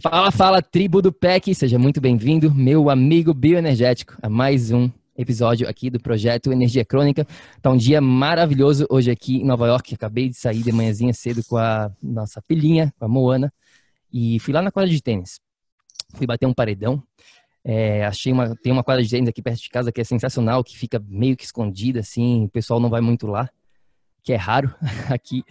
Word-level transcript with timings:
Fala, 0.00 0.30
fala, 0.30 0.62
tribo 0.62 1.02
do 1.02 1.12
PEC, 1.12 1.52
seja 1.56 1.76
muito 1.76 2.00
bem-vindo, 2.00 2.54
meu 2.54 2.88
amigo 2.88 3.34
bioenergético, 3.34 4.16
a 4.22 4.28
mais 4.28 4.70
um 4.70 4.88
episódio 5.16 5.68
aqui 5.68 5.90
do 5.90 5.98
projeto 5.98 6.52
Energia 6.52 6.84
Crônica. 6.84 7.26
Tá 7.60 7.68
um 7.68 7.76
dia 7.76 8.00
maravilhoso 8.00 8.86
hoje 8.88 9.10
aqui 9.10 9.38
em 9.38 9.44
Nova 9.44 9.66
York. 9.66 9.92
Acabei 9.92 10.28
de 10.28 10.36
sair 10.36 10.62
de 10.62 10.70
manhãzinha 10.70 11.12
cedo 11.12 11.42
com 11.44 11.56
a 11.56 11.90
nossa 12.00 12.40
filhinha, 12.42 12.94
com 12.96 13.06
a 13.06 13.08
Moana, 13.08 13.52
e 14.12 14.38
fui 14.38 14.54
lá 14.54 14.62
na 14.62 14.70
quadra 14.70 14.88
de 14.88 15.02
tênis. 15.02 15.40
Fui 16.14 16.28
bater 16.28 16.46
um 16.46 16.54
paredão. 16.54 17.02
É, 17.64 18.06
achei 18.06 18.32
uma, 18.32 18.54
tem 18.54 18.72
uma 18.72 18.84
quadra 18.84 19.02
de 19.02 19.10
tênis 19.10 19.28
aqui 19.28 19.42
perto 19.42 19.60
de 19.60 19.68
casa 19.68 19.90
que 19.90 20.00
é 20.00 20.04
sensacional, 20.04 20.62
que 20.62 20.78
fica 20.78 21.02
meio 21.08 21.36
que 21.36 21.44
escondida, 21.44 21.98
assim, 21.98 22.44
o 22.44 22.48
pessoal 22.48 22.78
não 22.78 22.88
vai 22.88 23.00
muito 23.00 23.26
lá, 23.26 23.50
que 24.22 24.32
é 24.32 24.36
raro 24.36 24.72
aqui. 25.10 25.42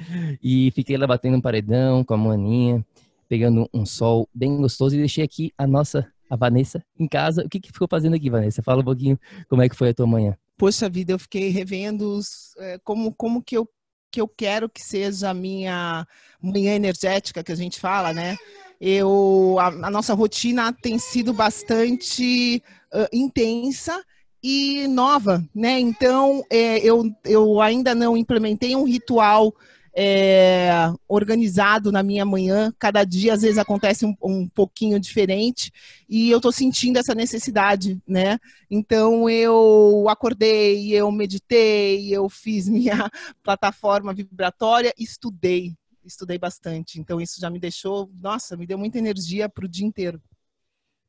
E 0.41 0.71
fiquei 0.71 0.95
lá 0.95 1.05
batendo 1.05 1.35
um 1.35 1.41
paredão 1.41 2.01
com 2.01 2.13
a 2.13 2.17
Moaninha 2.17 2.85
pegando 3.27 3.69
um 3.73 3.85
sol 3.85 4.27
bem 4.33 4.57
gostoso 4.57 4.95
e 4.95 4.99
deixei 4.99 5.23
aqui 5.23 5.51
a 5.57 5.67
nossa, 5.67 6.07
a 6.29 6.35
Vanessa, 6.35 6.83
em 6.99 7.07
casa. 7.07 7.43
O 7.43 7.49
que, 7.49 7.59
que 7.59 7.71
ficou 7.71 7.87
fazendo 7.89 8.15
aqui, 8.15 8.29
Vanessa? 8.29 8.63
Fala 8.63 8.81
um 8.81 8.85
pouquinho 8.85 9.19
como 9.49 9.61
é 9.61 9.69
que 9.69 9.75
foi 9.75 9.89
a 9.89 9.93
tua 9.93 10.07
manhã. 10.07 10.37
Poxa 10.57 10.89
vida, 10.89 11.13
eu 11.13 11.19
fiquei 11.19 11.49
revendo 11.49 12.15
os, 12.15 12.55
é, 12.57 12.79
como, 12.83 13.13
como 13.13 13.43
que 13.43 13.57
eu 13.57 13.67
que 14.09 14.21
eu 14.21 14.27
quero 14.27 14.69
que 14.69 14.81
seja 14.81 15.29
a 15.29 15.33
minha 15.33 16.07
manhã 16.41 16.73
energética 16.73 17.43
que 17.43 17.51
a 17.51 17.55
gente 17.55 17.79
fala, 17.79 18.13
né? 18.13 18.37
Eu 18.79 19.57
a, 19.59 19.67
a 19.67 19.91
nossa 19.91 20.13
rotina 20.13 20.73
tem 20.73 20.97
sido 20.97 21.33
bastante 21.33 22.63
uh, 22.93 23.07
intensa 23.11 24.03
e 24.41 24.87
nova, 24.87 25.43
né? 25.53 25.79
Então 25.79 26.43
é, 26.49 26.77
eu, 26.79 27.03
eu 27.25 27.61
ainda 27.61 27.93
não 27.93 28.15
implementei 28.15 28.75
um 28.75 28.85
ritual 28.85 29.53
é, 29.99 30.69
organizado 31.07 31.91
na 31.91 32.03
minha 32.03 32.23
manhã. 32.23 32.71
Cada 32.77 33.03
dia, 33.03 33.33
às 33.33 33.41
vezes, 33.41 33.57
acontece 33.57 34.05
um, 34.05 34.15
um 34.21 34.47
pouquinho 34.47 34.99
diferente 34.99 35.71
e 36.07 36.29
eu 36.29 36.37
estou 36.37 36.51
sentindo 36.51 36.99
essa 36.99 37.15
necessidade, 37.15 37.99
né? 38.07 38.37
Então, 38.69 39.27
eu 39.27 40.05
acordei, 40.07 40.93
eu 40.93 41.11
meditei, 41.11 42.13
eu 42.15 42.29
fiz 42.29 42.69
minha 42.69 43.09
plataforma 43.41 44.13
vibratória, 44.13 44.93
estudei, 44.99 45.75
estudei 46.05 46.37
bastante. 46.37 46.99
Então, 46.99 47.19
isso 47.19 47.41
já 47.41 47.49
me 47.49 47.57
deixou, 47.57 48.07
nossa, 48.21 48.55
me 48.55 48.67
deu 48.67 48.77
muita 48.77 48.99
energia 48.99 49.49
para 49.49 49.65
o 49.65 49.69
dia 49.69 49.85
inteiro. 49.85 50.21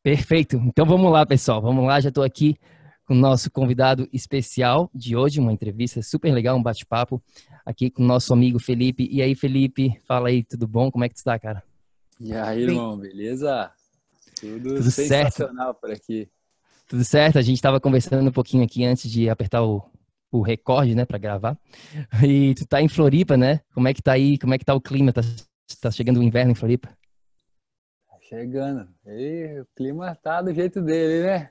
Perfeito. 0.03 0.57
Então, 0.65 0.87
vamos 0.87 1.13
lá, 1.13 1.27
pessoal. 1.27 1.61
Vamos 1.61 1.85
lá, 1.85 2.01
já 2.01 2.09
estou 2.09 2.25
aqui 2.25 2.57
com 3.09 3.15
o 3.15 3.17
nosso 3.17 3.51
convidado 3.51 4.07
especial 4.13 4.91
de 4.95 5.17
hoje, 5.17 5.41
uma 5.41 5.51
entrevista 5.51 6.03
super 6.03 6.31
legal, 6.31 6.59
um 6.59 6.63
bate-papo 6.63 7.23
aqui 7.65 7.91
com 7.91 8.03
o 8.03 8.07
nosso 8.07 8.35
amigo 8.35 8.59
Felipe. 8.59 9.09
E 9.11 9.23
aí, 9.23 9.35
Felipe, 9.35 9.99
fala 10.07 10.29
aí, 10.29 10.45
tudo 10.45 10.69
bom? 10.69 10.91
Como 10.91 11.03
é 11.05 11.09
que 11.09 11.15
tu 11.15 11.19
está, 11.19 11.39
cara? 11.39 11.65
E 12.21 12.35
aí, 12.35 12.65
irmão, 12.65 12.99
beleza? 12.99 13.73
Tudo, 14.39 14.75
tudo 14.75 14.91
sensacional 14.91 15.69
certo. 15.69 15.81
por 15.81 15.91
aqui. 15.91 16.29
Tudo 16.87 17.03
certo, 17.03 17.39
a 17.39 17.43
gente 17.43 17.57
estava 17.57 17.81
conversando 17.81 18.29
um 18.29 18.33
pouquinho 18.33 18.63
aqui 18.63 18.85
antes 18.85 19.11
de 19.11 19.31
apertar 19.31 19.65
o, 19.65 19.83
o 20.31 20.43
recorde, 20.43 20.95
né, 20.95 21.07
para 21.07 21.17
gravar. 21.17 21.57
E 22.23 22.55
tu 22.57 22.67
tá 22.67 22.83
em 22.83 22.89
Floripa, 22.89 23.39
né? 23.39 23.63
Como 23.73 23.89
é 23.89 23.95
que 23.95 24.03
tá 24.03 24.13
aí? 24.13 24.37
Como 24.37 24.53
é 24.53 24.59
que 24.59 24.67
tá 24.67 24.75
o 24.75 24.83
clima? 24.83 25.15
Tá, 25.15 25.23
tá 25.81 25.91
chegando 25.91 26.21
o 26.21 26.23
inverno 26.23 26.53
em 26.53 26.55
Floripa? 26.55 26.91
Tá 28.07 28.19
chegando. 28.21 28.87
E 29.07 29.61
o 29.63 29.67
clima 29.75 30.15
tá 30.15 30.43
do 30.43 30.53
jeito 30.53 30.83
dele, 30.83 31.27
né? 31.27 31.51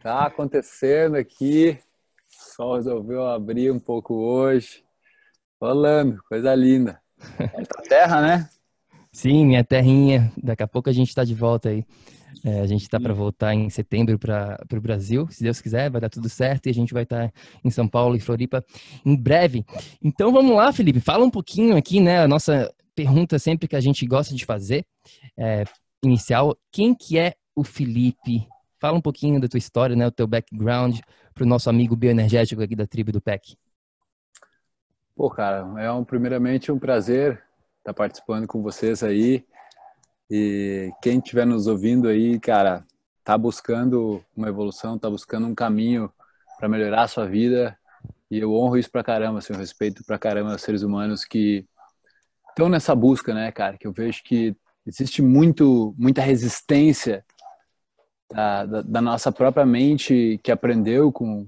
Tá 0.00 0.26
acontecendo 0.26 1.16
aqui. 1.16 1.78
O 2.30 2.54
sol 2.54 2.76
resolveu 2.76 3.26
abrir 3.26 3.70
um 3.70 3.78
pouco 3.78 4.14
hoje. 4.14 4.84
Rolando, 5.60 6.22
coisa 6.28 6.54
linda. 6.54 7.00
É 7.38 7.62
tua 7.64 7.82
terra, 7.82 8.20
né? 8.20 8.48
Sim, 9.12 9.46
minha 9.46 9.64
terrinha. 9.64 10.32
Daqui 10.36 10.62
a 10.62 10.68
pouco 10.68 10.88
a 10.88 10.92
gente 10.92 11.08
está 11.08 11.24
de 11.24 11.34
volta 11.34 11.70
aí. 11.70 11.84
É, 12.44 12.60
a 12.60 12.66
gente 12.66 12.82
está 12.82 13.00
para 13.00 13.12
voltar 13.12 13.54
em 13.54 13.68
setembro 13.68 14.18
para 14.18 14.58
o 14.72 14.80
Brasil, 14.80 15.26
se 15.28 15.42
Deus 15.42 15.60
quiser, 15.60 15.90
vai 15.90 16.00
dar 16.00 16.08
tudo 16.08 16.28
certo 16.28 16.66
e 16.66 16.70
a 16.70 16.74
gente 16.74 16.94
vai 16.94 17.02
estar 17.02 17.28
tá 17.28 17.34
em 17.64 17.70
São 17.70 17.88
Paulo 17.88 18.14
e 18.14 18.20
Floripa 18.20 18.64
em 19.04 19.16
breve. 19.16 19.64
Então 20.02 20.32
vamos 20.32 20.54
lá, 20.54 20.72
Felipe, 20.72 21.00
fala 21.00 21.24
um 21.24 21.30
pouquinho 21.30 21.76
aqui, 21.76 22.00
né? 22.00 22.22
A 22.22 22.28
nossa 22.28 22.72
pergunta 22.94 23.38
sempre 23.38 23.66
que 23.66 23.76
a 23.76 23.80
gente 23.80 24.06
gosta 24.06 24.34
de 24.34 24.44
fazer, 24.44 24.84
é, 25.36 25.64
inicial, 26.02 26.56
quem 26.70 26.94
que 26.94 27.18
é 27.18 27.34
o 27.56 27.64
Felipe 27.64 28.46
Fala 28.80 28.96
um 28.96 29.00
pouquinho 29.00 29.40
da 29.40 29.48
tua 29.48 29.58
história, 29.58 29.96
né, 29.96 30.06
o 30.06 30.12
teu 30.12 30.26
background 30.26 31.00
para 31.34 31.44
o 31.44 31.46
nosso 31.46 31.68
amigo 31.68 31.96
bioenergético 31.96 32.62
aqui 32.62 32.76
da 32.76 32.86
tribo 32.86 33.10
do 33.10 33.20
PEC. 33.20 33.56
Pô, 35.16 35.28
cara, 35.28 35.66
é 35.82 35.90
um, 35.90 36.04
primeiramente 36.04 36.70
um 36.70 36.78
prazer 36.78 37.42
estar 37.78 37.92
participando 37.92 38.46
com 38.46 38.62
vocês 38.62 39.02
aí. 39.02 39.44
E 40.30 40.92
quem 41.02 41.18
estiver 41.18 41.44
nos 41.44 41.66
ouvindo 41.66 42.06
aí, 42.06 42.38
cara, 42.38 42.84
tá 43.24 43.36
buscando 43.36 44.24
uma 44.36 44.48
evolução, 44.48 44.98
tá 44.98 45.10
buscando 45.10 45.46
um 45.46 45.54
caminho 45.54 46.12
para 46.56 46.68
melhorar 46.68 47.02
a 47.02 47.08
sua 47.08 47.26
vida. 47.26 47.76
E 48.30 48.38
eu 48.38 48.54
honro 48.54 48.78
isso 48.78 48.90
pra 48.90 49.02
caramba, 49.02 49.38
assim, 49.38 49.52
eu 49.52 49.58
respeito 49.58 50.04
pra 50.04 50.18
caramba 50.18 50.54
os 50.54 50.62
seres 50.62 50.82
humanos 50.82 51.24
que 51.24 51.66
estão 52.50 52.68
nessa 52.68 52.94
busca, 52.94 53.34
né, 53.34 53.50
cara? 53.50 53.76
Que 53.76 53.86
eu 53.86 53.92
vejo 53.92 54.22
que 54.22 54.54
existe 54.86 55.20
muito, 55.20 55.94
muita 55.98 56.22
resistência 56.22 57.24
da, 58.30 58.66
da, 58.66 58.82
da, 58.82 59.00
nossa 59.00 59.32
própria 59.32 59.64
mente 59.64 60.38
que 60.42 60.52
aprendeu 60.52 61.10
com, 61.10 61.46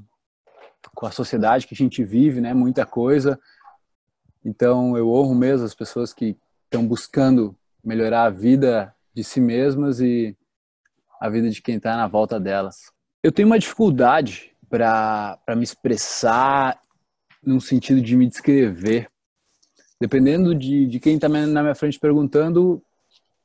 com 0.95 1.07
a 1.07 1.11
sociedade 1.11 1.67
que 1.67 1.75
a 1.75 1.77
gente 1.77 2.03
vive, 2.03 2.41
né? 2.41 2.55
Muita 2.55 2.87
coisa. 2.87 3.39
Então 4.45 4.97
eu 4.97 5.11
honro 5.11 5.35
mesmo 5.35 5.67
as 5.67 5.75
pessoas 5.75 6.13
que 6.13 6.37
estão 6.65 6.87
buscando 6.87 7.55
melhorar 7.85 8.25
a 8.25 8.31
vida 8.31 8.95
de 9.15 9.23
si 9.23 9.41
mesmas 9.41 10.01
e 10.01 10.37
a 11.21 11.29
vida 11.29 11.51
de 11.51 11.61
quem 11.61 11.77
está 11.77 11.97
na 11.97 12.09
volta 12.09 12.41
delas. 12.41 12.91
Eu 13.23 13.31
tenho 13.31 13.47
uma 13.47 13.59
dificuldade 13.59 14.57
para 14.69 15.39
me 15.55 15.65
expressar 15.65 16.81
no 17.43 17.61
sentido 17.61 18.01
de 18.01 18.17
me 18.17 18.27
descrever. 18.27 19.11
Dependendo 20.01 20.55
de, 20.55 20.87
de 20.87 20.99
quem 20.99 21.17
está 21.17 21.29
na 21.29 21.63
minha 21.63 21.75
frente 21.75 21.99
perguntando, 21.99 22.83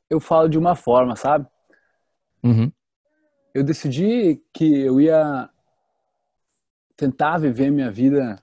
eu 0.08 0.18
falo 0.18 0.48
de 0.48 0.56
uma 0.56 0.74
forma, 0.74 1.14
sabe? 1.16 1.46
Uhum 2.42 2.72
eu 3.56 3.64
decidi 3.64 4.44
que 4.52 4.80
eu 4.80 5.00
ia 5.00 5.48
tentar 6.94 7.38
viver 7.38 7.70
minha 7.70 7.90
vida 7.90 8.38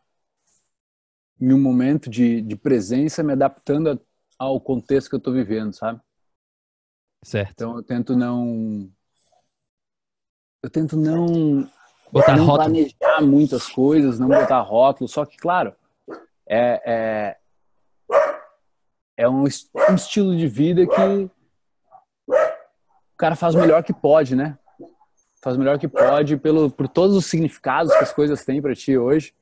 em 1.39 1.53
um 1.53 1.61
momento 1.61 2.09
de, 2.09 2.41
de 2.41 2.55
presença, 2.55 3.21
me 3.21 3.33
adaptando 3.33 3.91
a, 3.91 3.97
ao 4.43 4.59
contexto 4.59 5.09
que 5.09 5.15
eu 5.15 5.19
estou 5.19 5.31
vivendo, 5.31 5.71
sabe? 5.71 6.01
Certo. 7.23 7.51
Então 7.51 7.75
eu 7.77 7.83
tento 7.83 8.15
não. 8.15 8.89
Eu 10.63 10.69
tento 10.71 10.97
não. 10.97 11.69
Botar 12.11 12.35
não 12.35 12.45
rótulo. 12.45 12.71
planejar 12.71 13.21
muitas 13.21 13.67
coisas, 13.67 14.17
não 14.17 14.29
botar 14.29 14.61
rótulo, 14.61 15.07
só 15.07 15.25
que, 15.25 15.37
claro, 15.37 15.75
é, 16.47 16.81
é, 16.85 17.37
é 19.15 19.29
um, 19.29 19.43
um 19.43 19.95
estilo 19.95 20.35
de 20.35 20.47
vida 20.47 20.87
que 20.87 21.29
o 22.27 23.17
cara 23.17 23.35
faz 23.35 23.53
o 23.53 23.59
melhor 23.59 23.83
que 23.83 23.93
pode, 23.93 24.35
né? 24.35 24.57
Faz 25.43 25.57
o 25.57 25.59
melhor 25.59 25.77
que 25.77 25.87
pode 25.87 26.37
pelo, 26.37 26.71
por 26.71 26.87
todos 26.87 27.17
os 27.17 27.25
significados 27.25 27.91
que 27.91 28.03
as 28.03 28.13
coisas 28.13 28.45
têm 28.45 28.61
para 28.61 28.73
ti 28.73 28.97
hoje. 28.97 29.33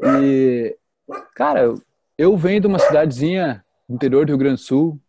E, 0.00 0.76
cara, 1.34 1.74
eu 2.18 2.36
venho 2.36 2.60
de 2.60 2.66
uma 2.66 2.80
cidadezinha 2.80 3.64
do 3.88 3.94
interior 3.94 4.26
do 4.26 4.30
Rio 4.30 4.38
Grande 4.38 4.56
do 4.56 4.64
Sul, 4.64 5.00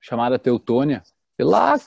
chamada 0.00 0.38
Teutônia. 0.38 1.02
E 1.38 1.42
lá 1.42 1.78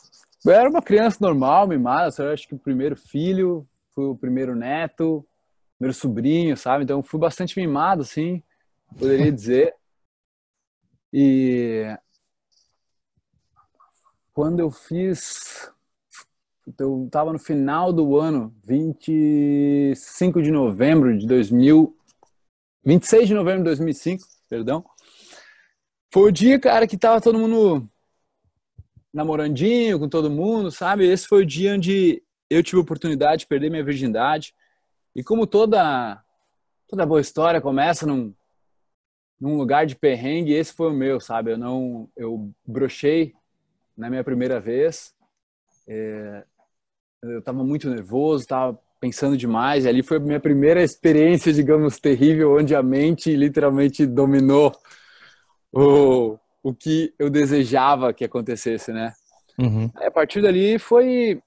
eu 0.43 0.51
era 0.51 0.67
uma 0.67 0.81
criança 0.81 1.17
normal, 1.21 1.67
mimada, 1.67 2.11
eu 2.17 2.31
acho 2.31 2.47
que 2.47 2.55
o 2.55 2.59
primeiro 2.59 2.95
filho, 2.95 3.67
fui 3.93 4.05
o 4.05 4.15
primeiro 4.15 4.55
neto, 4.55 5.23
primeiro 5.77 5.93
sobrinho, 5.93 6.57
sabe? 6.57 6.83
Então 6.83 7.03
fui 7.03 7.19
bastante 7.19 7.59
mimado, 7.59 8.01
assim, 8.01 8.41
poderia 8.97 9.29
dizer. 9.31 9.75
E 11.13 11.95
quando 14.33 14.61
eu 14.61 14.71
fiz. 14.71 15.71
Eu 16.79 17.05
estava 17.05 17.33
no 17.33 17.39
final 17.39 17.91
do 17.91 18.17
ano, 18.17 18.55
25 18.63 20.41
de 20.41 20.51
novembro 20.51 21.17
de 21.17 21.25
2000. 21.25 21.95
26 22.83 23.27
de 23.27 23.33
novembro 23.33 23.59
de 23.59 23.65
2005, 23.65 24.23
perdão. 24.49 24.83
Foi 26.13 26.29
o 26.29 26.31
dia, 26.31 26.59
cara, 26.59 26.87
que 26.87 26.97
tava 26.97 27.21
todo 27.21 27.39
mundo 27.39 27.89
namorandinho 29.13 29.99
com 29.99 30.07
todo 30.07 30.29
mundo, 30.29 30.71
sabe? 30.71 31.05
Esse 31.05 31.27
foi 31.27 31.43
o 31.43 31.45
dia 31.45 31.73
onde 31.73 32.23
eu 32.49 32.63
tive 32.63 32.77
a 32.77 32.81
oportunidade 32.81 33.41
de 33.41 33.47
perder 33.47 33.69
minha 33.69 33.83
virgindade. 33.83 34.53
E 35.15 35.23
como 35.23 35.45
toda 35.47 36.23
toda 36.87 37.05
boa 37.05 37.21
história 37.21 37.61
começa 37.61 38.05
num, 38.05 38.33
num 39.39 39.57
lugar 39.57 39.85
de 39.85 39.95
perrengue, 39.95 40.53
esse 40.53 40.73
foi 40.73 40.89
o 40.89 40.93
meu, 40.93 41.19
sabe? 41.19 41.51
Eu 41.51 41.57
não 41.57 42.09
eu 42.15 42.51
brochei 42.65 43.33
na 43.97 44.09
minha 44.09 44.23
primeira 44.23 44.59
vez. 44.59 45.13
É, 45.87 46.45
eu 47.21 47.39
estava 47.39 47.63
muito 47.63 47.89
nervoso, 47.89 48.43
estava 48.43 48.77
pensando 48.99 49.37
demais. 49.37 49.85
E 49.85 49.89
ali 49.89 50.03
foi 50.03 50.17
a 50.17 50.19
minha 50.19 50.39
primeira 50.39 50.83
experiência, 50.83 51.51
digamos, 51.51 51.99
terrível, 51.99 52.55
onde 52.55 52.75
a 52.75 52.83
mente 52.83 53.35
literalmente 53.35 54.05
dominou 54.05 54.71
o, 55.71 56.37
o 56.63 56.73
que 56.73 57.13
eu 57.17 57.29
desejava 57.29 58.13
que 58.13 58.25
acontecesse, 58.25 58.91
né? 58.91 59.13
Uhum. 59.57 59.89
Aí, 59.95 60.07
a 60.07 60.11
partir 60.11 60.41
dali 60.41 60.79
foi 60.79 61.41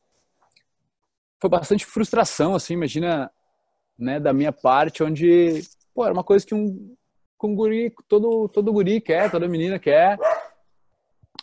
foi 1.40 1.50
bastante 1.50 1.84
frustração, 1.84 2.54
assim, 2.54 2.72
imagina, 2.72 3.30
né, 3.98 4.18
da 4.18 4.32
minha 4.32 4.50
parte, 4.50 5.02
onde, 5.02 5.62
pô, 5.94 6.02
era 6.02 6.14
uma 6.14 6.24
coisa 6.24 6.46
que 6.46 6.54
um, 6.54 6.96
que 7.38 7.46
um 7.46 7.54
guri, 7.54 7.92
todo, 8.08 8.48
todo 8.48 8.72
guri 8.72 8.98
quer, 8.98 9.30
toda 9.30 9.46
menina 9.46 9.78
quer, 9.78 10.18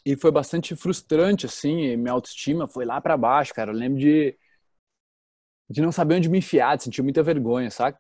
e 0.06 0.16
foi 0.16 0.32
bastante 0.32 0.76
frustrante, 0.76 1.46
assim, 1.46 1.96
minha 1.98 2.14
autoestima 2.14 2.68
foi 2.68 2.86
lá 2.86 3.00
para 3.00 3.18
baixo, 3.18 3.54
cara, 3.54 3.72
eu 3.72 3.76
lembro 3.76 4.00
de, 4.00 4.36
de 5.70 5.82
não 5.82 5.92
saber 5.92 6.16
onde 6.16 6.30
me 6.30 6.40
enfiar, 6.40 6.78
de 6.78 6.84
sentir 6.84 7.02
muita 7.02 7.24
vergonha, 7.24 7.70
sabe? 7.70 7.98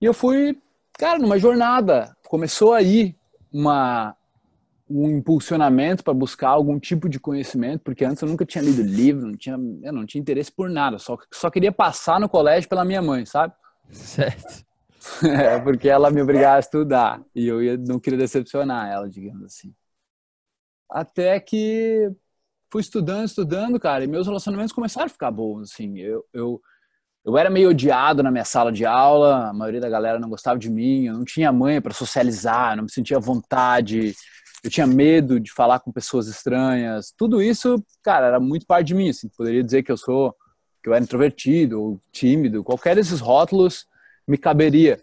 E 0.00 0.04
eu 0.04 0.12
fui, 0.12 0.60
cara, 0.94 1.18
numa 1.18 1.38
jornada, 1.38 2.16
começou 2.26 2.72
aí 2.74 3.16
uma 3.52 4.16
um 4.88 5.08
impulsionamento 5.08 6.04
para 6.04 6.12
buscar 6.12 6.50
algum 6.50 6.78
tipo 6.78 7.08
de 7.08 7.18
conhecimento, 7.18 7.80
porque 7.82 8.04
antes 8.04 8.22
eu 8.22 8.28
nunca 8.28 8.44
tinha 8.44 8.62
lido 8.62 8.82
livro, 8.82 9.26
não 9.26 9.36
tinha, 9.36 9.56
eu 9.82 9.92
não 9.92 10.04
tinha 10.04 10.20
interesse 10.20 10.52
por 10.52 10.68
nada, 10.68 10.98
só 10.98 11.16
só 11.32 11.50
queria 11.50 11.72
passar 11.72 12.20
no 12.20 12.28
colégio 12.28 12.68
pela 12.68 12.84
minha 12.84 13.00
mãe, 13.00 13.24
sabe? 13.24 13.54
Certo. 13.90 14.64
É, 15.22 15.60
porque 15.60 15.86
ela 15.86 16.10
me 16.10 16.22
obrigava 16.22 16.56
a 16.56 16.60
estudar 16.60 17.20
e 17.34 17.46
eu 17.46 17.62
ia, 17.62 17.76
não 17.76 18.00
queria 18.00 18.18
decepcionar 18.18 18.90
ela, 18.90 19.06
digamos 19.06 19.44
assim. 19.44 19.70
Até 20.90 21.38
que 21.40 22.10
fui 22.70 22.80
estudando, 22.80 23.26
estudando, 23.26 23.78
cara, 23.78 24.04
e 24.04 24.06
meus 24.06 24.26
relacionamentos 24.26 24.72
começaram 24.72 25.06
a 25.06 25.10
ficar 25.10 25.30
bons, 25.30 25.70
assim. 25.72 25.98
Eu, 25.98 26.24
eu, 26.32 26.60
eu 27.24 27.38
era 27.38 27.48
meio 27.48 27.70
odiado 27.70 28.22
na 28.22 28.30
minha 28.30 28.44
sala 28.44 28.72
de 28.72 28.84
aula, 28.84 29.48
a 29.48 29.52
maioria 29.52 29.80
da 29.80 29.88
galera 29.88 30.18
não 30.18 30.28
gostava 30.28 30.58
de 30.58 30.70
mim, 30.70 31.04
eu 31.06 31.14
não 31.14 31.24
tinha 31.24 31.52
mãe 31.52 31.80
para 31.80 31.94
socializar, 31.94 32.76
não 32.76 32.84
me 32.84 32.92
sentia 32.92 33.18
vontade, 33.18 34.14
eu 34.64 34.70
tinha 34.70 34.86
medo 34.86 35.38
de 35.38 35.52
falar 35.52 35.80
com 35.80 35.92
pessoas 35.92 36.26
estranhas. 36.26 37.12
Tudo 37.16 37.42
isso, 37.42 37.84
cara, 38.02 38.26
era 38.26 38.40
muito 38.40 38.66
parte 38.66 38.88
de 38.88 38.94
mim, 38.94 39.10
assim. 39.10 39.28
Poderia 39.36 39.62
dizer 39.62 39.82
que 39.82 39.92
eu 39.92 39.96
sou 39.96 40.34
que 40.82 40.88
eu 40.88 40.94
era 40.94 41.02
introvertido 41.02 41.80
ou 41.80 42.00
tímido, 42.12 42.62
qualquer 42.62 42.94
desses 42.94 43.18
rótulos 43.18 43.86
me 44.28 44.36
caberia. 44.36 45.00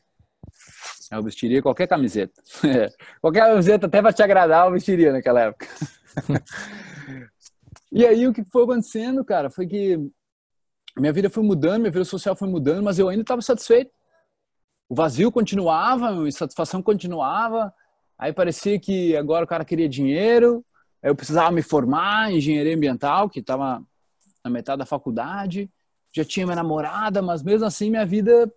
Eu 1.11 1.23
vestiria 1.23 1.61
qualquer 1.61 1.87
camiseta. 1.87 2.41
qualquer 3.19 3.41
camiseta, 3.41 3.85
até 3.85 4.01
para 4.01 4.13
te 4.13 4.23
agradar, 4.23 4.65
eu 4.65 4.71
vestiria 4.71 5.11
naquela 5.11 5.41
época. 5.41 5.67
e 7.91 8.05
aí 8.05 8.25
o 8.25 8.33
que 8.33 8.43
foi 8.45 8.63
acontecendo, 8.63 9.23
cara, 9.25 9.49
foi 9.49 9.67
que 9.67 9.99
minha 10.97 11.11
vida 11.11 11.29
foi 11.29 11.43
mudando, 11.43 11.81
minha 11.81 11.91
vida 11.91 12.05
social 12.05 12.35
foi 12.35 12.47
mudando, 12.47 12.83
mas 12.83 12.97
eu 12.97 13.09
ainda 13.09 13.23
estava 13.23 13.41
satisfeito. 13.41 13.91
O 14.87 14.95
vazio 14.95 15.31
continuava, 15.31 16.09
a 16.09 16.27
insatisfação 16.27 16.81
continuava. 16.81 17.73
Aí 18.17 18.31
parecia 18.31 18.79
que 18.79 19.15
agora 19.17 19.43
o 19.43 19.47
cara 19.47 19.65
queria 19.65 19.89
dinheiro, 19.89 20.65
eu 21.01 21.15
precisava 21.15 21.51
me 21.51 21.61
formar 21.61 22.31
em 22.31 22.37
engenharia 22.37 22.75
ambiental, 22.75 23.29
que 23.29 23.39
estava 23.39 23.83
na 24.43 24.51
metade 24.51 24.79
da 24.79 24.85
faculdade. 24.85 25.69
Já 26.13 26.23
tinha 26.23 26.45
minha 26.45 26.55
namorada, 26.55 27.21
mas 27.21 27.41
mesmo 27.41 27.65
assim 27.65 27.89
minha 27.89 28.05
vida 28.05 28.51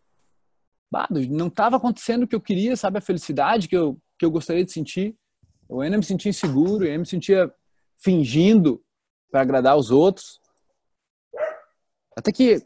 não 1.31 1.49
estava 1.49 1.77
acontecendo 1.77 2.23
o 2.23 2.29
que 2.29 2.35
eu 2.35 2.41
queria, 2.41 2.77
sabe? 2.77 2.99
A 2.99 3.03
felicidade 3.03 3.69
que 3.69 3.77
eu, 3.77 3.99
que 4.19 4.25
eu 4.25 4.31
gostaria 4.31 4.65
de 4.65 4.73
sentir. 4.73 5.17
Eu 5.69 5.81
ainda 5.81 5.97
me 5.97 6.05
sentia 6.05 6.31
inseguro, 6.31 6.85
eu 6.85 6.89
ainda 6.89 7.01
me 7.01 7.07
sentia 7.07 7.53
fingindo 7.99 8.83
para 9.31 9.41
agradar 9.41 9.77
os 9.77 9.91
outros. 9.91 10.41
Até 12.17 12.31
que, 12.31 12.63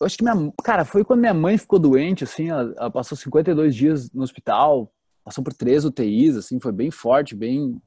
eu 0.00 0.06
acho 0.06 0.16
que 0.16 0.24
minha, 0.24 0.52
cara, 0.64 0.84
foi 0.84 1.04
quando 1.04 1.20
minha 1.20 1.34
mãe 1.34 1.56
ficou 1.56 1.78
doente, 1.78 2.24
assim, 2.24 2.48
ela, 2.48 2.74
ela 2.76 2.90
passou 2.90 3.16
52 3.16 3.74
dias 3.74 4.10
no 4.12 4.22
hospital, 4.22 4.92
passou 5.22 5.44
por 5.44 5.52
três 5.52 5.84
UTIs, 5.84 6.36
assim, 6.36 6.58
foi 6.58 6.72
bem 6.72 6.90
forte, 6.90 7.34
bem 7.34 7.80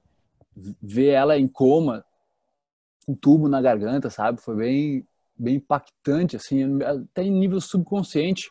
ver 0.82 1.10
ela 1.10 1.38
em 1.38 1.48
coma, 1.48 2.06
com 3.06 3.14
um 3.14 3.16
tubo 3.16 3.48
na 3.48 3.62
garganta, 3.62 4.10
sabe? 4.10 4.42
Foi 4.42 4.56
bem, 4.56 5.08
bem 5.36 5.56
impactante, 5.56 6.36
assim, 6.36 6.82
até 6.84 7.24
em 7.24 7.32
nível 7.32 7.60
subconsciente, 7.60 8.50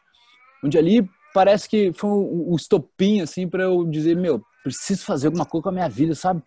onde 0.63 0.79
ali 0.79 1.09
parece 1.33 1.69
que 1.69 1.93
foi 1.93 2.11
um, 2.11 2.53
um 2.53 2.57
estopim, 2.57 3.21
assim, 3.21 3.49
para 3.49 3.65
eu 3.65 3.85
dizer, 3.85 4.17
meu, 4.17 4.43
preciso 4.63 5.05
fazer 5.05 5.29
alguma 5.29 5.47
coisa 5.47 5.63
com 5.63 5.69
a 5.69 5.73
minha 5.73 5.89
vida, 5.89 6.15
sabe? 6.15 6.43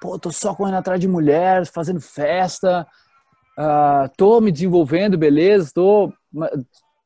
Pô, 0.00 0.18
tô 0.18 0.30
só 0.30 0.54
correndo 0.54 0.76
atrás 0.76 1.00
de 1.00 1.08
mulheres, 1.08 1.68
fazendo 1.68 2.00
festa, 2.00 2.86
uh, 3.58 4.10
tô 4.16 4.40
me 4.40 4.50
desenvolvendo, 4.50 5.18
beleza, 5.18 5.70
tô, 5.74 6.12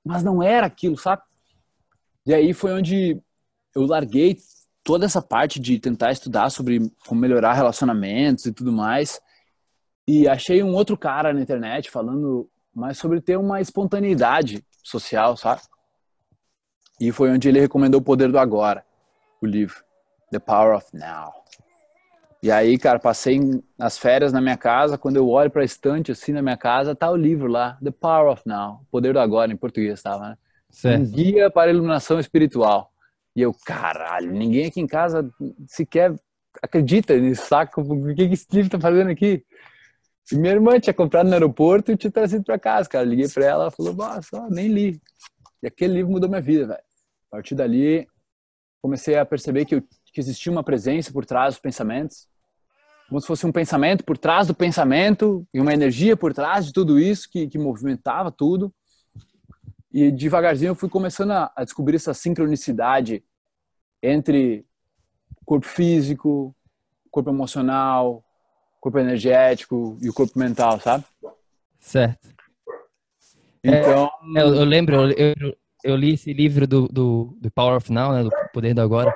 mas 0.04 0.22
não 0.22 0.42
era 0.42 0.66
aquilo, 0.66 0.96
sabe? 0.96 1.22
E 2.26 2.32
aí 2.32 2.52
foi 2.52 2.72
onde 2.72 3.20
eu 3.74 3.86
larguei 3.86 4.38
toda 4.84 5.06
essa 5.06 5.20
parte 5.20 5.58
de 5.58 5.78
tentar 5.78 6.12
estudar 6.12 6.50
sobre 6.50 6.90
como 7.06 7.20
melhorar 7.20 7.54
relacionamentos 7.54 8.46
e 8.46 8.52
tudo 8.52 8.70
mais. 8.72 9.20
E 10.06 10.28
achei 10.28 10.62
um 10.62 10.74
outro 10.74 10.96
cara 10.96 11.32
na 11.32 11.40
internet 11.40 11.90
falando 11.90 12.48
mais 12.72 12.98
sobre 12.98 13.20
ter 13.20 13.38
uma 13.38 13.60
espontaneidade 13.60 14.64
social, 14.82 15.36
sabe? 15.36 15.62
E 17.00 17.10
foi 17.12 17.30
onde 17.30 17.48
ele 17.48 17.60
recomendou 17.60 18.00
O 18.00 18.04
Poder 18.04 18.30
do 18.30 18.38
Agora, 18.38 18.84
o 19.42 19.46
livro, 19.46 19.82
The 20.30 20.38
Power 20.38 20.76
of 20.76 20.86
Now. 20.92 21.32
E 22.42 22.50
aí, 22.50 22.78
cara, 22.78 22.98
passei 22.98 23.40
as 23.78 23.96
férias 23.96 24.32
na 24.32 24.40
minha 24.40 24.56
casa, 24.56 24.98
quando 24.98 25.16
eu 25.16 25.28
olho 25.28 25.50
para 25.50 25.62
a 25.62 25.64
estante 25.64 26.12
assim 26.12 26.32
na 26.32 26.42
minha 26.42 26.56
casa, 26.56 26.94
tá 26.94 27.10
o 27.10 27.16
livro 27.16 27.46
lá, 27.46 27.78
The 27.82 27.90
Power 27.90 28.32
of 28.32 28.42
Now, 28.44 28.80
O 28.82 28.86
Poder 28.90 29.12
do 29.12 29.18
Agora, 29.18 29.52
em 29.52 29.56
português 29.56 29.94
estava, 29.94 30.30
né? 30.30 30.38
Certo. 30.70 31.00
Um 31.00 31.10
guia 31.10 31.50
para 31.50 31.70
a 31.70 31.72
iluminação 31.72 32.18
espiritual. 32.18 32.92
E 33.34 33.42
eu, 33.42 33.54
caralho, 33.64 34.32
ninguém 34.32 34.66
aqui 34.66 34.80
em 34.80 34.86
casa 34.86 35.28
sequer 35.66 36.14
acredita 36.62 37.16
nisso, 37.18 37.46
saca? 37.46 37.80
O 37.80 38.14
que 38.14 38.22
esse 38.22 38.46
livro 38.52 38.70
tá 38.70 38.80
fazendo 38.80 39.10
aqui? 39.10 39.44
E 40.32 40.36
minha 40.36 40.52
irmã 40.52 40.78
tinha 40.80 40.94
comprado 40.94 41.26
no 41.26 41.32
aeroporto 41.32 41.92
e 41.92 41.96
tinha 41.96 42.10
trazido 42.10 42.44
para 42.44 42.58
casa, 42.58 42.88
cara. 42.88 43.04
Liguei 43.04 43.28
para 43.28 43.44
ela, 43.44 43.62
ela 43.64 43.70
falou, 43.70 43.94
nossa, 43.94 44.48
nem 44.50 44.68
li. 44.68 45.00
E 45.64 45.66
aquele 45.66 45.94
livro 45.94 46.12
mudou 46.12 46.28
minha 46.28 46.42
vida, 46.42 46.66
velho. 46.66 46.82
A 47.28 47.36
partir 47.36 47.54
dali, 47.54 48.06
comecei 48.82 49.16
a 49.16 49.24
perceber 49.24 49.64
que, 49.64 49.76
eu, 49.76 49.82
que 50.12 50.20
existia 50.20 50.52
uma 50.52 50.62
presença 50.62 51.10
por 51.10 51.24
trás 51.24 51.54
dos 51.54 51.60
pensamentos, 51.60 52.28
como 53.08 53.18
se 53.18 53.26
fosse 53.26 53.46
um 53.46 53.52
pensamento 53.52 54.04
por 54.04 54.18
trás 54.18 54.46
do 54.46 54.54
pensamento 54.54 55.48
e 55.54 55.60
uma 55.60 55.72
energia 55.72 56.18
por 56.18 56.34
trás 56.34 56.66
de 56.66 56.72
tudo 56.74 57.00
isso 57.00 57.30
que, 57.30 57.48
que 57.48 57.58
movimentava 57.58 58.30
tudo. 58.30 58.74
E 59.90 60.12
devagarzinho 60.12 60.72
eu 60.72 60.74
fui 60.74 60.90
começando 60.90 61.30
a, 61.30 61.50
a 61.56 61.64
descobrir 61.64 61.96
essa 61.96 62.12
sincronicidade 62.12 63.24
entre 64.02 64.66
corpo 65.46 65.66
físico, 65.66 66.54
corpo 67.10 67.30
emocional, 67.30 68.22
corpo 68.82 68.98
energético 68.98 69.96
e 70.02 70.10
o 70.10 70.12
corpo 70.12 70.38
mental, 70.38 70.78
sabe? 70.78 71.06
Certo. 71.80 72.28
Então, 73.64 74.10
é, 74.36 74.42
eu, 74.42 74.54
eu, 74.54 74.64
lembro, 74.64 75.10
eu, 75.12 75.56
eu, 75.82 75.96
li 75.96 76.12
esse 76.12 76.32
livro 76.32 76.66
do, 76.66 76.86
do, 76.86 77.36
do, 77.40 77.50
Power 77.50 77.76
of 77.76 77.90
Now, 77.90 78.12
né, 78.12 78.22
do 78.22 78.30
Poder 78.52 78.74
do 78.74 78.82
Agora, 78.82 79.14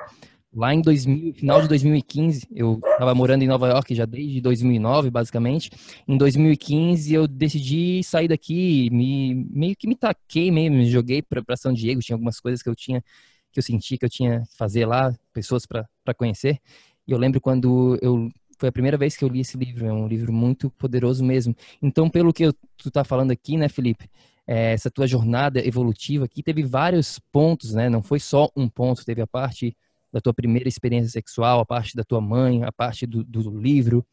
Lá 0.51 0.73
em 0.73 0.81
2000, 0.81 1.35
final 1.35 1.61
de 1.61 1.67
2015, 1.67 2.47
eu 2.55 2.79
estava 2.83 3.13
morando 3.13 3.43
em 3.43 3.47
Nova 3.47 3.67
York 3.67 3.93
já 3.93 4.03
desde 4.05 4.41
2009, 4.41 5.11
basicamente. 5.11 5.69
Em 6.07 6.17
2015, 6.17 7.13
eu 7.13 7.27
decidi 7.27 8.03
sair 8.03 8.27
daqui, 8.27 8.89
me, 8.91 9.45
meio 9.51 9.75
que 9.75 9.87
me 9.87 9.95
taquei 9.95 10.49
mesmo, 10.49 10.77
me 10.77 10.89
joguei 10.89 11.21
para 11.21 11.55
São 11.55 11.71
Diego. 11.71 12.01
Tinha 12.01 12.15
algumas 12.15 12.39
coisas 12.39 12.63
que 12.63 12.69
eu 12.69 12.75
tinha, 12.75 13.03
que 13.51 13.59
eu 13.59 13.63
senti 13.63 13.95
que 13.95 14.05
eu 14.05 14.09
tinha 14.09 14.41
que 14.41 14.57
fazer 14.57 14.87
lá, 14.87 15.13
pessoas 15.31 15.67
para 15.67 16.13
conhecer. 16.17 16.59
E 17.07 17.11
eu 17.11 17.19
lembro 17.19 17.39
quando 17.39 17.99
eu 18.01 18.27
foi 18.57 18.69
a 18.69 18.71
primeira 18.73 18.97
vez 18.97 19.15
que 19.15 19.23
eu 19.23 19.29
li 19.29 19.39
esse 19.39 19.57
livro, 19.57 19.85
é 19.85 19.93
um 19.93 20.07
livro 20.07 20.33
muito 20.33 20.69
poderoso 20.71 21.23
mesmo. 21.23 21.55
Então, 21.81 22.09
pelo 22.09 22.33
que 22.33 22.43
eu, 22.43 22.53
tu 22.75 22.91
tá 22.91 23.05
falando 23.05 23.31
aqui, 23.31 23.55
né, 23.55 23.69
Felipe, 23.69 24.09
é, 24.51 24.73
essa 24.73 24.89
tua 24.89 25.05
jornada 25.05 25.63
evolutiva 25.63 26.25
aqui 26.25 26.41
teve 26.41 26.63
vários 26.63 27.19
pontos, 27.31 27.75
né? 27.75 27.87
Não 27.87 28.01
foi 28.01 28.19
só 28.19 28.49
um 28.55 28.67
ponto, 28.67 29.05
teve 29.05 29.21
a 29.21 29.27
parte 29.27 29.77
da 30.11 30.19
tua 30.19 30.33
primeira 30.33 30.67
experiência 30.67 31.11
sexual, 31.11 31.59
a 31.59 31.65
parte 31.65 31.95
da 31.95 32.03
tua 32.03 32.19
mãe, 32.19 32.63
a 32.63 32.71
parte 32.71 33.05
do, 33.05 33.23
do 33.23 33.55
livro. 33.55 34.03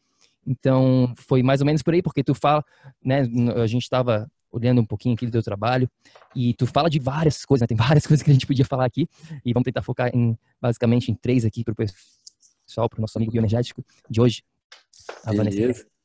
Então, 0.45 1.11
foi 1.17 1.41
mais 1.41 1.59
ou 1.59 1.65
menos 1.65 1.81
por 1.81 1.95
aí, 1.95 2.03
porque 2.03 2.23
tu 2.23 2.35
fala, 2.35 2.63
né? 3.03 3.21
A 3.55 3.65
gente 3.65 3.81
estava 3.81 4.29
olhando 4.51 4.79
um 4.79 4.85
pouquinho 4.85 5.15
aqui 5.15 5.25
do 5.25 5.31
teu 5.31 5.41
trabalho 5.41 5.89
e 6.35 6.53
tu 6.53 6.67
fala 6.67 6.87
de 6.87 6.99
várias 6.99 7.43
coisas, 7.43 7.61
né? 7.61 7.67
tem 7.67 7.75
várias 7.75 8.05
coisas 8.05 8.23
que 8.23 8.29
a 8.29 8.33
gente 8.33 8.45
podia 8.45 8.63
falar 8.63 8.85
aqui 8.85 9.09
e 9.43 9.51
vamos 9.51 9.65
tentar 9.65 9.81
focar 9.81 10.15
em 10.15 10.37
basicamente 10.61 11.11
em 11.11 11.15
três 11.15 11.45
aqui 11.45 11.63
para 11.63 11.71
o 11.71 11.75
pessoal, 11.75 12.87
para 12.87 12.99
o 12.99 13.01
nosso 13.01 13.17
amigo 13.17 13.31
bioenergético 13.31 13.83
de 14.07 14.21
hoje. 14.21 14.43
A 15.25 15.33
Vanessa. 15.33 15.83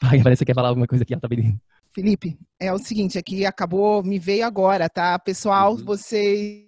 A 0.00 0.16
Vanessa 0.22 0.44
quer 0.44 0.54
falar 0.54 0.68
alguma 0.68 0.86
coisa 0.86 1.02
aqui, 1.02 1.14
ela 1.14 1.20
tá 1.20 1.28
pedindo. 1.28 1.60
Felipe, 1.94 2.36
é 2.58 2.72
o 2.72 2.78
seguinte, 2.78 3.16
aqui 3.16 3.46
acabou, 3.46 4.02
me 4.02 4.18
veio 4.18 4.44
agora, 4.44 4.88
tá? 4.88 5.16
Pessoal, 5.16 5.74
uhum. 5.74 5.84
vocês 5.84 6.66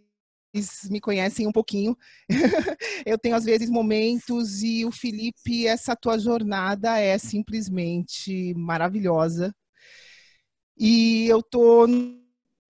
me 0.89 1.01
conhecem 1.01 1.49
um 1.49 1.53
pouquinho. 1.53 1.97
eu 3.05 3.19
tenho 3.19 3.35
às 3.35 3.45
vezes 3.45 3.69
momentos 3.69 4.63
e 4.63 4.85
o 4.85 4.93
Felipe, 4.93 5.67
essa 5.67 5.97
tua 5.97 6.17
jornada 6.17 7.01
é 7.01 7.19
simplesmente 7.19 8.55
maravilhosa. 8.55 9.53
E 10.79 11.27
eu 11.27 11.43
tô 11.43 11.89
num 11.89 12.23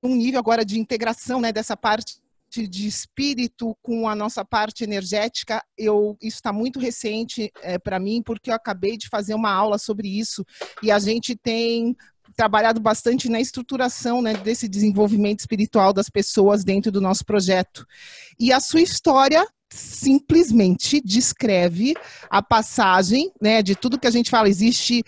nível 0.03 0.41
agora 0.41 0.65
de 0.65 0.81
integração, 0.81 1.43
né, 1.43 1.53
dessa 1.53 1.77
parte 1.77 2.21
de 2.49 2.87
espírito 2.87 3.77
com 3.83 4.09
a 4.09 4.15
nossa 4.15 4.43
parte 4.43 4.83
energética, 4.83 5.63
eu, 5.77 6.17
isso 6.23 6.37
está 6.37 6.53
muito 6.53 6.79
recente 6.79 7.51
é, 7.61 7.79
para 7.79 7.99
mim, 7.99 8.23
porque 8.23 8.51
eu 8.51 8.55
acabei 8.55 8.97
de 8.97 9.09
fazer 9.09 9.35
uma 9.35 9.53
aula 9.53 9.77
sobre 9.77 10.09
isso 10.09 10.43
e 10.83 10.91
a 10.91 10.99
gente 10.99 11.37
tem 11.37 11.95
trabalhado 12.37 12.81
bastante 12.81 13.29
na 13.29 13.41
estruturação 13.41 14.21
né, 14.21 14.35
desse 14.35 14.69
desenvolvimento 14.69 15.41
espiritual 15.41 15.93
das 15.93 16.11
pessoas 16.11 16.63
dentro 16.65 16.93
do 16.93 17.01
nosso 17.01 17.25
projeto. 17.25 17.87
E 18.39 18.53
a 18.53 18.61
sua 18.61 18.81
história 18.81 19.47
simplesmente 19.71 21.01
descreve 21.01 21.95
a 22.31 22.43
passagem 22.43 23.33
né, 23.41 23.63
de 23.63 23.75
tudo 23.75 23.99
que 23.99 24.07
a 24.07 24.11
gente 24.11 24.31
fala. 24.31 24.49
Existe 24.49 25.03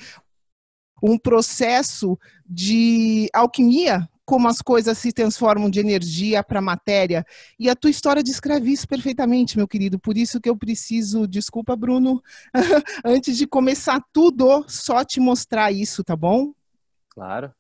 um 1.03 1.19
processo 1.19 2.19
de 2.45 3.29
alquimia 3.33 4.09
como 4.29 4.47
as 4.47 4.61
coisas 4.61 4.99
se 4.99 5.11
transformam 5.11 5.71
de 5.71 5.81
energia 5.81 6.45
para 6.45 6.61
matéria. 6.61 7.25
E 7.59 7.71
a 7.71 7.75
tua 7.75 7.89
história 7.89 8.23
descreve 8.23 8.71
isso 8.71 8.87
perfeitamente, 8.87 9.57
meu 9.57 9.67
querido. 9.67 9.99
Por 9.99 10.19
isso 10.19 10.39
que 10.39 10.51
eu 10.51 10.57
preciso, 10.57 11.27
desculpa, 11.27 11.75
Bruno, 11.75 12.23
antes 13.03 13.39
de 13.39 13.47
começar 13.47 14.03
tudo, 14.13 14.67
só 14.69 15.03
te 15.03 15.19
mostrar 15.19 15.73
isso, 15.73 16.05
tá 16.05 16.15
bom? 16.15 16.53
Claro. 17.19 17.53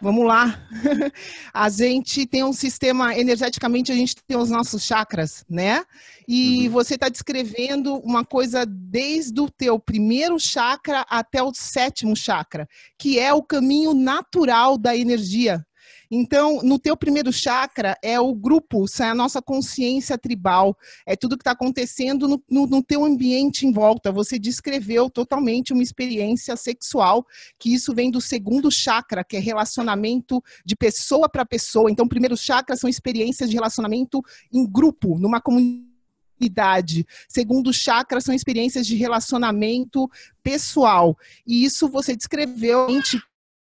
Vamos 0.00 0.26
lá. 0.26 0.58
A 1.52 1.68
gente 1.68 2.26
tem 2.26 2.42
um 2.42 2.52
sistema, 2.52 3.14
energeticamente, 3.14 3.92
a 3.92 3.94
gente 3.94 4.16
tem 4.26 4.36
os 4.38 4.48
nossos 4.48 4.82
chakras, 4.82 5.44
né? 5.48 5.84
E 6.26 6.66
uhum. 6.66 6.72
você 6.72 6.94
está 6.94 7.10
descrevendo 7.10 7.96
uma 7.98 8.24
coisa 8.24 8.64
desde 8.66 9.38
o 9.38 9.50
teu 9.50 9.78
primeiro 9.78 10.40
chakra 10.40 11.04
até 11.10 11.42
o 11.42 11.52
sétimo 11.54 12.16
chakra, 12.16 12.66
que 12.98 13.18
é 13.20 13.34
o 13.34 13.42
caminho 13.42 13.92
natural 13.92 14.78
da 14.78 14.96
energia. 14.96 15.64
Então, 16.16 16.62
no 16.62 16.78
teu 16.78 16.96
primeiro 16.96 17.32
chakra 17.32 17.98
é 18.00 18.20
o 18.20 18.32
grupo, 18.32 18.84
é 19.00 19.02
a 19.02 19.14
nossa 19.16 19.42
consciência 19.42 20.16
tribal, 20.16 20.78
é 21.04 21.16
tudo 21.16 21.36
que 21.36 21.42
está 21.42 21.50
acontecendo 21.50 22.28
no, 22.28 22.40
no, 22.48 22.68
no, 22.68 22.82
teu 22.84 23.04
ambiente 23.04 23.66
em 23.66 23.72
volta. 23.72 24.12
Você 24.12 24.38
descreveu 24.38 25.10
totalmente 25.10 25.72
uma 25.72 25.82
experiência 25.82 26.54
sexual, 26.56 27.26
que 27.58 27.74
isso 27.74 27.92
vem 27.92 28.12
do 28.12 28.20
segundo 28.20 28.70
chakra, 28.70 29.24
que 29.24 29.36
é 29.36 29.40
relacionamento 29.40 30.40
de 30.64 30.76
pessoa 30.76 31.28
para 31.28 31.44
pessoa. 31.44 31.90
Então, 31.90 32.06
o 32.06 32.08
primeiro 32.08 32.36
chakra 32.36 32.76
são 32.76 32.88
experiências 32.88 33.50
de 33.50 33.56
relacionamento 33.56 34.22
em 34.52 34.64
grupo, 34.64 35.18
numa 35.18 35.40
comunidade. 35.40 37.04
Segundo 37.28 37.72
chakra 37.72 38.20
são 38.20 38.32
experiências 38.32 38.86
de 38.86 38.94
relacionamento 38.94 40.08
pessoal. 40.44 41.18
E 41.44 41.64
isso 41.64 41.88
você 41.88 42.14
descreveu 42.14 42.88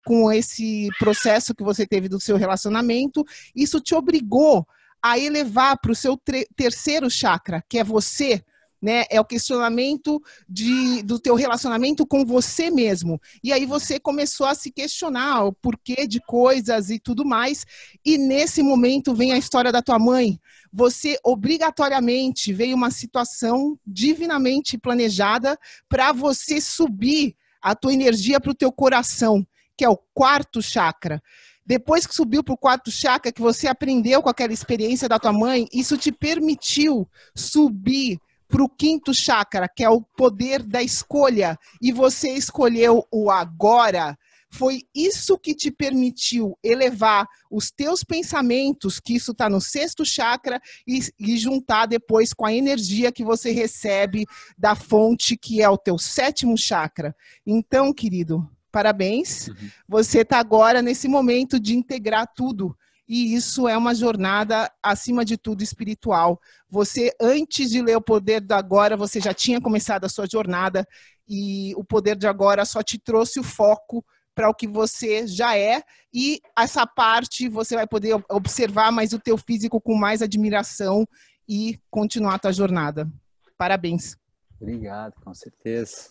com 0.05 0.33
esse 0.33 0.89
processo 0.99 1.55
que 1.55 1.63
você 1.63 1.87
teve 1.87 2.09
do 2.09 2.21
seu 2.21 2.37
relacionamento, 2.37 3.25
isso 3.55 3.81
te 3.81 3.95
obrigou 3.95 4.67
a 5.03 5.19
elevar 5.19 5.79
para 5.79 5.93
o 5.93 5.97
seu 5.97 6.19
terceiro 6.57 7.11
chakra, 7.11 7.63
que 7.69 7.79
é 7.79 7.85
você, 7.85 8.43
né? 8.81 9.05
É 9.11 9.21
o 9.21 9.25
questionamento 9.25 10.23
de, 10.49 11.03
do 11.03 11.19
teu 11.19 11.35
relacionamento 11.35 12.07
com 12.07 12.25
você 12.25 12.71
mesmo. 12.71 13.21
E 13.43 13.53
aí 13.53 13.67
você 13.67 13.99
começou 13.99 14.47
a 14.47 14.55
se 14.55 14.71
questionar 14.71 15.45
o 15.45 15.53
porquê 15.53 16.07
de 16.07 16.21
coisas 16.21 16.91
e 16.91 16.99
tudo 16.99 17.25
mais. 17.25 17.65
E 18.05 18.17
nesse 18.17 18.63
momento 18.63 19.15
vem 19.15 19.33
a 19.33 19.39
história 19.39 19.73
da 19.73 19.83
tua 19.83 19.99
mãe. 19.99 20.39
Você 20.73 21.19
obrigatoriamente 21.25 22.53
veio 22.53 22.77
uma 22.77 22.91
situação 22.91 23.79
divinamente 23.87 24.79
planejada 24.79 25.59
para 25.89 26.13
você 26.13 26.61
subir 26.61 27.37
a 27.61 27.75
tua 27.75 27.93
energia 27.93 28.41
para 28.41 28.53
o 28.53 28.55
teu 28.55 28.71
coração 28.71 29.47
que 29.79 29.85
é 29.85 29.89
o 29.89 29.97
quarto 30.13 30.61
chakra. 30.61 31.23
Depois 31.65 32.07
que 32.07 32.15
subiu 32.15 32.43
para 32.43 32.55
o 32.55 32.59
quarto 32.59 32.91
chakra, 32.91 33.31
que 33.31 33.41
você 33.41 33.69
aprendeu 33.69 34.21
com 34.21 34.29
aquela 34.29 34.53
experiência 34.53 35.09
da 35.09 35.19
tua 35.19 35.33
mãe, 35.33 35.69
isso 35.73 35.97
te 35.97 36.11
permitiu 36.11 37.09
subir 37.37 38.19
para 38.49 38.65
o 38.65 38.69
quinto 38.69 39.15
chakra, 39.15 39.69
que 39.69 39.85
é 39.85 39.91
o 39.91 40.01
poder 40.01 40.63
da 40.63 40.83
escolha, 40.83 41.57
e 41.81 41.93
você 41.93 42.31
escolheu 42.31 43.07
o 43.13 43.31
agora. 43.31 44.19
Foi 44.51 44.81
isso 44.95 45.39
que 45.39 45.55
te 45.55 45.71
permitiu 45.71 46.59
elevar 46.65 47.27
os 47.51 47.71
teus 47.71 48.03
pensamentos, 48.03 48.99
que 48.99 49.15
isso 49.15 49.33
está 49.33 49.51
no 49.51 49.61
sexto 49.61 50.07
chakra, 50.07 50.59
e, 50.87 51.01
e, 51.21 51.37
juntar 51.37 51.87
depois 51.87 52.33
com 52.33 52.47
a 52.47 52.53
energia 52.53 53.13
que 53.13 53.23
você 53.23 53.53
recebe 53.53 54.25
da 54.57 54.75
fonte, 54.75 55.37
que 55.37 55.61
é 55.61 55.69
o 55.69 55.77
teu 55.77 55.99
sétimo 55.99 56.57
chakra. 56.57 57.15
Então, 57.47 57.93
querido, 57.93 58.49
Parabéns. 58.71 59.49
Uhum. 59.49 59.71
Você 59.89 60.21
está 60.21 60.39
agora 60.39 60.83
nesse 60.83 61.09
momento 61.09 61.59
de 61.59 61.77
integrar 61.77 62.27
tudo. 62.35 62.77
E 63.09 63.35
isso 63.35 63.67
é 63.67 63.77
uma 63.77 63.95
jornada, 63.95 64.71
acima 64.83 65.25
de 65.25 65.39
tudo, 65.39 65.63
espiritual. 65.63 66.39
Você, 66.69 67.11
antes 67.19 67.71
de 67.71 67.81
ler 67.81 67.97
o 67.97 68.03
poder 68.03 68.41
do 68.41 68.53
agora, 68.53 68.97
você 68.97 69.19
já 69.19 69.33
tinha 69.33 69.61
começado 69.61 70.05
a 70.05 70.09
sua 70.09 70.27
jornada. 70.31 70.87
E 71.27 71.75
o 71.77 71.83
poder 71.83 72.17
de 72.17 72.27
agora 72.27 72.65
só 72.67 72.83
te 72.83 72.99
trouxe 72.99 73.41
o 73.41 73.45
foco 73.45 74.05
para 74.35 74.51
o 74.51 74.55
que 74.55 74.69
você 74.69 75.27
já 75.27 75.57
é. 75.57 75.83
E 76.13 76.41
essa 76.57 76.87
parte 76.87 77.49
você 77.49 77.75
vai 77.75 77.87
poder 77.87 78.23
observar 78.31 78.93
mais 78.93 79.13
o 79.13 79.19
teu 79.19 79.39
físico 79.39 79.81
com 79.81 79.95
mais 79.95 80.21
admiração 80.21 81.09
e 81.49 81.81
continuar 81.91 82.35
a 82.35 82.39
tua 82.39 82.53
jornada. 82.53 83.11
Parabéns. 83.57 84.17
Obrigado, 84.61 85.15
com 85.25 85.33
certeza. 85.33 86.09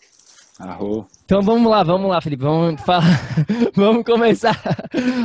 Arro. 0.59 1.07
Então 1.23 1.41
vamos 1.41 1.69
lá, 1.69 1.83
vamos 1.83 2.09
lá, 2.09 2.19
Felipe. 2.19 2.43
Vamos, 2.43 2.81
falar, 2.81 3.03
vamos 3.75 4.03
começar 4.03 4.59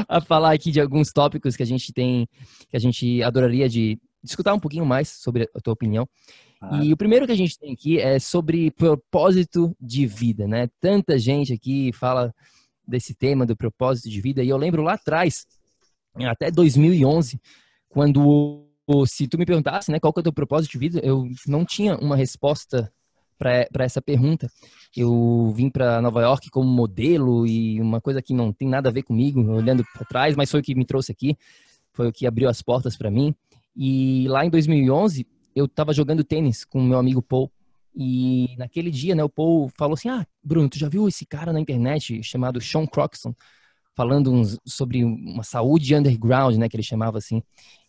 a 0.07 0.21
falar 0.21 0.53
aqui 0.53 0.71
de 0.71 0.81
alguns 0.81 1.11
tópicos 1.11 1.57
que 1.57 1.63
a 1.63 1.67
gente 1.67 1.93
tem, 1.93 2.29
que 2.69 2.77
a 2.77 2.79
gente 2.79 3.23
adoraria 3.23 3.69
de 3.69 3.99
discutir 4.23 4.53
um 4.53 4.61
pouquinho 4.61 4.85
mais 4.85 5.09
sobre 5.09 5.49
a 5.55 5.61
tua 5.61 5.73
opinião. 5.73 6.07
Ah. 6.61 6.81
E 6.83 6.93
o 6.93 6.97
primeiro 6.97 7.27
que 7.27 7.33
a 7.33 7.37
gente 7.37 7.59
tem 7.59 7.73
aqui 7.73 7.99
é 7.99 8.19
sobre 8.19 8.71
propósito 8.73 9.75
de 9.81 10.07
vida, 10.07 10.47
né? 10.47 10.69
Tanta 10.81 11.19
gente 11.19 11.53
aqui 11.53 11.93
fala 11.93 12.35
desse 12.87 13.15
tema 13.15 13.47
do 13.47 13.57
propósito 13.57 14.11
de 14.11 14.21
vida 14.21 14.43
e 14.43 14.49
eu 14.49 14.57
lembro 14.57 14.83
lá 14.83 14.95
atrás, 14.95 15.47
até 16.29 16.51
2011, 16.51 17.41
quando 17.89 18.67
se 19.07 19.27
tu 19.27 19.39
me 19.39 19.47
perguntasse, 19.47 19.91
né, 19.91 19.99
qual 19.99 20.13
que 20.13 20.19
é 20.19 20.23
o 20.23 20.25
teu 20.25 20.33
propósito 20.33 20.73
de 20.73 20.79
vida, 20.79 21.01
eu 21.03 21.27
não 21.47 21.65
tinha 21.65 21.97
uma 21.97 22.17
resposta 22.17 22.93
para 23.43 23.85
essa 23.85 24.01
pergunta. 24.01 24.49
Eu 24.97 25.53
vim 25.55 25.69
para 25.69 26.01
Nova 26.01 26.23
York 26.23 26.51
como 26.51 26.69
modelo 26.69 27.47
e 27.47 27.81
uma 27.81 28.01
coisa 28.01 28.23
que 28.23 28.33
não 28.33 28.53
tem 28.53 28.69
nada 28.69 28.89
a 28.89 28.93
ver 28.93 29.03
comigo, 29.03 29.41
olhando 29.53 29.85
para 29.93 30.07
trás, 30.07 30.37
mas 30.37 30.51
foi 30.51 30.61
o 30.61 30.63
que 30.63 30.75
me 30.75 30.85
trouxe 30.85 31.13
aqui, 31.13 31.37
foi 31.93 32.09
o 32.09 32.13
que 32.13 32.27
abriu 32.27 32.49
as 32.49 32.63
portas 32.63 32.97
para 32.97 33.11
mim. 33.11 33.35
E 33.77 34.27
lá 34.29 34.45
em 34.45 34.51
2011, 34.51 35.27
eu 35.55 35.65
estava 35.65 35.93
jogando 35.93 36.23
tênis 36.23 36.65
com 36.65 36.83
meu 36.83 36.99
amigo 36.99 37.23
Paul. 37.23 37.51
E 37.95 38.55
naquele 38.57 38.91
dia, 38.91 39.15
né, 39.15 39.23
o 39.23 39.29
Paul 39.29 39.71
falou 39.77 39.95
assim: 39.95 40.09
Ah, 40.09 40.27
Bruno, 40.43 40.69
tu 40.69 40.79
já 40.79 40.89
viu 40.89 41.07
esse 41.09 41.27
cara 41.27 41.53
na 41.53 41.61
internet 41.61 42.23
chamado 42.23 42.61
Sean 42.61 42.87
Croxton? 42.87 43.35
falando 43.95 44.33
uns, 44.33 44.59
sobre 44.65 45.05
uma 45.05 45.43
saúde 45.43 45.95
underground, 45.95 46.57
né, 46.57 46.69
que 46.69 46.77
ele 46.77 46.83
chamava 46.83 47.19
assim. 47.19 47.43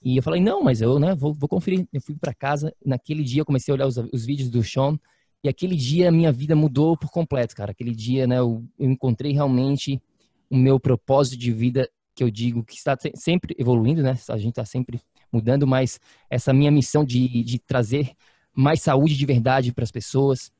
E 0.03 0.17
eu 0.17 0.23
falei, 0.23 0.41
não, 0.41 0.63
mas 0.63 0.81
eu 0.81 0.99
né, 0.99 1.15
vou, 1.15 1.33
vou 1.33 1.47
conferir. 1.47 1.87
Eu 1.93 2.01
fui 2.01 2.15
para 2.15 2.33
casa, 2.33 2.73
naquele 2.85 3.23
dia 3.23 3.41
eu 3.41 3.45
comecei 3.45 3.71
a 3.71 3.75
olhar 3.75 3.87
os, 3.87 3.97
os, 3.97 4.25
vídeos 4.25 4.49
do 4.49 4.63
Sean, 4.63 4.99
e 5.43 5.49
aquele 5.49 5.75
dia 5.75 6.11
minha 6.11 6.31
vida 6.31 6.55
mudou 6.55 6.95
por 6.97 7.11
completo, 7.11 7.55
cara. 7.55 7.71
Aquele 7.71 7.93
dia, 7.93 8.25
né, 8.25 8.39
eu, 8.39 8.63
eu 8.79 8.89
encontrei 8.89 9.33
realmente 9.33 10.01
o 10.49 10.55
meu 10.55 10.79
propósito 10.79 11.37
de 11.37 11.51
vida, 11.51 11.89
que 12.15 12.23
eu 12.23 12.31
digo 12.31 12.63
que 12.63 12.75
está 12.75 12.97
sempre 13.15 13.55
evoluindo, 13.59 14.01
né? 14.01 14.17
A 14.29 14.37
gente 14.37 14.51
está 14.51 14.63
sempre 14.63 15.01
mudando, 15.31 15.67
mas 15.67 15.99
essa 16.29 16.53
minha 16.53 16.71
missão 16.71 17.03
de, 17.03 17.43
de 17.43 17.59
trazer 17.59 18.11
mais 18.55 18.81
saúde 18.81 19.17
de 19.17 19.25
verdade 19.25 19.73
para 19.73 19.83
as 19.83 19.91
pessoas, 19.91 20.51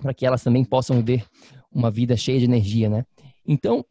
para 0.00 0.12
que 0.12 0.26
elas 0.26 0.42
também 0.42 0.64
possam 0.64 1.02
ver 1.02 1.24
uma 1.70 1.90
vida 1.90 2.16
cheia 2.16 2.38
de 2.38 2.44
energia, 2.44 2.90
né? 2.90 3.06
Então, 3.46 3.84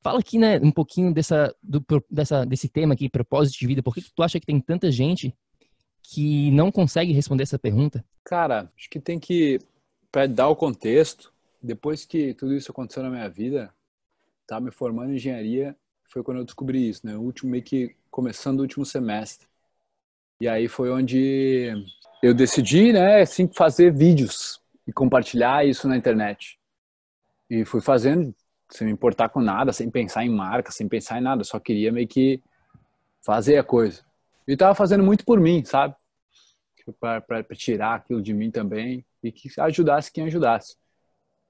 fala 0.00 0.20
aqui, 0.20 0.38
né, 0.38 0.58
um 0.60 0.70
pouquinho 0.70 1.12
dessa, 1.12 1.54
do, 1.62 1.84
dessa, 2.08 2.46
desse 2.46 2.68
tema 2.68 2.94
aqui, 2.94 3.08
propósito 3.08 3.58
de 3.58 3.66
vida. 3.66 3.82
Por 3.82 3.92
que 3.92 4.02
tu 4.14 4.22
acha 4.22 4.38
que 4.38 4.46
tem 4.46 4.60
tanta 4.60 4.90
gente 4.90 5.34
que 6.12 6.50
não 6.50 6.70
consegue 6.70 7.12
responder 7.12 7.42
essa 7.42 7.58
pergunta? 7.58 8.04
Cara, 8.24 8.70
acho 8.76 8.88
que 8.88 9.00
tem 9.00 9.18
que, 9.18 9.58
para 10.10 10.26
dar 10.26 10.48
o 10.48 10.56
contexto, 10.56 11.32
depois 11.62 12.04
que 12.04 12.34
tudo 12.34 12.54
isso 12.54 12.70
aconteceu 12.70 13.02
na 13.02 13.10
minha 13.10 13.28
vida, 13.28 13.72
tá 14.46 14.60
me 14.60 14.70
formando 14.70 15.12
em 15.12 15.16
engenharia, 15.16 15.76
foi 16.08 16.22
quando 16.22 16.38
eu 16.38 16.44
descobri 16.44 16.88
isso, 16.88 17.06
né? 17.06 17.16
O 17.16 17.20
último 17.20 17.50
meio 17.50 17.62
que 17.62 17.96
começando 18.10 18.60
o 18.60 18.62
último 18.62 18.84
semestre. 18.84 19.46
E 20.40 20.48
aí 20.48 20.68
foi 20.68 20.90
onde 20.90 21.72
eu 22.22 22.34
decidi, 22.34 22.92
né, 22.92 23.22
assim, 23.22 23.48
fazer 23.52 23.92
vídeos 23.92 24.60
e 24.86 24.92
compartilhar 24.92 25.66
isso 25.66 25.88
na 25.88 25.96
internet. 25.96 26.58
E 27.50 27.64
fui 27.64 27.80
fazendo 27.80 28.34
sem 28.68 28.86
me 28.86 28.92
importar 28.92 29.28
com 29.28 29.40
nada, 29.40 29.72
sem 29.72 29.90
pensar 29.90 30.24
em 30.24 30.30
marca, 30.30 30.72
sem 30.72 30.88
pensar 30.88 31.18
em 31.18 31.22
nada, 31.22 31.44
só 31.44 31.58
queria 31.58 31.92
meio 31.92 32.08
que 32.08 32.42
fazer 33.24 33.58
a 33.58 33.64
coisa. 33.64 34.04
E 34.46 34.56
tava 34.56 34.74
fazendo 34.74 35.02
muito 35.02 35.24
por 35.24 35.40
mim, 35.40 35.64
sabe? 35.64 35.94
Para 37.00 37.42
tirar 37.54 37.96
aquilo 37.96 38.22
de 38.22 38.32
mim 38.32 38.50
também 38.50 39.04
e 39.22 39.32
que 39.32 39.50
ajudasse 39.60 40.12
quem 40.12 40.26
ajudasse. 40.26 40.76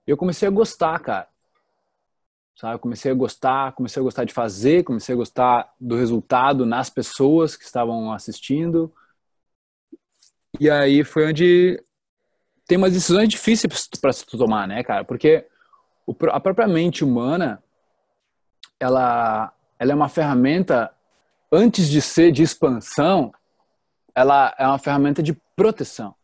Eu 0.06 0.16
comecei 0.16 0.48
a 0.48 0.50
gostar, 0.50 0.98
cara. 1.00 1.28
Sabe? 2.56 2.80
Comecei 2.80 3.12
a 3.12 3.14
gostar, 3.14 3.72
comecei 3.72 4.00
a 4.00 4.04
gostar 4.04 4.24
de 4.24 4.32
fazer, 4.32 4.82
comecei 4.82 5.14
a 5.14 5.18
gostar 5.18 5.74
do 5.78 5.94
resultado 5.94 6.64
nas 6.64 6.88
pessoas 6.88 7.54
que 7.54 7.64
estavam 7.64 8.12
assistindo. 8.12 8.92
E 10.58 10.70
aí 10.70 11.04
foi 11.04 11.26
onde 11.26 11.84
tem 12.66 12.78
umas 12.78 12.94
decisões 12.94 13.28
difíceis 13.28 13.88
para 14.00 14.12
se 14.12 14.24
tomar, 14.26 14.66
né, 14.66 14.82
cara? 14.82 15.04
Porque 15.04 15.46
a 16.32 16.40
própria 16.40 16.66
mente 16.66 17.04
humana, 17.04 17.62
ela, 18.80 19.52
ela 19.78 19.92
é 19.92 19.94
uma 19.94 20.08
ferramenta, 20.08 20.95
antes 21.50 21.88
de 21.88 22.00
ser 22.00 22.32
de 22.32 22.42
expansão, 22.42 23.32
ela 24.14 24.54
é 24.58 24.66
uma 24.66 24.78
ferramenta 24.78 25.22
de 25.22 25.34
proteção. 25.54 26.14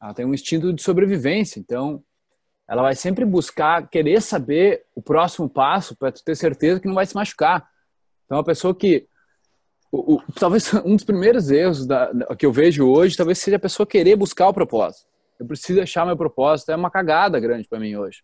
Ela 0.00 0.14
tem 0.14 0.26
um 0.26 0.34
instinto 0.34 0.72
de 0.72 0.82
sobrevivência, 0.82 1.58
então 1.58 2.02
ela 2.68 2.82
vai 2.82 2.94
sempre 2.94 3.24
buscar 3.24 3.88
querer 3.88 4.20
saber 4.20 4.84
o 4.94 5.00
próximo 5.00 5.48
passo 5.48 5.96
para 5.96 6.12
ter 6.12 6.34
certeza 6.34 6.80
que 6.80 6.88
não 6.88 6.94
vai 6.94 7.06
se 7.06 7.14
machucar. 7.14 7.66
Então, 8.24 8.38
a 8.38 8.44
pessoa 8.44 8.74
que 8.74 9.06
o, 9.90 10.16
o, 10.16 10.22
talvez 10.32 10.72
um 10.84 10.96
dos 10.96 11.04
primeiros 11.04 11.50
erros 11.50 11.86
da, 11.86 12.12
da, 12.12 12.36
que 12.36 12.44
eu 12.44 12.52
vejo 12.52 12.86
hoje, 12.88 13.16
talvez 13.16 13.38
seja 13.38 13.56
a 13.56 13.60
pessoa 13.60 13.86
querer 13.86 14.16
buscar 14.16 14.48
o 14.48 14.54
propósito. 14.54 15.06
Eu 15.38 15.46
preciso 15.46 15.80
achar 15.80 16.04
meu 16.04 16.16
propósito. 16.16 16.72
É 16.72 16.76
uma 16.76 16.90
cagada 16.90 17.38
grande 17.38 17.68
para 17.68 17.78
mim 17.78 17.94
hoje 17.94 18.22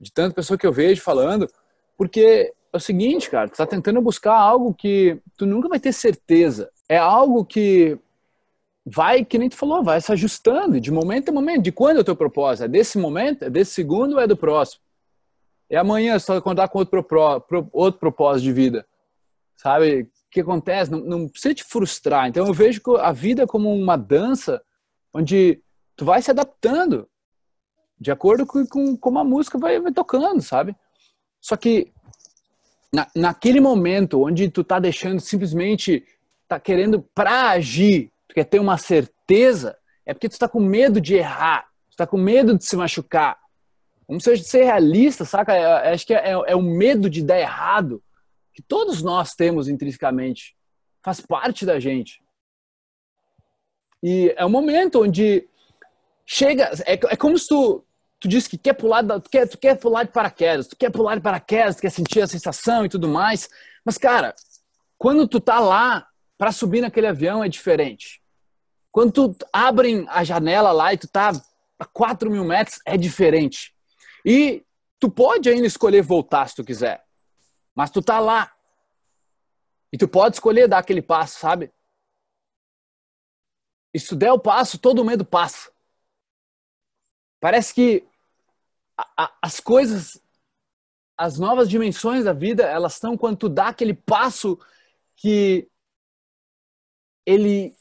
de 0.00 0.12
tanta 0.12 0.34
pessoa 0.34 0.56
que 0.56 0.66
eu 0.66 0.72
vejo 0.72 1.02
falando, 1.02 1.48
porque 1.96 2.52
é 2.72 2.76
o 2.76 2.80
seguinte, 2.80 3.30
cara, 3.30 3.48
tu 3.48 3.56
tá 3.56 3.66
tentando 3.66 4.00
buscar 4.00 4.34
algo 4.34 4.74
que 4.74 5.20
tu 5.36 5.46
nunca 5.46 5.68
vai 5.68 5.80
ter 5.80 5.92
certeza. 5.92 6.70
É 6.88 6.98
algo 6.98 7.44
que 7.44 7.98
vai, 8.84 9.24
que 9.24 9.38
nem 9.38 9.48
tu 9.48 9.56
falou, 9.56 9.82
vai 9.82 10.00
se 10.00 10.12
ajustando 10.12 10.80
de 10.80 10.90
momento 10.90 11.28
a 11.28 11.32
momento. 11.32 11.62
De 11.62 11.72
quando 11.72 11.98
é 11.98 12.00
o 12.00 12.04
teu 12.04 12.16
propósito? 12.16 12.64
É 12.64 12.68
desse 12.68 12.98
momento? 12.98 13.44
É 13.44 13.50
desse 13.50 13.72
segundo 13.72 14.14
ou 14.14 14.20
é 14.20 14.26
do 14.26 14.36
próximo? 14.36 14.82
É 15.70 15.76
amanhã, 15.76 16.18
só 16.18 16.40
contar 16.40 16.68
com 16.68 16.78
outro, 16.78 17.02
pro, 17.02 17.68
outro 17.72 18.00
propósito 18.00 18.44
de 18.44 18.52
vida. 18.52 18.86
Sabe? 19.56 20.02
O 20.02 20.08
que 20.30 20.40
acontece? 20.40 20.90
Não, 20.90 21.00
não 21.00 21.28
precisa 21.28 21.54
te 21.54 21.64
frustrar. 21.64 22.28
Então 22.28 22.46
eu 22.46 22.54
vejo 22.54 22.80
a 22.98 23.12
vida 23.12 23.46
como 23.46 23.74
uma 23.74 23.96
dança 23.96 24.62
onde 25.12 25.62
tu 25.96 26.04
vai 26.04 26.22
se 26.22 26.30
adaptando 26.30 27.08
de 28.00 28.10
acordo 28.10 28.46
com, 28.46 28.64
com 28.66 28.96
como 28.96 29.18
a 29.18 29.24
música 29.24 29.58
vai, 29.58 29.80
vai 29.80 29.92
tocando, 29.92 30.40
sabe? 30.40 30.76
Só 31.40 31.56
que 31.56 31.92
na, 32.92 33.06
naquele 33.14 33.60
momento 33.60 34.24
onde 34.24 34.50
tu 34.50 34.64
tá 34.64 34.78
deixando 34.78 35.20
simplesmente, 35.20 36.04
tá 36.46 36.58
querendo 36.58 37.02
pra 37.14 37.50
agir, 37.50 38.10
tu 38.26 38.34
quer 38.34 38.44
ter 38.44 38.58
uma 38.58 38.78
certeza, 38.78 39.76
é 40.06 40.14
porque 40.14 40.28
tu 40.28 40.38
tá 40.38 40.48
com 40.48 40.60
medo 40.60 41.00
de 41.00 41.14
errar, 41.14 41.68
tu 41.90 41.96
tá 41.96 42.06
com 42.06 42.16
medo 42.16 42.56
de 42.56 42.64
se 42.64 42.76
machucar. 42.76 43.38
Vamos 44.08 44.24
ser, 44.24 44.38
ser 44.38 44.64
realista, 44.64 45.24
saca? 45.26 45.54
É, 45.54 45.60
é, 45.60 45.92
acho 45.92 46.06
que 46.06 46.14
é, 46.14 46.30
é, 46.30 46.32
é 46.32 46.56
o 46.56 46.62
medo 46.62 47.10
de 47.10 47.22
dar 47.22 47.38
errado 47.38 48.02
que 48.54 48.62
todos 48.62 49.02
nós 49.02 49.34
temos 49.34 49.68
intrinsecamente. 49.68 50.56
Faz 51.04 51.20
parte 51.20 51.66
da 51.66 51.78
gente. 51.78 52.22
E 54.02 54.32
é 54.36 54.44
um 54.46 54.50
momento 54.50 55.02
onde 55.02 55.46
chega. 56.24 56.70
É, 56.86 56.94
é 56.94 57.16
como 57.16 57.38
se 57.38 57.48
tu, 57.48 57.84
tu 58.20 58.28
diz 58.28 58.48
que 58.48 58.58
quer 58.58 58.74
pular, 58.74 59.04
tu 59.20 59.30
quer, 59.30 59.48
tu 59.48 59.58
quer 59.58 59.76
pular 59.76 60.04
de 60.04 60.12
paraquedas, 60.12 60.66
tu 60.66 60.76
quer 60.76 60.90
pular 60.90 61.14
de 61.14 61.20
paraquedas, 61.20 61.76
tu 61.76 61.82
quer 61.82 61.90
sentir 61.90 62.20
a 62.20 62.26
sensação 62.26 62.84
e 62.84 62.88
tudo 62.88 63.08
mais. 63.08 63.48
Mas, 63.84 63.96
cara, 63.96 64.34
quando 64.96 65.26
tu 65.28 65.40
tá 65.40 65.60
lá 65.60 66.08
para 66.36 66.52
subir 66.52 66.80
naquele 66.80 67.06
avião 67.06 67.42
é 67.42 67.48
diferente. 67.48 68.22
Quando 68.90 69.12
tu 69.12 69.46
abrem 69.52 70.06
a 70.08 70.24
janela 70.24 70.72
lá 70.72 70.92
e 70.92 70.98
tu 70.98 71.06
tá 71.08 71.32
a 71.78 71.84
4 71.84 72.30
mil 72.30 72.44
metros, 72.44 72.80
é 72.84 72.96
diferente. 72.96 73.74
E 74.24 74.64
tu 74.98 75.10
pode 75.10 75.48
ainda 75.48 75.66
escolher 75.66 76.02
voltar 76.02 76.48
se 76.48 76.56
tu 76.56 76.64
quiser. 76.64 77.04
Mas 77.74 77.90
tu 77.90 78.02
tá 78.02 78.18
lá. 78.18 78.52
E 79.92 79.98
tu 79.98 80.08
pode 80.08 80.36
escolher 80.36 80.68
dar 80.68 80.78
aquele 80.78 81.02
passo, 81.02 81.38
sabe? 81.38 81.72
E 83.94 83.98
se 84.00 84.08
tu 84.08 84.16
der 84.16 84.32
o 84.32 84.38
passo, 84.38 84.78
todo 84.78 85.04
medo 85.04 85.24
passa. 85.24 85.70
Parece 87.40 87.72
que 87.74 88.04
a, 88.96 89.24
a, 89.24 89.32
as 89.42 89.60
coisas, 89.60 90.20
as 91.16 91.38
novas 91.38 91.68
dimensões 91.68 92.24
da 92.24 92.32
vida, 92.32 92.64
elas 92.64 92.94
estão 92.94 93.16
quando 93.16 93.36
tu 93.36 93.48
dá 93.48 93.68
aquele 93.68 93.94
passo 93.94 94.58
que 95.16 95.68
ele 97.24 97.76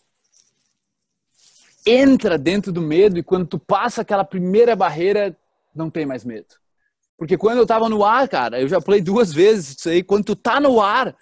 entra 1.86 2.38
dentro 2.38 2.72
do 2.72 2.82
medo 2.82 3.18
e 3.18 3.24
quando 3.24 3.48
tu 3.48 3.58
passa 3.58 4.02
aquela 4.02 4.26
primeira 4.26 4.76
barreira, 4.76 5.38
não 5.74 5.90
tem 5.90 6.06
mais 6.06 6.26
medo. 6.26 6.56
Porque 7.18 7.38
quando 7.38 7.58
eu 7.58 7.66
tava 7.66 7.90
no 7.90 8.04
ar, 8.04 8.28
cara, 8.28 8.60
eu 8.60 8.68
já 8.68 8.82
falei 8.82 9.02
duas 9.02 9.34
vezes 9.34 9.78
isso 9.78 9.90
aí, 9.90 10.04
quando 10.04 10.26
tu 10.26 10.36
tá 10.36 10.60
no 10.60 10.82
ar, 10.82 11.16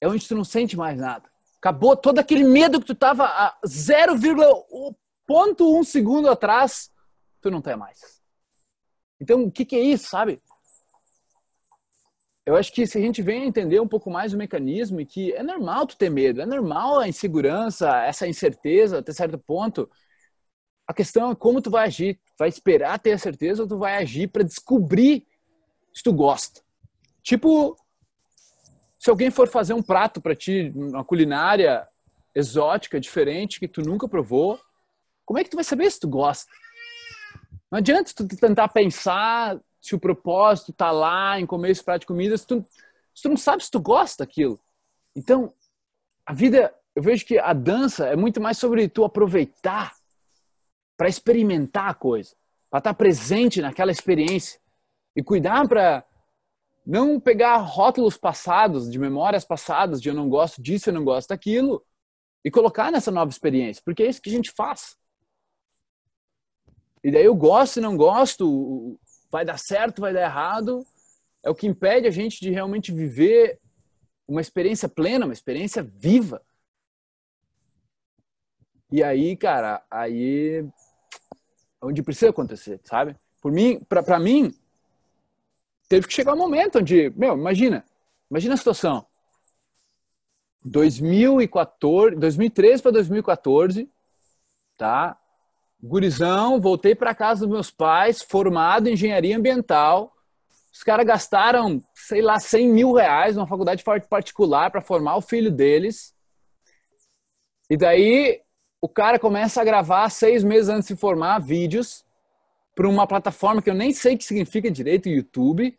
é 0.00 0.08
onde 0.08 0.26
tu 0.26 0.34
não 0.34 0.44
sente 0.44 0.76
mais 0.76 0.98
nada. 0.98 1.30
Acabou 1.58 1.96
todo 1.96 2.18
aquele 2.18 2.44
medo 2.44 2.80
que 2.80 2.86
tu 2.86 2.94
tava 2.94 3.24
a 3.24 3.56
0,1 3.66 4.94
segundo 5.84 6.28
atrás, 6.28 6.90
tu 7.40 7.50
não 7.50 7.60
tem 7.60 7.76
mais. 7.76 8.20
Então, 9.20 9.44
o 9.44 9.50
que, 9.50 9.64
que 9.64 9.76
é 9.76 9.80
isso, 9.80 10.08
sabe? 10.08 10.40
Eu 12.44 12.54
acho 12.54 12.72
que 12.72 12.86
se 12.86 12.96
a 12.96 13.00
gente 13.00 13.22
vem 13.22 13.42
a 13.42 13.46
entender 13.46 13.80
um 13.80 13.88
pouco 13.88 14.08
mais 14.08 14.32
o 14.32 14.36
mecanismo 14.36 15.00
e 15.00 15.06
que 15.06 15.32
é 15.32 15.42
normal 15.42 15.84
tu 15.84 15.96
ter 15.96 16.08
medo, 16.08 16.40
é 16.40 16.46
normal 16.46 17.00
a 17.00 17.08
insegurança, 17.08 17.90
essa 18.04 18.28
incerteza 18.28 18.98
até 18.98 19.12
certo 19.12 19.36
ponto. 19.36 19.90
A 20.86 20.94
questão 20.94 21.32
é 21.32 21.34
como 21.34 21.60
tu 21.60 21.70
vai 21.70 21.86
agir. 21.86 22.20
Vai 22.38 22.48
esperar 22.48 23.00
ter 23.00 23.12
a 23.12 23.18
certeza 23.18 23.62
ou 23.62 23.68
tu 23.68 23.76
vai 23.78 23.96
agir 23.96 24.28
para 24.28 24.44
descobrir 24.44 25.26
se 25.92 26.04
tu 26.04 26.12
gosta. 26.12 26.60
Tipo, 27.20 27.76
se 28.96 29.10
alguém 29.10 29.30
for 29.30 29.48
fazer 29.48 29.74
um 29.74 29.82
prato 29.82 30.20
para 30.20 30.36
ti, 30.36 30.72
uma 30.72 31.04
culinária 31.04 31.88
exótica, 32.32 33.00
diferente, 33.00 33.58
que 33.58 33.66
tu 33.66 33.82
nunca 33.82 34.06
provou, 34.06 34.60
como 35.26 35.38
é 35.38 35.44
que 35.44 35.50
tu 35.50 35.56
vai 35.56 35.64
saber 35.64 35.90
se 35.90 36.00
tu 36.00 36.08
gosta? 36.08 36.50
Não 37.70 37.78
adianta 37.78 38.12
tu 38.14 38.26
tentar 38.28 38.68
pensar 38.68 39.60
se 39.80 39.94
o 39.94 40.00
propósito 40.00 40.72
tá 40.72 40.90
lá 40.90 41.38
em 41.38 41.44
comer 41.44 41.70
esse 41.70 41.84
prato 41.84 42.02
de 42.02 42.06
comida, 42.06 42.38
se 42.38 42.46
tu, 42.46 42.64
se 43.14 43.22
tu 43.22 43.28
não 43.28 43.36
sabe 43.36 43.62
se 43.62 43.70
tu 43.70 43.80
gosta 43.80 44.24
daquilo. 44.24 44.58
Então, 45.14 45.52
a 46.24 46.32
vida, 46.32 46.72
eu 46.94 47.02
vejo 47.02 47.26
que 47.26 47.38
a 47.38 47.52
dança 47.52 48.06
é 48.06 48.16
muito 48.16 48.40
mais 48.40 48.56
sobre 48.56 48.88
tu 48.88 49.04
aproveitar 49.04 49.94
para 50.96 51.08
experimentar 51.08 51.90
a 51.90 51.94
coisa, 51.94 52.34
para 52.70 52.78
estar 52.78 52.94
tá 52.94 52.94
presente 52.94 53.60
naquela 53.60 53.90
experiência 53.90 54.60
e 55.14 55.22
cuidar 55.22 55.66
para 55.68 56.04
não 56.86 57.18
pegar 57.18 57.56
rótulos 57.56 58.16
passados, 58.16 58.88
de 58.88 58.98
memórias 58.98 59.44
passadas, 59.44 60.00
de 60.00 60.08
eu 60.08 60.14
não 60.14 60.28
gosto 60.28 60.62
disso, 60.62 60.88
eu 60.88 60.94
não 60.94 61.04
gosto 61.04 61.30
daquilo, 61.30 61.84
e 62.44 62.50
colocar 62.50 62.92
nessa 62.92 63.10
nova 63.10 63.28
experiência, 63.28 63.82
porque 63.84 64.04
é 64.04 64.08
isso 64.08 64.22
que 64.22 64.30
a 64.30 64.32
gente 64.32 64.52
faz. 64.52 64.96
E 67.06 67.10
daí 67.12 67.24
eu 67.24 67.36
gosto 67.36 67.76
e 67.76 67.80
não 67.80 67.96
gosto, 67.96 68.98
vai 69.30 69.44
dar 69.44 69.60
certo, 69.60 70.00
vai 70.00 70.12
dar 70.12 70.22
errado. 70.22 70.84
é 71.40 71.48
o 71.48 71.54
que 71.54 71.68
impede 71.68 72.08
a 72.08 72.10
gente 72.10 72.40
de 72.40 72.50
realmente 72.50 72.90
viver 72.90 73.60
uma 74.26 74.40
experiência 74.40 74.88
plena, 74.88 75.24
uma 75.24 75.32
experiência 75.32 75.84
viva. 75.84 76.42
E 78.90 79.04
aí, 79.04 79.36
cara, 79.36 79.86
aí 79.88 80.68
onde 81.80 82.02
precisa 82.02 82.30
acontecer, 82.30 82.80
sabe? 82.82 83.14
Por 83.40 83.52
mim, 83.52 83.78
para 83.88 84.18
mim, 84.18 84.52
teve 85.88 86.08
que 86.08 86.12
chegar 86.12 86.34
um 86.34 86.38
momento 86.38 86.80
onde, 86.80 87.10
meu, 87.10 87.34
imagina, 87.34 87.84
imagina 88.28 88.54
a 88.54 88.56
situação. 88.56 89.06
2014, 90.64 92.16
2013 92.16 92.82
para 92.82 92.90
2014, 92.90 93.88
tá? 94.76 95.16
Gurizão, 95.86 96.60
voltei 96.60 96.94
para 96.94 97.14
casa 97.14 97.40
dos 97.40 97.50
meus 97.50 97.70
pais, 97.70 98.20
formado 98.20 98.88
em 98.88 98.94
engenharia 98.94 99.36
ambiental. 99.36 100.12
Os 100.72 100.82
caras 100.82 101.06
gastaram, 101.06 101.82
sei 101.94 102.20
lá, 102.20 102.38
100 102.38 102.68
mil 102.68 102.92
reais 102.92 103.36
numa 103.36 103.46
faculdade 103.46 103.82
particular 104.08 104.70
para 104.70 104.82
formar 104.82 105.16
o 105.16 105.22
filho 105.22 105.50
deles. 105.50 106.14
E 107.70 107.76
daí 107.76 108.42
o 108.80 108.88
cara 108.88 109.18
começa 109.18 109.60
a 109.60 109.64
gravar 109.64 110.08
seis 110.10 110.44
meses 110.44 110.68
antes 110.68 110.88
de 110.88 110.96
formar 110.96 111.38
vídeos 111.38 112.04
para 112.74 112.88
uma 112.88 113.06
plataforma 113.06 113.62
que 113.62 113.70
eu 113.70 113.74
nem 113.74 113.92
sei 113.92 114.14
o 114.14 114.18
que 114.18 114.24
significa 114.24 114.70
direito, 114.70 115.08
YouTube. 115.08 115.76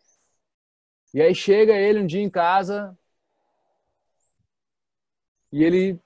E 1.14 1.22
aí 1.22 1.34
chega 1.34 1.74
ele 1.74 2.00
um 2.00 2.06
dia 2.06 2.22
em 2.22 2.28
casa 2.28 2.96
e 5.52 5.62
ele 5.62 6.00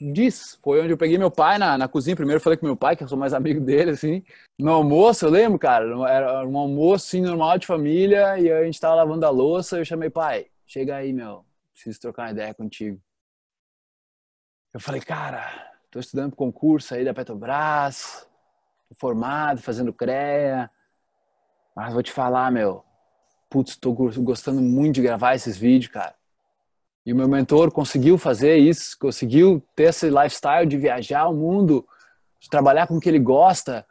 diz, 0.00 0.58
foi 0.62 0.80
onde 0.80 0.92
eu 0.92 0.98
peguei 0.98 1.18
meu 1.18 1.30
pai 1.30 1.58
na, 1.58 1.78
na 1.78 1.88
cozinha, 1.88 2.16
primeiro 2.16 2.40
falei 2.40 2.56
com 2.56 2.66
meu 2.66 2.76
pai, 2.76 2.96
que 2.96 3.04
eu 3.04 3.08
sou 3.08 3.18
mais 3.18 3.32
amigo 3.34 3.60
dele, 3.60 3.92
assim, 3.92 4.22
no 4.58 4.72
almoço, 4.72 5.24
eu 5.24 5.30
lembro, 5.30 5.58
cara, 5.58 5.84
era 6.08 6.46
um 6.46 6.58
almoço, 6.58 7.06
assim, 7.06 7.20
normal 7.20 7.58
de 7.58 7.66
família, 7.66 8.38
e 8.38 8.50
a 8.50 8.64
gente 8.64 8.80
tava 8.80 8.96
lavando 8.96 9.24
a 9.26 9.30
louça, 9.30 9.78
eu 9.78 9.84
chamei, 9.84 10.10
pai, 10.10 10.46
chega 10.66 10.96
aí, 10.96 11.12
meu, 11.12 11.44
preciso 11.72 12.00
trocar 12.00 12.24
uma 12.24 12.32
ideia 12.32 12.54
contigo. 12.54 13.00
Eu 14.72 14.80
falei, 14.80 15.00
cara, 15.00 15.74
Estou 15.94 16.00
estudando 16.00 16.30
para 16.30 16.38
concurso 16.38 16.92
aí 16.92 17.04
da 17.04 17.14
Petrobras, 17.14 18.28
formado, 18.96 19.62
fazendo 19.62 19.92
CREA. 19.92 20.68
Mas 21.72 21.92
vou 21.92 22.02
te 22.02 22.10
falar, 22.10 22.50
meu, 22.50 22.84
putz, 23.48 23.74
estou 23.74 23.94
gostando 23.94 24.60
muito 24.60 24.96
de 24.96 25.02
gravar 25.02 25.36
esses 25.36 25.56
vídeos, 25.56 25.92
cara. 25.92 26.16
E 27.06 27.12
o 27.12 27.16
meu 27.16 27.28
mentor 27.28 27.70
conseguiu 27.70 28.16
fazer 28.16 28.56
isso, 28.56 28.96
conseguiu 28.98 29.62
ter 29.76 29.84
esse 29.84 30.08
lifestyle 30.08 30.66
de 30.66 30.78
viajar 30.78 31.28
o 31.28 31.34
mundo, 31.34 31.86
de 32.40 32.48
trabalhar 32.48 32.86
com 32.86 32.96
o 32.96 33.00
que 33.00 33.08
ele 33.08 33.18
gosta. 33.18 33.86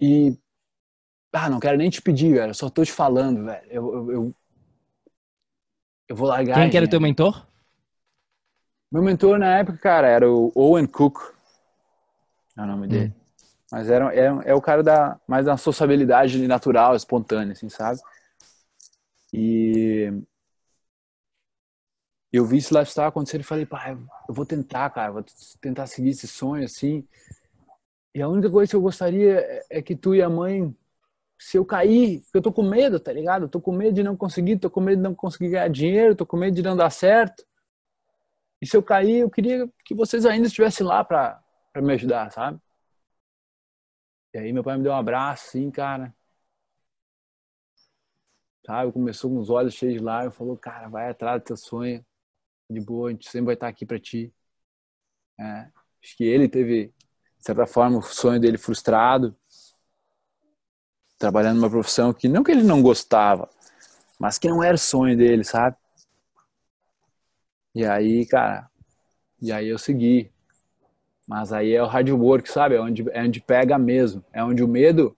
E, 0.00 0.36
ah, 1.32 1.48
não 1.48 1.60
quero 1.60 1.76
nem 1.76 1.88
te 1.88 2.02
pedir, 2.02 2.34
velho, 2.34 2.54
só 2.54 2.66
estou 2.66 2.84
te 2.84 2.92
falando, 2.92 3.44
velho. 3.44 3.66
Eu, 3.70 3.94
eu, 3.94 4.12
eu, 4.12 4.34
eu 6.08 6.16
vou 6.16 6.26
largar. 6.26 6.54
Quem 6.54 6.70
que 6.70 6.76
era 6.76 6.86
o 6.86 6.90
teu 6.90 7.00
mentor? 7.00 7.46
Meu 8.90 9.02
mentor 9.02 9.38
na 9.38 9.58
época, 9.58 9.78
cara, 9.78 10.08
era 10.08 10.28
o 10.28 10.50
Owen 10.56 10.86
Cook. 10.86 11.18
É 12.56 12.62
o 12.62 12.66
nome 12.66 12.86
hum. 12.86 12.90
dele. 12.90 13.14
Mas 13.70 13.88
era, 13.90 14.12
é, 14.14 14.50
é 14.50 14.54
o 14.54 14.62
cara 14.62 14.82
da 14.82 15.20
mais 15.28 15.44
da 15.44 15.56
sociabilidade 15.56 16.48
natural, 16.48 16.96
espontânea, 16.96 17.52
assim, 17.52 17.68
sabe? 17.68 18.00
E 19.32 20.10
eu 22.32 22.44
vi 22.44 22.58
esse 22.58 22.72
lifestyle 22.74 23.08
acontecer 23.08 23.40
e 23.40 23.42
falei, 23.42 23.64
pai, 23.64 23.96
eu 24.28 24.34
vou 24.34 24.44
tentar, 24.44 24.90
cara, 24.90 25.12
vou 25.12 25.24
tentar 25.60 25.86
seguir 25.86 26.10
esse 26.10 26.28
sonho, 26.28 26.64
assim. 26.64 27.06
E 28.14 28.20
a 28.20 28.28
única 28.28 28.50
coisa 28.50 28.70
que 28.70 28.76
eu 28.76 28.82
gostaria 28.82 29.40
é, 29.40 29.66
é 29.70 29.82
que 29.82 29.96
tu 29.96 30.14
e 30.14 30.22
a 30.22 30.28
mãe, 30.28 30.74
se 31.38 31.56
eu 31.56 31.64
cair, 31.64 32.22
eu 32.34 32.42
tô 32.42 32.52
com 32.52 32.62
medo, 32.62 33.00
tá 33.00 33.12
ligado? 33.12 33.44
Eu 33.44 33.48
tô 33.48 33.60
com 33.60 33.72
medo 33.72 33.94
de 33.94 34.02
não 34.02 34.16
conseguir, 34.16 34.58
tô 34.58 34.70
com 34.70 34.80
medo 34.80 34.96
de 34.98 35.02
não 35.02 35.14
conseguir 35.14 35.50
ganhar 35.50 35.68
dinheiro, 35.68 36.14
tô 36.16 36.26
com 36.26 36.36
medo 36.36 36.54
de 36.54 36.62
não 36.62 36.76
dar 36.76 36.90
certo. 36.90 37.46
E 38.60 38.66
se 38.66 38.76
eu 38.76 38.82
cair, 38.82 39.20
eu 39.20 39.30
queria 39.30 39.68
que 39.84 39.94
vocês 39.94 40.26
ainda 40.26 40.48
estivessem 40.48 40.86
lá 40.86 41.04
para 41.04 41.42
me 41.76 41.92
ajudar, 41.94 42.30
sabe? 42.32 42.60
E 44.34 44.38
aí 44.38 44.52
meu 44.52 44.62
pai 44.64 44.76
me 44.76 44.82
deu 44.82 44.92
um 44.92 44.96
abraço, 44.96 45.48
assim, 45.48 45.70
cara. 45.70 46.14
Sabe? 48.66 48.92
Começou 48.92 49.30
com 49.30 49.38
os 49.38 49.48
olhos 49.48 49.74
cheios 49.74 49.94
de 49.94 50.00
lágrimas, 50.00 50.36
falou, 50.36 50.56
cara, 50.56 50.88
vai 50.88 51.08
atrás 51.08 51.40
do 51.40 51.44
teu 51.44 51.56
sonho. 51.56 52.04
De 52.70 52.80
boa, 52.80 53.08
a 53.08 53.12
gente 53.12 53.28
sempre 53.28 53.46
vai 53.46 53.54
estar 53.54 53.68
aqui 53.68 53.86
para 53.86 53.98
ti. 53.98 54.32
É, 55.38 55.68
acho 56.02 56.16
que 56.16 56.24
ele 56.24 56.48
teve, 56.48 56.86
de 57.38 57.44
certa 57.44 57.66
forma, 57.66 57.98
o 57.98 58.02
sonho 58.02 58.40
dele 58.40 58.58
frustrado. 58.58 59.34
Trabalhando 61.18 61.56
numa 61.56 61.70
profissão 61.70 62.12
que 62.12 62.28
não 62.28 62.44
que 62.44 62.50
ele 62.52 62.62
não 62.62 62.82
gostava, 62.82 63.48
mas 64.18 64.38
que 64.38 64.48
não 64.48 64.62
era 64.62 64.74
o 64.74 64.78
sonho 64.78 65.16
dele, 65.16 65.42
sabe? 65.44 65.76
E 67.74 67.84
aí, 67.84 68.26
cara, 68.26 68.70
e 69.40 69.52
aí 69.52 69.68
eu 69.68 69.78
segui. 69.78 70.30
Mas 71.26 71.52
aí 71.52 71.72
é 71.74 71.82
o 71.82 71.86
hard 71.86 72.08
work, 72.10 72.50
sabe? 72.50 72.74
É 72.74 72.80
onde, 72.80 73.04
é 73.10 73.22
onde 73.22 73.40
pega 73.40 73.78
mesmo. 73.78 74.24
É 74.32 74.42
onde 74.42 74.62
o 74.62 74.68
medo, 74.68 75.16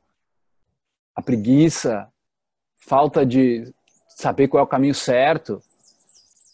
a 1.15 1.23
preguiça, 1.23 2.13
falta 2.77 3.25
de 3.25 3.73
saber 4.09 4.49
qual 4.49 4.61
é 4.61 4.65
o 4.65 4.69
caminho 4.69 4.95
certo. 4.95 5.63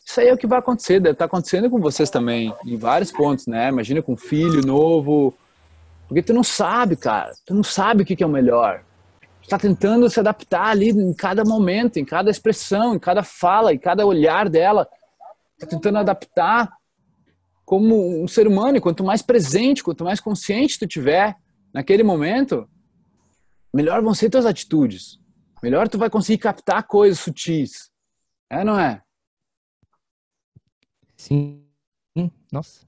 Isso 0.06 0.20
aí 0.20 0.28
é 0.28 0.32
o 0.32 0.38
que 0.38 0.46
vai 0.46 0.60
acontecer. 0.60 1.00
Deve 1.00 1.14
estar 1.14 1.24
acontecendo 1.24 1.68
com 1.68 1.80
vocês 1.80 2.08
também, 2.08 2.54
em 2.64 2.76
vários 2.76 3.10
pontos, 3.10 3.46
né? 3.46 3.68
Imagina 3.68 4.00
com 4.00 4.12
um 4.12 4.16
filho 4.16 4.64
novo. 4.64 5.34
Porque 6.06 6.22
tu 6.22 6.32
não 6.32 6.44
sabe, 6.44 6.94
cara. 6.94 7.32
Tu 7.44 7.52
não 7.52 7.64
sabe 7.64 8.02
o 8.02 8.06
que 8.06 8.22
é 8.22 8.26
o 8.26 8.30
melhor. 8.30 8.84
Tu 9.42 9.48
tá 9.48 9.58
tentando 9.58 10.08
se 10.08 10.20
adaptar 10.20 10.68
ali 10.68 10.90
em 10.90 11.12
cada 11.12 11.44
momento, 11.44 11.98
em 11.98 12.04
cada 12.04 12.30
expressão, 12.30 12.94
em 12.94 12.98
cada 12.98 13.24
fala, 13.24 13.74
em 13.74 13.78
cada 13.78 14.06
olhar 14.06 14.48
dela 14.48 14.88
está 15.54 15.66
tentando 15.66 15.98
adaptar 15.98 16.70
como 17.64 18.22
um 18.22 18.28
ser 18.28 18.46
humano. 18.46 18.76
E 18.76 18.80
quanto 18.80 19.02
mais 19.02 19.22
presente, 19.22 19.82
quanto 19.82 20.04
mais 20.04 20.20
consciente 20.20 20.78
tu 20.78 20.86
tiver 20.86 21.36
naquele 21.72 22.02
momento, 22.02 22.68
melhor 23.74 24.02
vão 24.02 24.14
ser 24.14 24.30
tuas 24.30 24.46
atitudes. 24.46 25.18
Melhor 25.62 25.88
tu 25.88 25.98
vai 25.98 26.08
conseguir 26.08 26.38
captar 26.38 26.86
coisas 26.86 27.18
sutis. 27.18 27.90
É, 28.48 28.62
não 28.62 28.78
é? 28.78 29.02
Sim. 31.16 31.62
Nossa. 32.52 32.86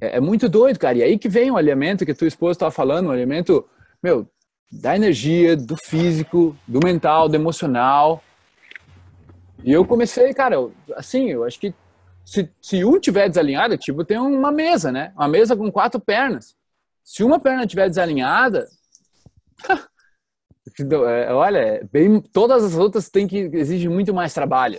É, 0.00 0.16
é 0.16 0.20
muito 0.20 0.48
doido, 0.48 0.78
cara. 0.78 0.98
E 0.98 1.02
aí 1.02 1.18
que 1.18 1.28
vem 1.28 1.50
o 1.50 1.56
alinhamento 1.56 2.06
que 2.06 2.14
tua 2.14 2.28
esposa 2.28 2.52
estava 2.52 2.70
falando, 2.70 3.06
o 3.06 3.10
alinhamento, 3.10 3.68
meu, 4.02 4.28
da 4.70 4.94
energia, 4.96 5.56
do 5.56 5.76
físico, 5.76 6.56
do 6.66 6.80
mental, 6.82 7.28
do 7.28 7.34
emocional. 7.34 8.22
E 9.62 9.72
eu 9.72 9.84
comecei, 9.84 10.32
cara, 10.32 10.56
assim, 10.96 11.30
eu 11.30 11.44
acho 11.44 11.58
que 11.58 11.74
se, 12.24 12.48
se 12.62 12.84
um 12.84 12.98
tiver 12.98 13.28
desalinhado, 13.28 13.76
tipo, 13.76 14.04
tem 14.04 14.18
uma 14.18 14.52
mesa, 14.52 14.92
né? 14.92 15.12
Uma 15.16 15.28
mesa 15.28 15.56
com 15.56 15.70
quatro 15.70 16.00
pernas. 16.00 16.56
Se 17.02 17.24
uma 17.24 17.40
perna 17.40 17.66
tiver 17.66 17.88
desalinhada, 17.88 18.68
é, 21.08 21.32
olha, 21.32 21.58
é 21.58 21.84
bem, 21.84 22.20
todas 22.20 22.62
as 22.62 22.76
outras 22.76 23.08
têm 23.08 23.26
que 23.26 23.50
exigir 23.52 23.90
muito 23.90 24.14
mais 24.14 24.32
trabalho. 24.32 24.78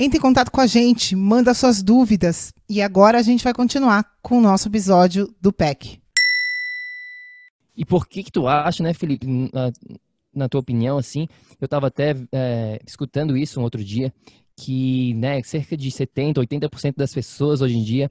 Entre 0.00 0.16
em 0.16 0.20
contato 0.20 0.52
com 0.52 0.60
a 0.60 0.66
gente, 0.66 1.16
manda 1.16 1.52
suas 1.52 1.82
dúvidas 1.82 2.52
e 2.70 2.80
agora 2.80 3.18
a 3.18 3.22
gente 3.22 3.42
vai 3.42 3.52
continuar 3.52 4.04
com 4.22 4.38
o 4.38 4.40
nosso 4.40 4.68
episódio 4.68 5.34
do 5.40 5.52
PEC. 5.52 6.00
E 7.76 7.84
por 7.84 8.06
que 8.06 8.22
que 8.22 8.30
tu 8.30 8.46
acha, 8.46 8.80
né, 8.80 8.94
Felipe, 8.94 9.26
na 10.32 10.48
tua 10.48 10.60
opinião, 10.60 10.98
assim, 10.98 11.26
eu 11.60 11.64
estava 11.64 11.88
até 11.88 12.14
é, 12.30 12.80
escutando 12.86 13.36
isso 13.36 13.58
um 13.58 13.64
outro 13.64 13.82
dia, 13.82 14.12
que 14.56 15.14
né, 15.14 15.42
cerca 15.42 15.76
de 15.76 15.90
70%, 15.90 16.34
80% 16.34 16.94
das 16.96 17.12
pessoas 17.12 17.60
hoje 17.60 17.76
em 17.76 17.82
dia, 17.82 18.08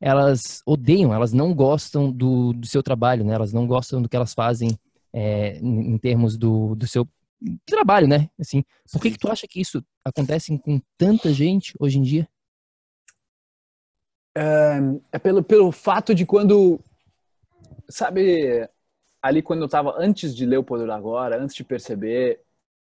elas 0.00 0.62
odeiam, 0.66 1.14
elas 1.14 1.32
não 1.32 1.54
gostam 1.54 2.10
do, 2.10 2.52
do 2.52 2.66
seu 2.66 2.82
trabalho, 2.82 3.24
né? 3.24 3.34
Elas 3.34 3.52
não 3.52 3.68
gostam 3.68 4.02
do 4.02 4.08
que 4.08 4.16
elas 4.16 4.34
fazem 4.34 4.76
é, 5.12 5.58
em 5.58 5.96
termos 5.98 6.36
do, 6.36 6.74
do 6.74 6.88
seu 6.88 7.06
trabalho, 7.64 8.06
né? 8.06 8.30
Assim, 8.38 8.64
por 8.92 9.00
que, 9.00 9.10
que 9.10 9.18
tu 9.18 9.30
acha 9.30 9.46
que 9.46 9.60
isso 9.60 9.84
acontece 10.04 10.58
com 10.58 10.80
tanta 10.96 11.32
gente 11.32 11.74
hoje 11.78 11.98
em 11.98 12.02
dia? 12.02 12.28
É, 14.36 14.78
é 15.12 15.18
pelo, 15.18 15.42
pelo 15.42 15.72
fato 15.72 16.14
de 16.14 16.24
quando, 16.24 16.80
sabe, 17.88 18.68
ali 19.20 19.42
quando 19.42 19.60
eu 19.60 19.66
estava 19.66 19.94
antes 19.98 20.34
de 20.34 20.46
ler 20.46 20.58
o 20.58 20.64
Poder 20.64 20.90
Agora, 20.90 21.40
antes 21.40 21.54
de 21.54 21.64
perceber 21.64 22.40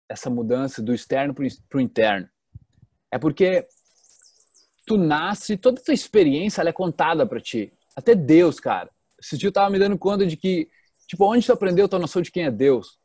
essa 0.08 0.29
mudança 0.29 0.81
do 0.81 0.93
externo 0.93 1.34
para 1.34 1.77
o 1.77 1.81
interno? 1.81 2.29
É 3.12 3.17
porque 3.17 3.67
tu 4.86 4.97
nasce, 4.97 5.58
toda 5.58 5.79
a 5.81 5.84
tua 5.84 5.93
experiência 5.93 6.62
é 6.62 6.71
contada 6.71 7.25
para 7.25 7.41
ti. 7.41 7.73
Até 7.95 8.13
Deus, 8.13 8.60
cara. 8.60 8.89
Esse 9.19 9.38
dia 9.38 9.47
eu 9.47 9.53
tava 9.53 9.69
me 9.69 9.79
dando 9.79 9.97
conta 9.97 10.25
de 10.25 10.38
que, 10.38 10.69
tipo, 11.08 11.25
onde 11.25 11.45
tu 11.45 11.53
aprendeu 11.53 11.86
a 11.86 11.88
tua 11.88 11.99
noção 11.99 12.21
de 12.21 12.31
quem 12.31 12.43
é 12.43 12.51
Deus? 12.51 12.99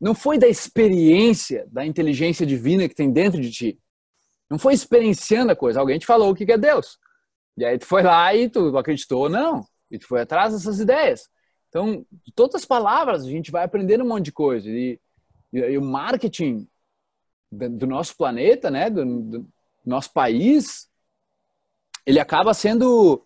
Não 0.00 0.14
foi 0.14 0.38
da 0.38 0.46
experiência, 0.46 1.66
da 1.70 1.86
inteligência 1.86 2.44
divina 2.44 2.88
que 2.88 2.94
tem 2.94 3.10
dentro 3.10 3.40
de 3.40 3.50
ti. 3.50 3.78
Não 4.48 4.58
foi 4.58 4.74
experienciando 4.74 5.52
a 5.52 5.56
coisa. 5.56 5.80
Alguém 5.80 5.98
te 5.98 6.06
falou 6.06 6.30
o 6.30 6.34
que 6.34 6.50
é 6.50 6.58
Deus. 6.58 6.98
E 7.56 7.64
aí 7.64 7.78
tu 7.78 7.86
foi 7.86 8.02
lá 8.02 8.34
e 8.34 8.48
tu 8.48 8.76
acreditou 8.76 9.22
ou 9.22 9.28
não. 9.28 9.66
E 9.90 9.98
tu 9.98 10.06
foi 10.06 10.20
atrás 10.20 10.52
dessas 10.52 10.78
ideias. 10.78 11.28
Então, 11.68 12.06
de 12.24 12.32
todas 12.32 12.56
as 12.56 12.64
palavras, 12.64 13.24
a 13.24 13.30
gente 13.30 13.50
vai 13.50 13.64
aprendendo 13.64 14.04
um 14.04 14.08
monte 14.08 14.26
de 14.26 14.32
coisa. 14.32 14.68
E, 14.68 15.00
e, 15.52 15.58
e 15.58 15.78
o 15.78 15.82
marketing 15.82 16.68
do 17.50 17.86
nosso 17.86 18.16
planeta, 18.16 18.70
né, 18.70 18.90
do, 18.90 19.04
do, 19.04 19.48
nosso 19.84 20.12
país, 20.12 20.88
ele 22.04 22.18
acaba 22.18 22.52
sendo 22.52 23.24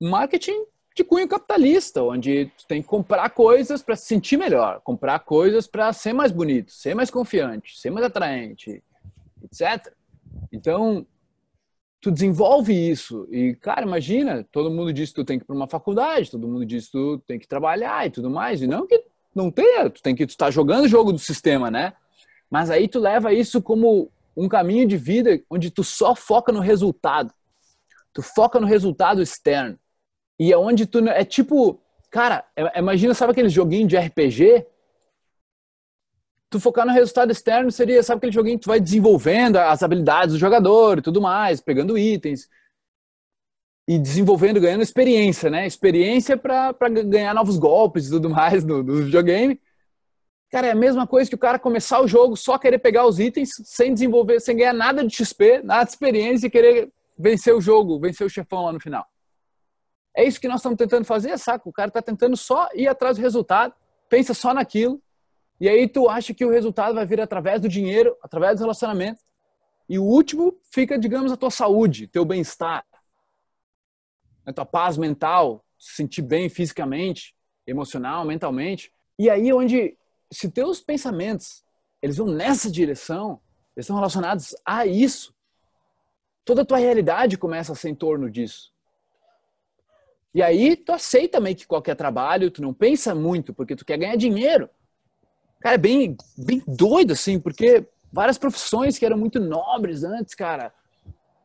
um 0.00 0.08
marketing 0.08 0.64
de 0.94 1.04
cunho 1.04 1.28
capitalista, 1.28 2.02
onde 2.02 2.46
tu 2.58 2.66
tem 2.66 2.82
que 2.82 2.88
comprar 2.88 3.30
coisas 3.30 3.82
para 3.82 3.96
se 3.96 4.06
sentir 4.06 4.36
melhor, 4.36 4.80
comprar 4.82 5.20
coisas 5.20 5.66
para 5.66 5.92
ser 5.92 6.12
mais 6.12 6.32
bonito, 6.32 6.72
ser 6.72 6.94
mais 6.94 7.10
confiante, 7.10 7.78
ser 7.78 7.90
mais 7.90 8.04
atraente, 8.06 8.82
etc. 9.42 9.92
Então, 10.52 11.06
tu 12.00 12.10
desenvolve 12.10 12.72
isso. 12.72 13.28
E, 13.30 13.54
cara, 13.54 13.82
imagina, 13.82 14.44
todo 14.50 14.70
mundo 14.70 14.92
diz 14.92 15.10
que 15.10 15.16
tu 15.16 15.24
tem 15.24 15.38
que 15.38 15.44
ir 15.44 15.46
para 15.46 15.56
uma 15.56 15.68
faculdade, 15.68 16.30
todo 16.30 16.48
mundo 16.48 16.64
diz 16.64 16.86
que 16.86 16.92
tu 16.92 17.18
tem 17.26 17.38
que 17.38 17.46
trabalhar 17.46 18.06
e 18.06 18.10
tudo 18.10 18.30
mais. 18.30 18.62
E 18.62 18.66
não 18.66 18.86
que 18.86 19.04
não 19.34 19.50
tenha, 19.50 19.88
tu 19.90 20.02
tem 20.02 20.14
que 20.14 20.24
estar 20.24 20.46
tá 20.46 20.50
jogando 20.50 20.84
o 20.84 20.88
jogo 20.88 21.12
do 21.12 21.18
sistema, 21.18 21.70
né? 21.70 21.92
Mas 22.50 22.70
aí 22.70 22.88
tu 22.88 22.98
leva 22.98 23.32
isso 23.32 23.62
como 23.62 24.10
um 24.36 24.48
caminho 24.48 24.86
de 24.88 24.96
vida 24.96 25.40
onde 25.48 25.70
tu 25.70 25.84
só 25.84 26.14
foca 26.14 26.50
no 26.50 26.60
resultado. 26.60 27.32
Tu 28.12 28.22
foca 28.22 28.58
no 28.58 28.66
resultado 28.66 29.22
externo. 29.22 29.78
E 30.40 30.52
é 30.52 30.56
onde 30.56 30.86
tu 30.86 31.06
é 31.06 31.24
tipo, 31.24 31.78
cara, 32.10 32.44
é, 32.56 32.78
imagina 32.78 33.12
sabe 33.12 33.32
aquele 33.32 33.50
joguinho 33.50 33.86
de 33.86 33.96
RPG 33.96 34.66
tu 36.50 36.58
focar 36.58 36.84
no 36.84 36.92
resultado 36.92 37.30
externo 37.30 37.70
seria, 37.70 38.02
sabe 38.02 38.18
aquele 38.18 38.32
joguinho 38.32 38.58
que 38.58 38.64
tu 38.64 38.70
vai 38.70 38.80
desenvolvendo 38.80 39.56
as 39.56 39.84
habilidades 39.84 40.34
do 40.34 40.38
jogador 40.38 40.98
e 40.98 41.02
tudo 41.02 41.20
mais, 41.20 41.60
pegando 41.60 41.96
itens 41.96 42.48
e 43.86 43.98
desenvolvendo, 43.98 44.60
ganhando 44.60 44.82
experiência, 44.82 45.48
né? 45.48 45.66
Experiência 45.66 46.36
para 46.36 46.88
ganhar 46.88 47.34
novos 47.34 47.56
golpes 47.56 48.08
e 48.08 48.10
tudo 48.10 48.28
mais 48.28 48.64
no, 48.64 48.82
no 48.82 49.04
videogame. 49.04 49.60
Cara, 50.50 50.66
é 50.66 50.70
a 50.72 50.76
mesma 50.76 51.06
coisa 51.06 51.30
que 51.30 51.36
o 51.36 51.38
cara 51.38 51.58
começar 51.58 52.00
o 52.00 52.08
jogo 52.08 52.36
só 52.36 52.58
querer 52.58 52.78
pegar 52.78 53.06
os 53.06 53.20
itens 53.20 53.50
sem 53.64 53.94
desenvolver, 53.94 54.40
sem 54.40 54.56
ganhar 54.56 54.72
nada 54.72 55.06
de 55.06 55.14
XP, 55.14 55.62
nada 55.62 55.84
de 55.84 55.90
experiência 55.90 56.48
e 56.48 56.50
querer 56.50 56.90
vencer 57.16 57.54
o 57.54 57.60
jogo, 57.60 58.00
vencer 58.00 58.26
o 58.26 58.30
chefão 58.30 58.64
lá 58.64 58.72
no 58.72 58.80
final. 58.80 59.06
É 60.16 60.24
isso 60.24 60.40
que 60.40 60.48
nós 60.48 60.56
estamos 60.60 60.76
tentando 60.76 61.04
fazer, 61.04 61.38
saca? 61.38 61.68
O 61.68 61.72
cara 61.72 61.88
está 61.88 62.02
tentando 62.02 62.36
só 62.36 62.68
ir 62.74 62.88
atrás 62.88 63.16
do 63.16 63.22
resultado, 63.22 63.74
pensa 64.08 64.34
só 64.34 64.52
naquilo 64.52 65.00
e 65.60 65.68
aí 65.68 65.86
tu 65.86 66.08
acha 66.08 66.32
que 66.32 66.44
o 66.44 66.50
resultado 66.50 66.94
vai 66.94 67.04
vir 67.04 67.20
através 67.20 67.60
do 67.60 67.68
dinheiro, 67.68 68.16
através 68.22 68.58
do 68.58 68.62
relacionamento. 68.62 69.20
E 69.86 69.98
o 69.98 70.04
último 70.04 70.58
fica, 70.72 70.98
digamos, 70.98 71.30
a 71.30 71.36
tua 71.36 71.50
saúde, 71.50 72.06
teu 72.06 72.24
bem-estar, 72.24 72.82
a 74.46 74.52
tua 74.52 74.64
paz 74.64 74.96
mental, 74.96 75.62
se 75.78 75.96
sentir 75.96 76.22
bem 76.22 76.48
fisicamente, 76.48 77.34
emocional, 77.66 78.24
mentalmente. 78.24 78.90
E 79.18 79.28
aí 79.28 79.52
onde, 79.52 79.98
se 80.32 80.50
teus 80.50 80.80
pensamentos, 80.80 81.62
eles 82.00 82.16
vão 82.16 82.28
nessa 82.28 82.70
direção, 82.70 83.38
eles 83.76 83.84
estão 83.84 83.96
relacionados 83.96 84.54
a 84.64 84.86
isso, 84.86 85.34
toda 86.42 86.62
a 86.62 86.64
tua 86.64 86.78
realidade 86.78 87.36
começa 87.36 87.72
a 87.72 87.76
ser 87.76 87.90
em 87.90 87.94
torno 87.94 88.30
disso. 88.30 88.72
E 90.34 90.42
aí 90.42 90.76
tu 90.76 90.92
aceita 90.92 91.40
meio 91.40 91.56
que 91.56 91.66
qualquer 91.66 91.96
trabalho, 91.96 92.50
tu 92.50 92.62
não 92.62 92.72
pensa 92.72 93.14
muito, 93.14 93.52
porque 93.52 93.74
tu 93.74 93.84
quer 93.84 93.98
ganhar 93.98 94.16
dinheiro. 94.16 94.68
Cara, 95.60 95.74
é 95.74 95.78
bem, 95.78 96.16
bem 96.38 96.62
doido, 96.66 97.12
assim, 97.12 97.38
porque 97.38 97.86
várias 98.12 98.38
profissões 98.38 98.98
que 98.98 99.04
eram 99.04 99.18
muito 99.18 99.40
nobres 99.40 100.04
antes, 100.04 100.34
cara. 100.34 100.72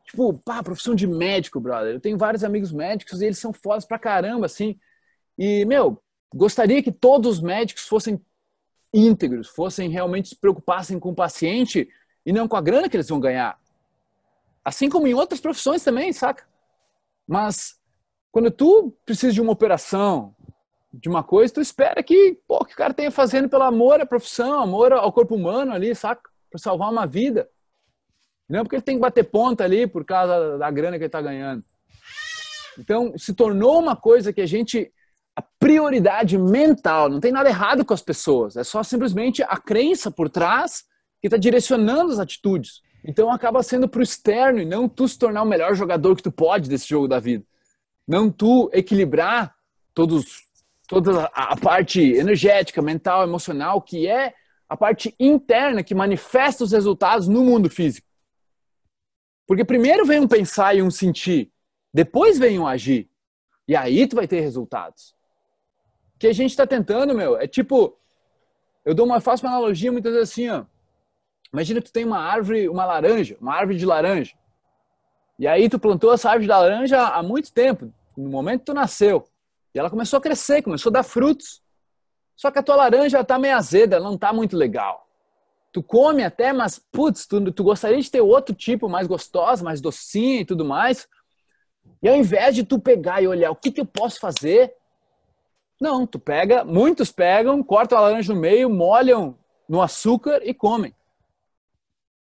Tipo, 0.06 0.34
pá, 0.40 0.62
profissão 0.62 0.94
de 0.94 1.08
médico, 1.08 1.60
brother. 1.60 1.96
Eu 1.96 2.00
tenho 2.00 2.18
vários 2.18 2.44
amigos 2.44 2.72
médicos 2.72 3.22
e 3.22 3.26
eles 3.26 3.40
são 3.40 3.52
fodas 3.52 3.86
pra 3.86 3.98
caramba, 3.98 4.46
assim. 4.46 4.80
E, 5.38 5.66
meu, 5.66 6.02
gostaria 6.34 6.82
que 6.82 6.92
todos 6.92 7.38
os 7.38 7.42
médicos 7.42 7.88
fossem 7.88 8.22
íntegros, 8.94 9.50
fossem 9.50 9.90
realmente 9.90 10.30
se 10.30 10.36
preocupassem 10.36 11.00
com 11.00 11.10
o 11.10 11.16
paciente 11.16 11.90
e 12.26 12.32
não 12.32 12.48
com 12.48 12.56
a 12.56 12.62
grana 12.62 12.88
que 12.88 12.96
eles 12.96 13.10
vão 13.10 13.20
ganhar. 13.20 13.60
Assim 14.64 14.90
como 14.90 15.08
em 15.08 15.14
outras 15.14 15.42
profissões 15.42 15.84
também, 15.84 16.14
saca? 16.14 16.48
Mas 17.28 17.80
quando 18.36 18.52
tu 18.52 18.94
precisa 19.06 19.32
de 19.32 19.40
uma 19.40 19.54
operação, 19.54 20.36
de 20.92 21.08
uma 21.08 21.24
coisa, 21.24 21.54
tu 21.54 21.62
espera 21.62 22.04
que, 22.04 22.38
pô, 22.46 22.66
que 22.66 22.74
o 22.74 22.76
cara 22.76 22.94
tenha 22.94 23.10
fazendo 23.10 23.48
pelo 23.48 23.64
amor 23.64 24.02
à 24.02 24.06
profissão, 24.06 24.60
amor 24.60 24.92
ao 24.92 25.14
corpo 25.14 25.36
humano 25.36 25.72
ali, 25.72 25.96
saca? 25.96 26.30
Para 26.52 26.60
salvar 26.60 26.92
uma 26.92 27.08
vida. 27.08 27.50
Não 28.50 28.64
porque 28.64 28.76
ele 28.76 28.82
tem 28.82 28.98
que 28.98 29.02
bater 29.02 29.24
ponta 29.24 29.64
ali 29.64 29.88
por 29.88 30.04
causa 30.04 30.58
da 30.58 30.70
grana 30.70 30.98
que 30.98 31.04
ele 31.04 31.08
está 31.08 31.22
ganhando. 31.22 31.64
Então, 32.78 33.18
se 33.18 33.34
tornou 33.34 33.80
uma 33.80 33.96
coisa 33.96 34.34
que 34.34 34.42
a 34.42 34.46
gente. 34.46 34.92
A 35.34 35.42
prioridade 35.42 36.38
mental, 36.38 37.08
não 37.08 37.22
tem 37.22 37.32
nada 37.32 37.48
errado 37.48 37.86
com 37.86 37.94
as 37.94 38.02
pessoas, 38.02 38.58
é 38.58 38.66
só 38.66 38.84
simplesmente 38.84 39.44
a 39.44 39.56
crença 39.56 40.12
por 40.12 40.30
trás 40.30 40.84
que 41.22 41.28
está 41.28 41.38
direcionando 41.38 42.12
as 42.12 42.20
atitudes. 42.20 42.82
Então 43.02 43.32
acaba 43.32 43.64
sendo 43.64 43.88
para 43.88 44.02
o 44.02 44.04
externo 44.04 44.60
e 44.60 44.66
não 44.66 44.90
tu 44.90 45.08
se 45.08 45.18
tornar 45.18 45.42
o 45.44 45.48
melhor 45.48 45.74
jogador 45.74 46.18
que 46.18 46.24
tu 46.24 46.34
pode 46.34 46.70
desse 46.70 46.90
jogo 46.90 47.08
da 47.08 47.18
vida. 47.18 47.46
Não 48.08 48.32
tu 48.32 48.70
equilibrar 48.74 49.56
todos 49.94 50.46
toda 50.88 51.26
a 51.34 51.58
parte 51.58 52.00
energética, 52.00 52.82
mental, 52.82 53.24
emocional, 53.24 53.82
que 53.82 54.08
é 54.08 54.34
a 54.70 54.78
parte 54.78 55.16
interna 55.20 55.84
que 55.84 55.96
manifesta 55.96 56.64
os 56.64 56.72
resultados 56.72 57.28
no 57.28 57.44
mundo 57.44 57.70
físico. 57.70 58.08
Porque 59.48 59.64
primeiro 59.64 60.06
vem 60.06 60.20
um 60.20 60.28
pensar 60.28 60.76
e 60.76 60.82
um 60.82 60.90
sentir, 60.90 61.52
depois 61.94 62.38
vem 62.38 62.60
um 62.60 62.68
agir. 62.68 63.10
E 63.68 63.76
aí 63.76 64.08
tu 64.08 64.16
vai 64.16 64.28
ter 64.28 64.42
resultados. 64.42 65.16
O 66.16 66.20
que 66.20 66.28
a 66.28 66.34
gente 66.34 66.52
está 66.52 66.66
tentando, 66.66 67.14
meu, 67.14 67.38
é 67.38 67.48
tipo, 67.48 67.98
eu 68.84 68.94
dou 68.94 69.06
uma, 69.06 69.20
faço 69.20 69.46
uma 69.46 69.52
analogia 69.52 69.92
muitas 69.92 70.14
vezes 70.14 70.32
assim, 70.32 70.50
ó. 70.50 70.66
Imagina 71.52 71.80
que 71.80 71.90
tu 71.90 71.94
tem 71.94 72.06
uma 72.06 72.20
árvore, 72.20 72.68
uma 72.68 72.86
laranja, 72.86 73.38
uma 73.40 73.54
árvore 73.54 73.78
de 73.78 73.86
laranja. 73.86 74.36
E 75.38 75.48
aí 75.48 75.68
tu 75.68 75.78
plantou 75.78 76.14
essa 76.14 76.30
árvore 76.30 76.46
de 76.46 76.52
laranja 76.52 77.08
há 77.08 77.22
muito 77.22 77.52
tempo, 77.52 77.94
no 78.18 78.30
momento 78.30 78.60
que 78.60 78.66
tu 78.66 78.74
nasceu. 78.74 79.28
E 79.74 79.80
ela 79.80 79.90
começou 79.90 80.18
a 80.18 80.22
crescer, 80.22 80.62
começou 80.62 80.90
a 80.90 80.94
dar 80.94 81.04
frutos. 81.04 81.62
Só 82.36 82.50
que 82.52 82.60
a 82.60 82.64
tua 82.64 82.76
laranja 82.76 83.20
está 83.20 83.38
meio 83.38 83.56
azeda, 83.56 83.98
ela 83.98 84.06
não 84.06 84.16
está 84.16 84.32
muito 84.32 84.56
legal. 84.56 85.06
Tu 85.72 85.84
come 85.84 86.24
até, 86.24 86.54
mas, 86.54 86.80
putz, 86.80 87.28
tu, 87.28 87.52
tu 87.52 87.64
gostaria 87.64 88.00
de 88.00 88.10
ter 88.10 88.22
outro 88.22 88.56
tipo, 88.56 88.88
mais 88.88 89.08
gostosa, 89.08 89.64
mais 89.64 89.82
docinha 89.82 90.42
e 90.42 90.46
tudo 90.46 90.64
mais. 90.64 91.08
E 92.02 92.08
ao 92.08 92.16
invés 92.16 92.56
de 92.56 92.64
tu 92.64 92.80
pegar 92.80 93.22
e 93.22 93.28
olhar 93.28 93.52
o 93.52 93.56
que, 93.56 93.72
que 93.72 93.82
eu 93.82 93.86
posso 93.86 94.20
fazer, 94.20 94.74
não, 95.80 96.08
tu 96.08 96.18
pega, 96.18 96.64
muitos 96.64 97.12
pegam, 97.12 97.62
cortam 97.62 97.98
a 97.98 98.02
laranja 98.02 98.34
no 98.34 98.40
meio, 98.40 98.70
molham 98.70 99.38
no 99.68 99.82
açúcar 99.82 100.40
e 100.44 100.54
comem. 100.54 100.94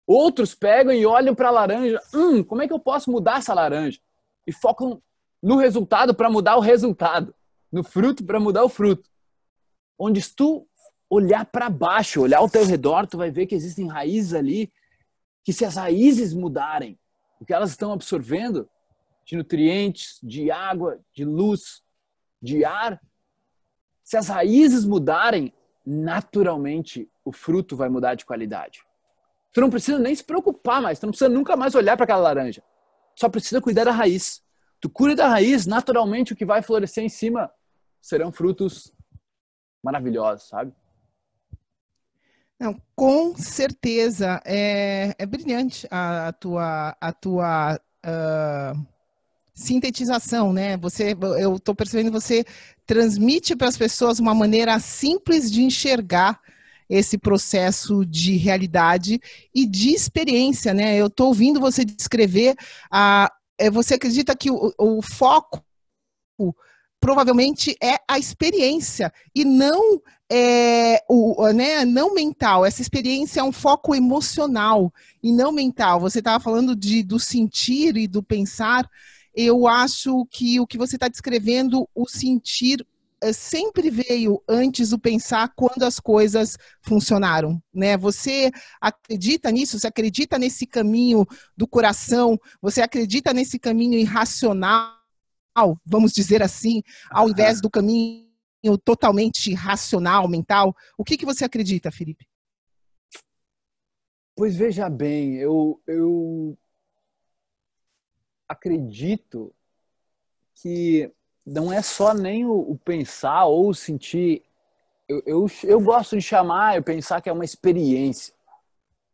Outros 0.07 0.55
pegam 0.55 0.93
e 0.93 1.07
olham 1.07 1.35
para 1.35 1.49
a 1.49 1.53
laranja, 1.53 2.01
hum, 2.13 2.43
como 2.45 2.63
é 2.63 2.67
que 2.67 2.73
eu 2.73 2.79
posso 2.79 3.11
mudar 3.11 3.39
essa 3.39 3.55
laranja? 3.55 3.99
E 4.47 4.53
focam 4.53 5.03
no 5.43 5.57
resultado 5.57 6.15
para 6.15 6.31
mudar 6.31 6.57
o 6.57 6.61
resultado 6.61 7.35
no 7.75 7.83
fruto 7.83 8.25
para 8.25 8.39
mudar 8.39 8.63
o 8.63 8.69
fruto. 8.69 9.11
Onde 9.99 10.23
se 10.23 10.33
tu 10.33 10.65
olhar 11.11 11.45
para 11.45 11.69
baixo, 11.69 12.23
olhar 12.23 12.39
ao 12.39 12.49
teu 12.49 12.65
redor, 12.65 13.05
tu 13.05 13.19
vai 13.19 13.33
ver 13.33 13.47
que 13.47 13.55
existem 13.55 13.89
raízes 13.89 14.33
ali 14.33 14.73
que 15.43 15.53
se 15.53 15.65
as 15.65 15.75
raízes 15.75 16.33
mudarem, 16.33 16.97
o 17.41 17.45
que 17.45 17.53
elas 17.53 17.71
estão 17.71 17.93
absorvendo 17.93 18.71
de 19.27 19.37
nutrientes, 19.37 20.21
de 20.23 20.53
água, 20.53 21.01
de 21.13 21.25
luz, 21.25 21.83
de 22.41 22.65
ar, 22.65 23.01
se 24.05 24.17
as 24.17 24.29
raízes 24.29 24.85
mudarem, 24.85 25.53
naturalmente 25.85 27.11
o 27.25 27.33
fruto 27.33 27.77
vai 27.77 27.89
mudar 27.89 28.15
de 28.15 28.25
qualidade. 28.25 28.84
Tu 29.55 29.61
não 29.61 29.71
precisa 29.71 30.01
nem 30.01 30.13
se 30.13 30.25
preocupar 30.25 30.83
mais, 30.83 30.99
tu 30.99 31.07
não 31.07 31.13
precisa 31.13 31.31
nunca 31.31 31.57
mais 31.57 31.77
olhar 31.77 31.97
para 31.97 32.03
aquela 32.03 32.21
laranja. 32.21 32.61
Só 33.15 33.29
precisa 33.29 33.61
cuidar 33.61 33.85
da 33.85 33.93
raiz. 33.93 34.43
Tu 34.81 34.91
cuida 34.91 35.15
da 35.15 35.29
raiz, 35.29 35.65
naturalmente 35.65 36.33
o 36.33 36.37
que 36.37 36.45
vai 36.45 36.61
florescer 36.61 37.05
em 37.05 37.09
cima 37.09 37.49
serão 38.03 38.33
frutos 38.33 38.93
maravilhosos, 39.81 40.49
sabe? 40.49 40.73
Não, 42.59 42.77
com 42.97 43.37
certeza 43.37 44.43
é, 44.45 45.15
é 45.17 45.25
brilhante 45.25 45.87
a, 45.89 46.29
a 46.29 46.33
tua 46.33 46.97
a 47.01 47.13
tua 47.13 47.81
uh, 48.05 48.87
sintetização, 49.55 50.53
né? 50.53 50.77
Você, 50.79 51.17
eu 51.39 51.57
estou 51.57 51.77
percebendo 51.77 52.11
você 52.11 52.45
transmite 52.85 53.55
para 53.55 53.69
as 53.69 53.79
pessoas 53.79 54.19
uma 54.19 54.35
maneira 54.35 54.81
simples 54.81 55.49
de 55.51 55.63
enxergar 55.63 56.41
esse 56.95 57.19
processo 57.19 58.05
de 58.05 58.37
realidade 58.37 59.21
e 59.55 59.67
de 59.67 59.91
experiência, 59.91 60.73
né? 60.73 60.97
Eu 60.97 61.07
estou 61.07 61.29
ouvindo 61.29 61.61
você 61.61 61.85
descrever 61.85 62.55
a. 62.91 63.31
É, 63.59 63.71
você 63.71 63.95
acredita 63.95 64.35
que 64.37 64.51
o, 64.51 64.73
o 64.79 65.03
foco 65.03 65.65
provavelmente 67.05 67.77
é 67.83 67.99
a 68.09 68.19
experiência 68.19 69.13
e 69.35 69.45
não 69.45 70.01
é, 70.33 71.05
o, 71.09 71.53
né, 71.53 71.85
não 71.85 72.15
mental. 72.15 72.65
Essa 72.65 72.81
experiência 72.81 73.41
é 73.41 73.45
um 73.45 73.53
foco 73.53 73.95
emocional 73.95 74.93
e 75.23 75.31
não 75.31 75.53
mental. 75.53 76.01
Você 76.01 76.21
estava 76.21 76.43
falando 76.43 76.75
de, 76.75 77.03
do 77.03 77.19
sentir 77.19 77.97
e 77.97 78.09
do 78.09 78.23
pensar. 78.23 78.89
Eu 79.35 79.69
acho 79.69 80.27
que 80.31 80.59
o 80.59 80.67
que 80.67 80.79
você 80.79 80.97
está 80.97 81.07
descrevendo, 81.07 81.89
o 81.95 82.09
sentir 82.09 82.85
sempre 83.33 83.91
veio 83.91 84.43
antes 84.49 84.91
do 84.91 84.99
pensar 84.99 85.53
quando 85.57 85.83
as 85.83 85.99
coisas 85.99 86.57
funcionaram, 86.83 87.63
né? 87.73 87.97
Você 87.97 88.51
acredita 88.81 89.51
nisso? 89.51 89.79
Você 89.79 89.87
acredita 89.87 90.39
nesse 90.39 90.67
caminho 90.67 91.27
do 91.57 91.67
coração? 91.67 92.39
Você 92.61 92.83
acredita 92.83 93.33
nesse 93.33 93.59
caminho 93.59 93.99
irracional, 93.99 94.95
vamos 95.85 96.13
dizer 96.13 96.43
assim, 96.43 96.83
ao 97.11 97.29
invés 97.29 97.61
do 97.61 97.71
caminho 97.71 98.25
totalmente 98.85 99.55
racional, 99.55 100.29
mental? 100.29 100.75
O 100.99 101.05
que, 101.05 101.17
que 101.17 101.27
você 101.27 101.45
acredita, 101.45 101.91
Felipe? 101.91 102.27
Pois 104.37 104.57
veja 104.57 104.91
bem, 104.91 105.37
eu, 105.37 105.81
eu 105.87 106.59
acredito 108.49 109.55
que 110.55 111.13
não 111.47 111.73
é 111.73 111.83
só 111.83 112.15
nem 112.15 112.45
o, 112.45 112.53
o 112.53 112.79
pensar 112.79 113.45
ou 113.45 113.75
sentir. 113.75 114.43
Eu, 115.09 115.23
eu, 115.27 115.51
eu, 115.65 115.81
gosto 115.81 116.17
de 116.17 116.23
chamar, 116.23 116.77
eu 116.77 116.83
pensar 116.83 117.21
que 117.21 117.29
é 117.29 117.33
uma 117.33 117.45
experiência. 117.45 118.33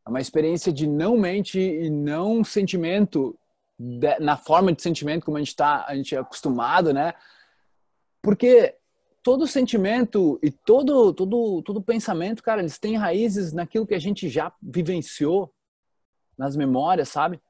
É 0.06 0.08
uma 0.08 0.20
experiência 0.20 0.72
de 0.72 0.86
não 0.86 1.18
mente 1.18 1.58
e 1.58 1.90
não 1.90 2.44
sentimento 2.44 3.36
de, 3.78 4.18
na 4.20 4.36
forma 4.36 4.72
de 4.72 4.82
sentimento 4.82 5.24
como 5.24 5.36
a 5.36 5.40
gente 5.40 5.48
está 5.48 5.84
a 5.86 5.94
gente 5.96 6.14
é 6.14 6.18
acostumado, 6.18 6.92
né? 6.92 7.14
Porque 8.22 8.76
todo 9.22 9.46
sentimento 9.46 10.38
e 10.42 10.50
todo 10.50 11.12
todo 11.12 11.62
todo 11.62 11.82
pensamento, 11.82 12.42
cara, 12.42 12.60
eles 12.60 12.78
têm 12.78 12.96
raízes 12.96 13.52
naquilo 13.52 13.86
que 13.86 13.94
a 13.94 13.98
gente 13.98 14.28
já 14.28 14.52
vivenciou 14.62 15.52
nas 16.38 16.56
memórias, 16.56 17.08
sabe? 17.08 17.40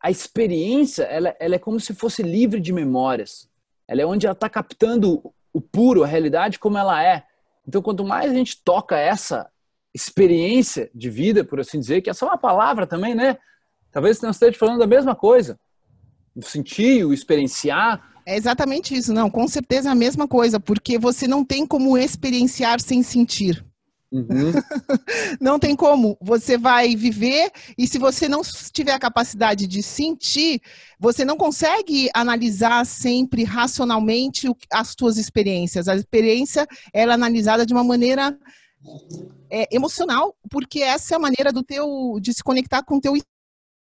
A 0.00 0.10
experiência, 0.10 1.04
ela, 1.04 1.34
ela 1.40 1.54
é 1.56 1.58
como 1.58 1.80
se 1.80 1.94
fosse 1.94 2.22
livre 2.22 2.60
de 2.60 2.72
memórias. 2.72 3.48
Ela 3.88 4.02
é 4.02 4.06
onde 4.06 4.26
ela 4.26 4.34
está 4.34 4.48
captando 4.48 5.32
o 5.52 5.60
puro, 5.60 6.04
a 6.04 6.06
realidade 6.06 6.58
como 6.58 6.78
ela 6.78 7.02
é. 7.02 7.24
Então, 7.66 7.82
quanto 7.82 8.04
mais 8.04 8.30
a 8.30 8.34
gente 8.34 8.62
toca 8.62 8.96
essa 8.96 9.50
experiência 9.94 10.90
de 10.94 11.10
vida, 11.10 11.42
por 11.42 11.60
assim 11.60 11.80
dizer, 11.80 12.02
que 12.02 12.10
é 12.10 12.12
uma 12.22 12.38
palavra 12.38 12.86
também, 12.86 13.14
né? 13.14 13.38
Talvez 13.90 14.20
não 14.20 14.30
esteja 14.30 14.56
falando 14.56 14.78
da 14.78 14.86
mesma 14.86 15.14
coisa. 15.14 15.58
O 16.36 16.42
sentir, 16.42 17.04
o 17.04 17.12
experienciar. 17.12 18.00
É 18.24 18.36
exatamente 18.36 18.94
isso, 18.94 19.12
não, 19.12 19.30
com 19.30 19.48
certeza 19.48 19.88
é 19.88 19.92
a 19.92 19.96
mesma 19.96 20.28
coisa, 20.28 20.60
porque 20.60 20.98
você 20.98 21.26
não 21.26 21.44
tem 21.44 21.66
como 21.66 21.96
experienciar 21.96 22.80
sem 22.80 23.02
sentir. 23.02 23.64
Uhum. 24.10 24.52
não 25.40 25.58
tem 25.58 25.76
como. 25.76 26.16
Você 26.20 26.56
vai 26.56 26.96
viver 26.96 27.50
e 27.76 27.86
se 27.86 27.98
você 27.98 28.28
não 28.28 28.42
tiver 28.72 28.92
a 28.92 28.98
capacidade 28.98 29.66
de 29.66 29.82
sentir, 29.82 30.60
você 30.98 31.24
não 31.24 31.36
consegue 31.36 32.08
analisar 32.14 32.84
sempre 32.86 33.44
racionalmente 33.44 34.48
as 34.72 34.94
suas 34.98 35.18
experiências. 35.18 35.88
A 35.88 35.96
experiência 35.96 36.66
ela 36.92 37.12
é 37.12 37.14
analisada 37.14 37.66
de 37.66 37.72
uma 37.72 37.84
maneira 37.84 38.38
é, 39.50 39.74
emocional, 39.74 40.34
porque 40.50 40.82
essa 40.82 41.14
é 41.14 41.16
a 41.16 41.20
maneira 41.20 41.52
do 41.52 41.62
teu 41.62 42.18
de 42.20 42.32
se 42.32 42.42
conectar 42.42 42.82
com 42.82 42.96
o 42.96 43.00
teu 43.00 43.14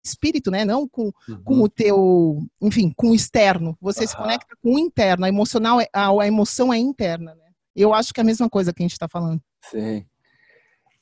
espírito, 0.04 0.50
né? 0.50 0.64
Não 0.64 0.86
com, 0.86 1.10
uhum. 1.28 1.42
com 1.42 1.62
o 1.62 1.68
teu, 1.68 2.42
enfim, 2.60 2.92
com 2.96 3.10
o 3.10 3.14
externo. 3.14 3.76
Você 3.80 4.02
uhum. 4.02 4.06
se 4.06 4.16
conecta 4.16 4.56
com 4.62 4.74
o 4.74 4.78
interno. 4.78 5.24
A 5.24 5.28
emocional, 5.28 5.80
é, 5.80 5.88
a, 5.92 6.10
a 6.10 6.26
emoção 6.26 6.72
é 6.72 6.78
interna. 6.78 7.34
Né? 7.34 7.50
Eu 7.74 7.94
acho 7.94 8.12
que 8.12 8.20
é 8.20 8.22
a 8.22 8.26
mesma 8.26 8.48
coisa 8.48 8.72
que 8.72 8.82
a 8.82 8.84
gente 8.84 8.92
está 8.92 9.08
falando. 9.08 9.40
Sim. 9.70 10.04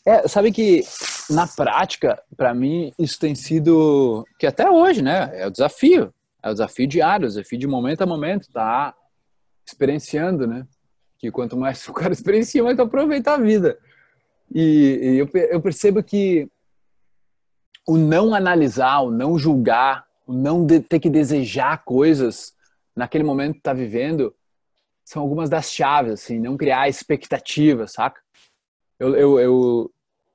É, 0.05 0.27
sabe 0.27 0.51
que 0.51 0.83
na 1.31 1.47
prática, 1.47 2.21
para 2.37 2.53
mim, 2.53 2.93
isso 2.99 3.19
tem 3.19 3.35
sido 3.35 4.27
que 4.39 4.47
até 4.47 4.69
hoje, 4.69 5.01
né? 5.01 5.31
É 5.35 5.47
o 5.47 5.51
desafio, 5.51 6.13
é 6.43 6.51
o 6.51 6.53
desafio 6.53 6.87
diário, 6.87 7.27
o 7.27 7.29
desafio 7.29 7.59
de 7.59 7.67
momento 7.67 8.03
a 8.03 8.07
momento, 8.07 8.51
tá 8.53 8.95
experienciando, 9.67 10.47
né? 10.47 10.67
Que 11.19 11.31
quanto 11.31 11.57
mais 11.57 11.87
o 11.89 11.93
cara 11.93 12.13
experiencia, 12.13 12.63
mais 12.65 12.79
aproveita 12.79 13.33
a 13.33 13.39
vida. 13.39 13.79
E, 14.53 14.99
e 15.03 15.19
eu, 15.19 15.31
eu 15.51 15.61
percebo 15.61 16.03
que 16.03 16.49
o 17.87 17.97
não 17.97 18.35
analisar, 18.35 19.01
o 19.01 19.11
não 19.11 19.39
julgar, 19.39 20.07
o 20.27 20.33
não 20.33 20.65
de, 20.65 20.81
ter 20.81 21.01
que 21.01 21.11
desejar 21.11 21.85
coisas 21.85 22.55
naquele 22.95 23.25
momento 23.25 23.55
que 23.55 23.63
tá 23.63 23.73
vivendo, 23.73 24.35
são 25.05 25.23
algumas 25.23 25.49
das 25.49 25.73
chaves, 25.73 26.13
assim, 26.13 26.39
não 26.39 26.57
criar 26.57 26.89
expectativas, 26.89 27.93
saca? 27.93 28.21
Eu, 29.03 29.17
eu, 29.17 29.41
eu, 29.41 29.95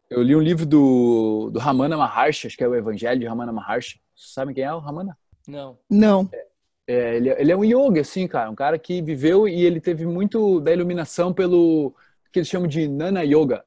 eu, 0.10 0.21
li 0.21 0.36
um 0.36 0.41
livro 0.41 0.65
do, 0.65 1.49
do 1.53 1.58
Ramana 1.58 1.95
Maharshi, 1.95 2.47
acho 2.47 2.58
que 2.58 2.63
é 2.65 2.67
o 2.67 2.75
Evangelho 2.75 3.17
de 3.17 3.25
Ramana 3.25 3.53
Maharshi. 3.53 4.01
Sabe 4.13 4.53
quem 4.53 4.65
é 4.65 4.73
o 4.73 4.80
Ramana? 4.80 5.17
Não. 5.47 5.80
Não. 5.89 6.30
É, 6.34 6.47
é, 6.86 7.15
ele, 7.15 7.30
ele, 7.30 7.51
é 7.53 7.56
um 7.56 7.63
yoga, 7.63 8.01
assim, 8.01 8.27
cara. 8.27 8.49
Um 8.49 8.56
cara 8.56 8.77
que 8.77 9.01
viveu 9.01 9.47
e 9.47 9.63
ele 9.63 9.80
teve 9.80 10.06
muito 10.06 10.60
da 10.60 10.73
iluminação 10.73 11.32
pelo 11.32 11.95
que 12.30 12.39
eles 12.39 12.49
chamam 12.49 12.67
de 12.67 12.89
Nana 12.89 13.23
Yoga, 13.23 13.63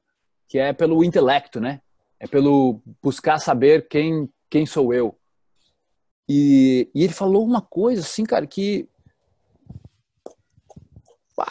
que 0.47 0.59
é 0.59 0.71
pelo 0.71 1.03
intelecto, 1.03 1.59
né? 1.59 1.81
É 2.19 2.27
pelo 2.27 2.79
buscar 3.01 3.39
saber 3.39 3.87
quem, 3.87 4.29
quem 4.51 4.67
sou 4.67 4.93
eu. 4.93 5.17
E, 6.29 6.91
e 6.93 7.03
ele 7.03 7.13
falou 7.13 7.43
uma 7.43 7.59
coisa, 7.59 8.01
assim, 8.01 8.23
cara, 8.23 8.45
que 8.45 8.87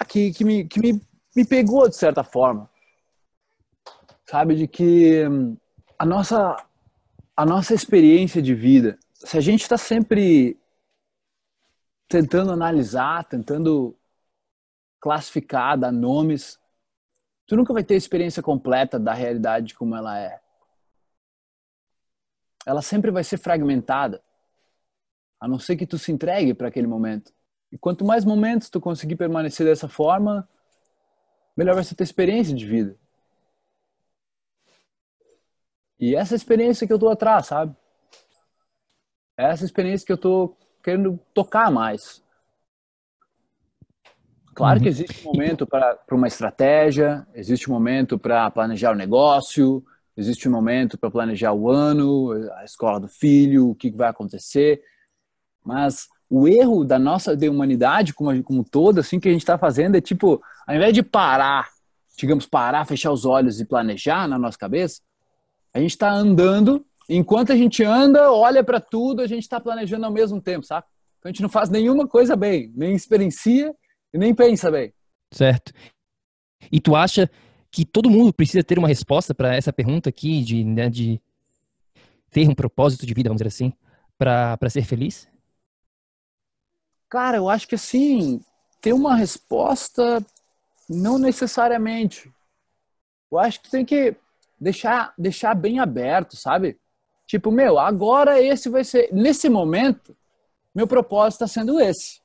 que, 0.06 0.32
que, 0.32 0.44
me, 0.44 0.64
que 0.64 0.78
me, 0.78 1.02
me 1.34 1.44
pegou 1.44 1.88
de 1.88 1.96
certa 1.96 2.22
forma 2.22 2.69
sabe? 4.30 4.54
De 4.54 4.68
que 4.68 5.26
hum, 5.26 5.56
a 5.98 6.06
nossa, 6.06 6.56
a 7.36 7.44
nossa 7.44 7.74
experiência 7.74 8.40
de 8.40 8.54
vida, 8.54 8.96
se 9.12 9.36
a 9.36 9.40
gente 9.40 9.62
está 9.62 9.76
sempre 9.76 10.56
tentando 12.08 12.52
analisar, 12.52 13.24
tentando 13.24 13.96
classificar, 15.00 15.76
dar 15.76 15.90
nomes, 15.90 16.60
tu 17.44 17.56
nunca 17.56 17.72
vai 17.72 17.82
ter 17.82 17.94
a 17.94 17.96
experiência 17.96 18.40
completa 18.40 19.00
da 19.00 19.12
realidade 19.12 19.74
como 19.74 19.96
ela 19.96 20.16
é. 20.16 20.40
Ela 22.64 22.82
sempre 22.82 23.10
vai 23.10 23.24
ser 23.24 23.38
fragmentada, 23.38 24.22
a 25.40 25.48
não 25.48 25.58
ser 25.58 25.76
que 25.76 25.86
tu 25.86 25.98
se 25.98 26.12
entregue 26.12 26.54
para 26.54 26.68
aquele 26.68 26.86
momento. 26.86 27.32
E 27.72 27.78
quanto 27.78 28.04
mais 28.04 28.24
momentos 28.24 28.68
tu 28.68 28.80
conseguir 28.80 29.16
permanecer 29.16 29.66
dessa 29.66 29.88
forma, 29.88 30.48
melhor 31.56 31.74
vai 31.74 31.82
ser 31.82 31.94
a 31.94 31.96
tua 31.96 32.04
experiência 32.04 32.54
de 32.54 32.66
vida. 32.66 32.99
E 36.00 36.16
essa 36.16 36.34
experiência 36.34 36.86
que 36.86 36.92
eu 36.92 36.98
tô 36.98 37.10
atrás, 37.10 37.48
sabe? 37.48 37.76
Essa 39.36 39.66
experiência 39.66 40.06
que 40.06 40.12
eu 40.12 40.18
tô 40.18 40.56
querendo 40.82 41.20
tocar 41.34 41.70
mais. 41.70 42.22
Claro 44.54 44.78
uhum. 44.78 44.82
que 44.82 44.88
existe 44.88 45.28
um 45.28 45.32
momento 45.32 45.66
para 45.66 45.98
uma 46.10 46.26
estratégia, 46.26 47.26
existe 47.34 47.70
um 47.70 47.74
momento 47.74 48.18
para 48.18 48.50
planejar 48.50 48.92
o 48.92 48.96
negócio, 48.96 49.84
existe 50.16 50.48
um 50.48 50.52
momento 50.52 50.96
para 50.98 51.10
planejar 51.10 51.52
o 51.52 51.70
ano, 51.70 52.32
a 52.54 52.64
escola 52.64 52.98
do 52.98 53.08
filho, 53.08 53.70
o 53.70 53.74
que 53.74 53.90
vai 53.90 54.08
acontecer. 54.08 54.82
Mas 55.62 56.08
o 56.30 56.48
erro 56.48 56.82
da 56.82 56.98
nossa 56.98 57.36
de 57.36 57.46
humanidade 57.46 58.14
como, 58.14 58.42
como 58.42 58.64
toda, 58.64 59.00
assim, 59.00 59.20
que 59.20 59.28
a 59.28 59.32
gente 59.32 59.42
está 59.42 59.58
fazendo 59.58 59.96
é 59.96 60.00
tipo, 60.00 60.42
ao 60.66 60.74
invés 60.74 60.94
de 60.94 61.02
parar, 61.02 61.68
digamos, 62.16 62.46
parar, 62.46 62.86
fechar 62.86 63.12
os 63.12 63.26
olhos 63.26 63.60
e 63.60 63.66
planejar 63.66 64.26
na 64.26 64.38
nossa 64.38 64.56
cabeça, 64.56 65.00
a 65.72 65.80
gente 65.80 65.90
está 65.90 66.12
andando, 66.12 66.84
enquanto 67.08 67.52
a 67.52 67.56
gente 67.56 67.82
anda, 67.84 68.32
olha 68.32 68.62
para 68.62 68.80
tudo, 68.80 69.22
a 69.22 69.26
gente 69.26 69.42
está 69.42 69.60
planejando 69.60 70.06
ao 70.06 70.12
mesmo 70.12 70.40
tempo, 70.40 70.64
sabe? 70.64 70.86
Então 71.18 71.28
a 71.28 71.32
gente 71.32 71.42
não 71.42 71.48
faz 71.48 71.68
nenhuma 71.68 72.06
coisa 72.06 72.34
bem, 72.34 72.72
nem 72.74 72.94
experiencia 72.94 73.74
e 74.12 74.18
nem 74.18 74.34
pensa 74.34 74.70
bem. 74.70 74.92
Certo. 75.32 75.72
E 76.70 76.80
tu 76.80 76.96
acha 76.96 77.30
que 77.70 77.84
todo 77.84 78.10
mundo 78.10 78.32
precisa 78.32 78.64
ter 78.64 78.78
uma 78.78 78.88
resposta 78.88 79.34
para 79.34 79.54
essa 79.54 79.72
pergunta 79.72 80.08
aqui 80.08 80.42
de, 80.42 80.64
né, 80.64 80.88
de 80.88 81.20
ter 82.30 82.48
um 82.48 82.54
propósito 82.54 83.06
de 83.06 83.14
vida, 83.14 83.28
vamos 83.28 83.40
dizer 83.42 83.48
assim, 83.48 83.72
para 84.18 84.58
ser 84.68 84.84
feliz? 84.84 85.28
Cara, 87.08 87.36
eu 87.36 87.48
acho 87.48 87.68
que 87.68 87.74
assim, 87.74 88.40
ter 88.80 88.92
uma 88.92 89.14
resposta 89.14 90.24
não 90.88 91.18
necessariamente. 91.18 92.32
Eu 93.30 93.38
acho 93.38 93.60
que 93.60 93.70
tem 93.70 93.84
que 93.84 94.16
deixar, 94.60 95.14
deixar 95.16 95.54
bem 95.54 95.78
aberto, 95.78 96.36
sabe? 96.36 96.78
Tipo, 97.26 97.50
meu, 97.50 97.78
agora 97.78 98.40
esse 98.40 98.68
vai 98.68 98.84
ser. 98.84 99.08
Nesse 99.12 99.48
momento, 99.48 100.16
meu 100.74 100.86
propósito 100.86 101.44
está 101.44 101.60
sendo 101.60 101.80
esse. 101.80 102.20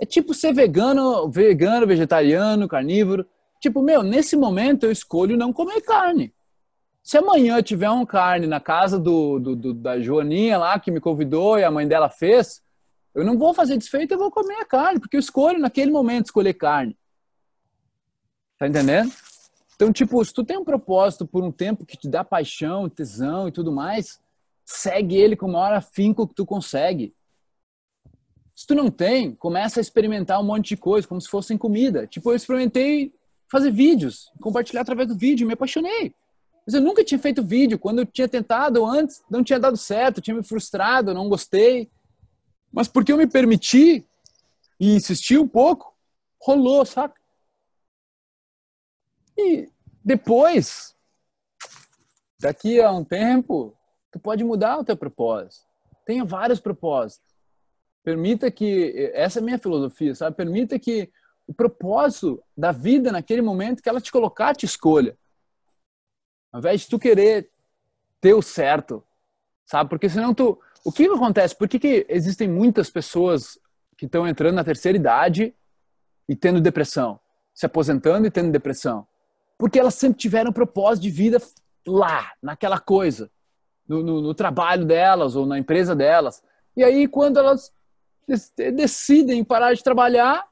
É 0.00 0.04
tipo 0.04 0.34
ser 0.34 0.52
vegano, 0.52 1.30
vegano, 1.30 1.86
vegetariano, 1.86 2.68
carnívoro. 2.68 3.26
Tipo, 3.60 3.82
meu, 3.82 4.02
nesse 4.02 4.36
momento 4.36 4.84
eu 4.84 4.92
escolho 4.92 5.36
não 5.36 5.52
comer 5.52 5.80
carne. 5.82 6.34
Se 7.02 7.18
amanhã 7.18 7.62
tiver 7.62 7.90
um 7.90 8.04
carne 8.04 8.46
na 8.46 8.60
casa 8.60 8.98
do, 8.98 9.38
do, 9.38 9.56
do, 9.56 9.74
da 9.74 10.00
Joaninha 10.00 10.58
lá, 10.58 10.78
que 10.78 10.90
me 10.90 11.00
convidou 11.00 11.58
e 11.58 11.64
a 11.64 11.70
mãe 11.70 11.86
dela 11.86 12.08
fez, 12.08 12.62
eu 13.14 13.24
não 13.24 13.38
vou 13.38 13.52
fazer 13.54 13.76
desfeito, 13.76 14.14
eu 14.14 14.18
vou 14.18 14.30
comer 14.30 14.56
a 14.56 14.64
carne, 14.64 15.00
porque 15.00 15.16
eu 15.16 15.20
escolho 15.20 15.58
naquele 15.58 15.90
momento 15.90 16.26
escolher 16.26 16.54
carne. 16.54 16.96
Tá 18.58 18.68
entendendo? 18.68 19.10
Então, 19.80 19.90
tipo, 19.90 20.22
se 20.22 20.30
tu 20.30 20.44
tem 20.44 20.58
um 20.58 20.64
propósito 20.64 21.26
por 21.26 21.42
um 21.42 21.50
tempo 21.50 21.86
que 21.86 21.96
te 21.96 22.06
dá 22.06 22.22
paixão, 22.22 22.86
tesão 22.86 23.48
e 23.48 23.50
tudo 23.50 23.72
mais, 23.72 24.20
segue 24.62 25.16
ele 25.16 25.34
com 25.34 25.46
o 25.46 25.52
maior 25.52 25.72
afinco 25.72 26.28
que 26.28 26.34
tu 26.34 26.44
consegue. 26.44 27.14
Se 28.54 28.66
tu 28.66 28.74
não 28.74 28.90
tem, 28.90 29.34
começa 29.34 29.80
a 29.80 29.82
experimentar 29.82 30.38
um 30.38 30.44
monte 30.44 30.68
de 30.68 30.76
coisa, 30.76 31.08
como 31.08 31.18
se 31.18 31.30
fossem 31.30 31.56
comida. 31.56 32.06
Tipo, 32.06 32.30
eu 32.30 32.36
experimentei 32.36 33.14
fazer 33.50 33.70
vídeos, 33.70 34.30
compartilhar 34.38 34.82
através 34.82 35.08
do 35.08 35.16
vídeo, 35.16 35.46
me 35.46 35.54
apaixonei. 35.54 36.14
Mas 36.66 36.74
eu 36.74 36.82
nunca 36.82 37.02
tinha 37.02 37.18
feito 37.18 37.42
vídeo. 37.42 37.78
Quando 37.78 38.00
eu 38.00 38.04
tinha 38.04 38.28
tentado 38.28 38.84
antes, 38.84 39.22
não 39.30 39.42
tinha 39.42 39.58
dado 39.58 39.78
certo, 39.78 40.20
tinha 40.20 40.36
me 40.36 40.42
frustrado, 40.42 41.14
não 41.14 41.26
gostei. 41.26 41.88
Mas 42.70 42.86
porque 42.86 43.12
eu 43.12 43.16
me 43.16 43.26
permiti 43.26 44.06
e 44.78 44.94
insisti 44.94 45.38
um 45.38 45.48
pouco, 45.48 45.96
rolou, 46.38 46.84
saca? 46.84 47.18
E 49.40 49.68
depois, 50.04 50.94
daqui 52.38 52.80
a 52.80 52.90
um 52.92 53.04
tempo, 53.04 53.76
tu 54.10 54.18
pode 54.18 54.44
mudar 54.44 54.78
o 54.78 54.84
teu 54.84 54.96
propósito. 54.96 55.66
Tenha 56.04 56.24
vários 56.24 56.60
propósitos. 56.60 57.28
Permita 58.02 58.50
que, 58.50 59.12
essa 59.14 59.38
é 59.38 59.42
a 59.42 59.44
minha 59.44 59.58
filosofia, 59.58 60.14
sabe? 60.14 60.36
Permita 60.36 60.78
que 60.78 61.10
o 61.46 61.54
propósito 61.54 62.42
da 62.56 62.72
vida 62.72 63.12
naquele 63.12 63.42
momento 63.42 63.82
que 63.82 63.88
ela 63.88 64.00
te 64.00 64.12
colocar, 64.12 64.54
te 64.54 64.64
escolha. 64.64 65.16
Ao 66.52 66.60
invés 66.60 66.82
de 66.82 66.88
tu 66.88 66.98
querer 66.98 67.50
ter 68.20 68.34
o 68.34 68.42
certo, 68.42 69.04
sabe? 69.64 69.88
Porque 69.88 70.08
senão 70.08 70.34
tu. 70.34 70.60
O 70.84 70.90
que 70.90 71.06
acontece? 71.06 71.56
Por 71.56 71.68
que, 71.68 71.78
que 71.78 72.06
existem 72.08 72.48
muitas 72.48 72.90
pessoas 72.90 73.58
que 73.96 74.06
estão 74.06 74.26
entrando 74.26 74.54
na 74.54 74.64
terceira 74.64 74.96
idade 74.96 75.54
e 76.28 76.34
tendo 76.34 76.60
depressão? 76.60 77.20
Se 77.54 77.66
aposentando 77.66 78.26
e 78.26 78.30
tendo 78.30 78.50
depressão? 78.50 79.06
Porque 79.60 79.78
elas 79.78 79.94
sempre 79.94 80.18
tiveram 80.18 80.48
um 80.48 80.54
propósito 80.54 81.02
de 81.02 81.10
vida 81.10 81.38
lá, 81.86 82.32
naquela 82.42 82.78
coisa, 82.78 83.30
no, 83.86 84.02
no, 84.02 84.22
no 84.22 84.34
trabalho 84.34 84.86
delas 84.86 85.36
ou 85.36 85.44
na 85.44 85.58
empresa 85.58 85.94
delas. 85.94 86.42
E 86.74 86.82
aí, 86.82 87.06
quando 87.06 87.38
elas 87.38 87.70
decidem 88.74 89.44
parar 89.44 89.74
de 89.74 89.84
trabalhar, 89.84 90.48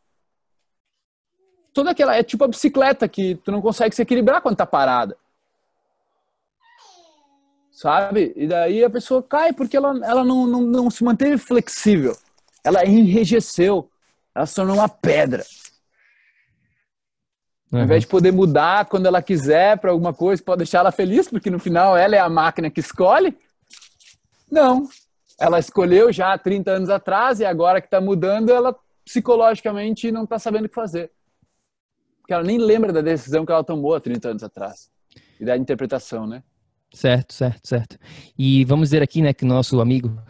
toda 1.72 1.92
aquela. 1.92 2.14
É 2.14 2.22
tipo 2.22 2.44
a 2.44 2.48
bicicleta 2.48 3.08
que 3.08 3.36
tu 3.36 3.50
não 3.50 3.62
consegue 3.62 3.94
se 3.94 4.02
equilibrar 4.02 4.42
quando 4.42 4.58
tá 4.58 4.66
parada. 4.66 5.16
Sabe? 7.70 8.34
E 8.36 8.46
daí 8.46 8.84
a 8.84 8.90
pessoa 8.90 9.22
cai 9.22 9.54
porque 9.54 9.78
ela, 9.78 9.98
ela 10.04 10.22
não, 10.22 10.46
não, 10.46 10.60
não 10.60 10.90
se 10.90 11.02
manteve 11.02 11.38
flexível. 11.38 12.14
Ela 12.62 12.84
enrijeceu. 12.84 13.88
Ela 14.34 14.44
se 14.44 14.54
tornou 14.54 14.76
uma 14.76 14.88
pedra. 14.88 15.46
Uhum. 17.70 17.80
Ao 17.80 17.84
invés 17.84 18.02
de 18.02 18.06
poder 18.08 18.32
mudar 18.32 18.86
quando 18.86 19.06
ela 19.06 19.22
quiser 19.22 19.78
para 19.78 19.90
alguma 19.90 20.14
coisa, 20.14 20.42
pode 20.42 20.58
deixar 20.58 20.78
ela 20.78 20.92
feliz, 20.92 21.28
porque 21.28 21.50
no 21.50 21.58
final 21.58 21.96
ela 21.96 22.16
é 22.16 22.18
a 22.18 22.28
máquina 22.28 22.70
que 22.70 22.80
escolhe. 22.80 23.36
Não. 24.50 24.88
Ela 25.38 25.58
escolheu 25.58 26.12
já 26.12 26.32
há 26.32 26.38
30 26.38 26.70
anos 26.70 26.90
atrás 26.90 27.40
e 27.40 27.44
agora 27.44 27.80
que 27.80 27.86
está 27.86 28.00
mudando, 28.00 28.50
ela 28.50 28.74
psicologicamente 29.04 30.10
não 30.10 30.24
está 30.24 30.38
sabendo 30.38 30.64
o 30.64 30.68
que 30.68 30.74
fazer. 30.74 31.10
Porque 32.20 32.32
ela 32.32 32.42
nem 32.42 32.58
lembra 32.58 32.92
da 32.92 33.00
decisão 33.00 33.46
que 33.46 33.52
ela 33.52 33.64
tomou 33.64 33.94
há 33.94 34.00
30 34.00 34.30
anos 34.30 34.42
atrás. 34.42 34.90
E 35.40 35.44
da 35.44 35.56
interpretação, 35.56 36.26
né? 36.26 36.42
Certo, 36.92 37.32
certo, 37.32 37.66
certo. 37.66 37.98
E 38.36 38.64
vamos 38.64 38.88
dizer 38.88 39.02
aqui, 39.02 39.22
né, 39.22 39.32
que 39.32 39.44
nosso 39.44 39.80
amigo 39.80 40.20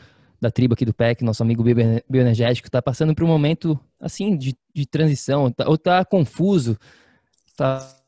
da 0.40 0.50
tribo 0.50 0.74
aqui 0.74 0.84
do 0.84 0.94
PEC, 0.94 1.24
nosso 1.24 1.42
amigo 1.42 1.64
bioenergético, 2.08 2.68
está 2.68 2.80
passando 2.80 3.14
por 3.14 3.24
um 3.24 3.28
momento, 3.28 3.78
assim, 4.00 4.36
de, 4.36 4.56
de 4.72 4.86
transição, 4.86 5.50
tá, 5.50 5.66
ou 5.66 5.74
está 5.74 6.04
confuso, 6.04 6.78
tá 7.58 8.00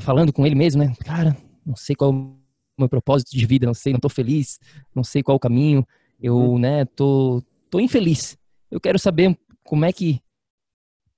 falando 0.00 0.32
com 0.32 0.46
ele 0.46 0.54
mesmo, 0.54 0.84
né? 0.84 0.94
Cara, 1.04 1.34
não 1.64 1.74
sei 1.74 1.96
qual 1.96 2.10
é 2.10 2.14
o 2.14 2.36
meu 2.78 2.88
propósito 2.88 3.30
de 3.30 3.46
vida, 3.46 3.66
não 3.66 3.74
sei, 3.74 3.92
não 3.92 3.98
estou 3.98 4.10
feliz, 4.10 4.60
não 4.94 5.02
sei 5.02 5.22
qual 5.22 5.34
é 5.34 5.38
o 5.38 5.40
caminho, 5.40 5.86
eu, 6.20 6.36
uhum. 6.36 6.58
né, 6.58 6.84
tô, 6.84 7.42
tô 7.70 7.80
infeliz. 7.80 8.36
Eu 8.70 8.78
quero 8.78 8.98
saber 8.98 9.36
como 9.64 9.84
é 9.84 9.92
que 9.92 10.20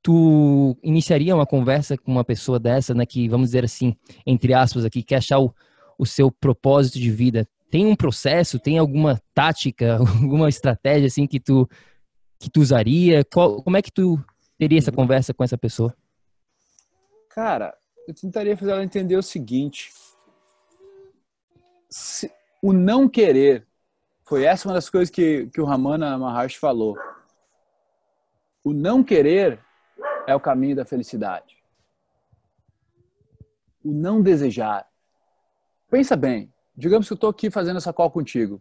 tu 0.03 0.79
iniciaria 0.83 1.35
uma 1.35 1.45
conversa 1.45 1.99
com 1.99 2.13
uma 2.13 2.25
pessoa 2.25 2.59
dessa, 2.59 2.95
né, 2.95 3.05
que, 3.05 3.29
vamos 3.29 3.49
dizer 3.49 3.65
assim, 3.65 3.95
entre 4.25 4.55
aspas 4.55 4.85
aqui, 4.85 5.03
quer 5.03 5.17
achar 5.17 5.41
o, 5.41 5.53
o 5.99 6.07
seu 6.07 6.31
propósito 6.31 6.99
de 6.99 7.11
vida. 7.11 7.47
Tem 7.71 7.85
um 7.87 7.97
processo, 7.97 8.59
tem 8.59 8.79
alguma 8.79 9.21
tática, 9.35 9.99
alguma 10.23 10.49
estratégia, 10.49 11.09
assim, 11.09 11.27
que 11.27 11.41
tu, 11.41 11.69
que 12.39 12.49
tu 12.49 12.61
usaria? 12.61 13.25
Qual, 13.25 13.63
como 13.63 13.77
é 13.77 13.83
que 13.83 13.93
tu 13.93 14.19
teria 14.57 14.79
essa 14.79 14.93
conversa 14.93 15.35
com 15.35 15.43
essa 15.43 15.59
pessoa? 15.59 15.95
Cara, 17.31 17.73
eu 18.11 18.15
tentaria 18.15 18.57
fazer 18.57 18.73
ela 18.73 18.83
entender 18.83 19.17
o 19.17 19.23
seguinte. 19.23 19.93
Se, 21.89 22.31
o 22.61 22.73
não 22.73 23.09
querer 23.09 23.67
foi 24.25 24.45
essa 24.45 24.67
uma 24.69 24.75
das 24.75 24.91
coisas 24.91 25.11
que, 25.11 25.47
que 25.47 25.61
o 25.61 25.65
Ramana 25.65 26.19
Maharshi 26.19 26.59
falou. 26.59 26.99
O 28.65 28.73
não 28.73 29.03
querer 29.05 29.61
é 30.27 30.35
o 30.35 30.41
caminho 30.41 30.75
da 30.75 30.85
felicidade. 30.85 31.57
O 33.85 33.93
não 33.93 34.21
desejar. 34.21 34.89
Pensa 35.89 36.17
bem. 36.17 36.53
Digamos 36.77 37.07
que 37.07 37.13
eu 37.13 37.17
estou 37.17 37.31
aqui 37.31 37.49
fazendo 37.49 37.77
essa 37.77 37.93
call 37.93 38.11
contigo. 38.11 38.61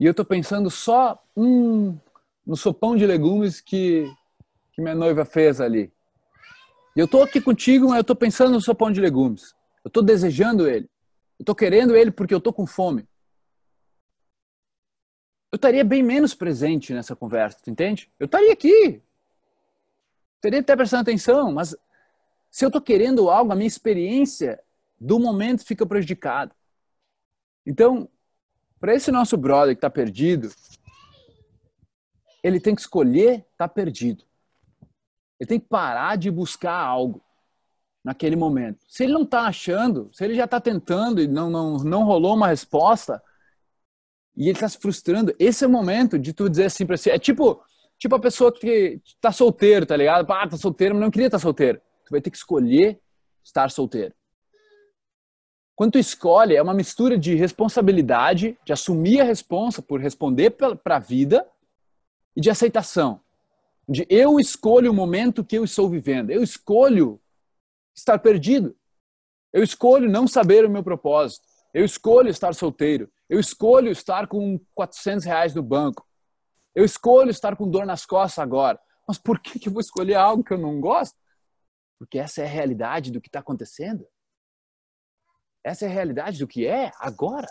E 0.00 0.06
eu 0.06 0.12
estou 0.12 0.24
pensando 0.24 0.70
só 0.70 1.22
hum, 1.36 1.98
no 2.46 2.56
sopão 2.56 2.96
de 2.96 3.06
legumes 3.06 3.60
que, 3.60 4.10
que 4.72 4.80
minha 4.80 4.94
noiva 4.94 5.26
fez 5.26 5.60
ali. 5.60 5.92
E 6.98 7.00
eu 7.00 7.04
estou 7.06 7.22
aqui 7.22 7.40
contigo, 7.40 7.86
mas 7.86 7.94
eu 7.94 8.00
estou 8.00 8.16
pensando 8.16 8.50
no 8.50 8.60
sopão 8.60 8.90
de 8.90 9.00
legumes. 9.00 9.54
Eu 9.84 9.88
estou 9.88 10.02
desejando 10.02 10.68
ele. 10.68 10.90
Eu 11.38 11.44
estou 11.44 11.54
querendo 11.54 11.96
ele 11.96 12.10
porque 12.10 12.34
eu 12.34 12.38
estou 12.38 12.52
com 12.52 12.66
fome 12.66 13.08
eu 15.50 15.56
estaria 15.56 15.82
bem 15.82 16.02
menos 16.02 16.34
presente 16.34 16.92
nessa 16.92 17.16
conversa, 17.16 17.58
tu 17.62 17.70
entende? 17.70 18.10
Eu 18.18 18.26
estaria 18.26 18.52
aqui. 18.52 19.02
Teria 20.40 20.60
até 20.60 20.76
prestando 20.76 21.02
atenção, 21.02 21.52
mas 21.52 21.74
se 22.50 22.64
eu 22.64 22.68
estou 22.68 22.82
querendo 22.82 23.30
algo, 23.30 23.50
a 23.50 23.56
minha 23.56 23.66
experiência 23.66 24.62
do 25.00 25.18
momento 25.18 25.64
fica 25.64 25.86
prejudicada. 25.86 26.54
Então, 27.64 28.08
para 28.78 28.94
esse 28.94 29.10
nosso 29.10 29.36
brother 29.36 29.74
que 29.74 29.78
está 29.78 29.90
perdido, 29.90 30.52
ele 32.42 32.60
tem 32.60 32.74
que 32.74 32.82
escolher 32.82 33.38
estar 33.52 33.68
tá 33.68 33.68
perdido. 33.68 34.24
Ele 35.38 35.48
tem 35.48 35.60
que 35.60 35.68
parar 35.68 36.16
de 36.16 36.30
buscar 36.30 36.74
algo 36.74 37.22
naquele 38.04 38.36
momento. 38.36 38.78
Se 38.88 39.04
ele 39.04 39.12
não 39.12 39.22
está 39.22 39.42
achando, 39.42 40.10
se 40.12 40.24
ele 40.24 40.34
já 40.34 40.44
está 40.44 40.60
tentando 40.60 41.20
e 41.20 41.28
não, 41.28 41.50
não, 41.50 41.76
não 41.78 42.04
rolou 42.04 42.34
uma 42.34 42.48
resposta, 42.48 43.22
e 44.36 44.48
ele 44.48 44.58
tá 44.58 44.68
se 44.68 44.78
frustrando. 44.78 45.34
Esse 45.38 45.64
é 45.64 45.66
o 45.66 45.70
momento 45.70 46.18
de 46.18 46.32
tu 46.32 46.48
dizer 46.48 46.66
assim 46.66 46.86
pra 46.86 46.96
si. 46.96 47.10
É 47.10 47.18
tipo, 47.18 47.60
tipo 47.98 48.14
a 48.14 48.20
pessoa 48.20 48.52
que 48.52 49.00
tá 49.20 49.32
solteiro, 49.32 49.84
tá 49.84 49.96
ligado? 49.96 50.30
Ah, 50.30 50.48
tá 50.48 50.56
solteiro, 50.56 50.94
mas 50.94 51.02
não 51.02 51.10
queria 51.10 51.26
estar 51.26 51.38
tá 51.38 51.42
solteiro. 51.42 51.80
Tu 52.06 52.10
vai 52.10 52.20
ter 52.20 52.30
que 52.30 52.36
escolher 52.36 53.00
estar 53.44 53.68
solteiro. 53.70 54.14
Quando 55.74 55.92
tu 55.92 55.98
escolhe, 55.98 56.56
é 56.56 56.62
uma 56.62 56.74
mistura 56.74 57.18
de 57.18 57.34
responsabilidade, 57.34 58.56
de 58.64 58.72
assumir 58.72 59.20
a 59.20 59.24
responsa 59.24 59.82
por 59.82 60.00
responder 60.00 60.50
para 60.50 60.96
a 60.96 60.98
vida 60.98 61.46
e 62.34 62.40
de 62.40 62.48
aceitação. 62.48 63.20
De 63.88 64.06
eu 64.10 64.38
escolho 64.38 64.90
o 64.90 64.94
momento 64.94 65.44
que 65.44 65.56
eu 65.56 65.64
estou 65.64 65.88
vivendo. 65.88 66.30
Eu 66.30 66.42
escolho 66.42 67.20
estar 67.96 68.18
perdido. 68.18 68.76
Eu 69.52 69.62
escolho 69.62 70.10
não 70.10 70.28
saber 70.28 70.64
o 70.64 70.70
meu 70.70 70.84
propósito. 70.84 71.46
Eu 71.72 71.84
escolho 71.84 72.28
estar 72.28 72.54
solteiro. 72.54 73.10
Eu 73.28 73.40
escolho 73.40 73.90
estar 73.90 74.26
com 74.26 74.60
400 74.74 75.24
reais 75.24 75.54
no 75.54 75.62
banco. 75.62 76.06
Eu 76.74 76.84
escolho 76.84 77.30
estar 77.30 77.56
com 77.56 77.68
dor 77.68 77.86
nas 77.86 78.04
costas 78.04 78.42
agora. 78.42 78.78
Mas 79.06 79.16
por 79.18 79.40
que, 79.40 79.58
que 79.58 79.68
eu 79.68 79.72
vou 79.72 79.80
escolher 79.80 80.14
algo 80.14 80.44
que 80.44 80.52
eu 80.52 80.58
não 80.58 80.80
gosto? 80.80 81.16
Porque 81.98 82.18
essa 82.18 82.42
é 82.42 82.44
a 82.44 82.48
realidade 82.48 83.10
do 83.10 83.20
que 83.20 83.28
está 83.28 83.40
acontecendo. 83.40 84.06
Essa 85.64 85.86
é 85.86 85.88
a 85.88 85.92
realidade 85.92 86.38
do 86.38 86.46
que 86.46 86.66
é 86.66 86.92
agora. 87.00 87.48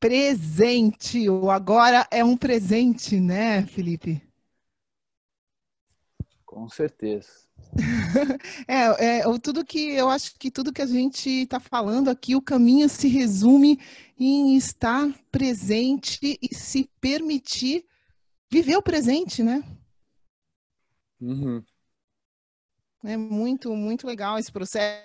Presente. 0.00 1.28
O 1.28 1.50
agora 1.50 2.08
é 2.10 2.24
um 2.24 2.36
presente, 2.36 3.20
né, 3.20 3.66
Felipe? 3.66 4.31
Com 6.52 6.68
certeza. 6.68 7.30
é, 8.68 9.20
é, 9.20 9.38
tudo 9.42 9.64
que 9.64 9.94
eu 9.94 10.10
acho 10.10 10.38
que 10.38 10.50
tudo 10.50 10.72
que 10.72 10.82
a 10.82 10.86
gente 10.86 11.30
está 11.30 11.58
falando 11.58 12.10
aqui, 12.10 12.36
o 12.36 12.42
caminho 12.42 12.90
se 12.90 13.08
resume 13.08 13.80
em 14.18 14.54
estar 14.54 15.10
presente 15.30 16.38
e 16.42 16.54
se 16.54 16.90
permitir 17.00 17.86
viver 18.50 18.76
o 18.76 18.82
presente, 18.82 19.42
né? 19.42 19.64
Uhum. 21.18 21.64
É 23.02 23.16
muito, 23.16 23.74
muito 23.74 24.06
legal 24.06 24.38
esse 24.38 24.52
processo. 24.52 25.00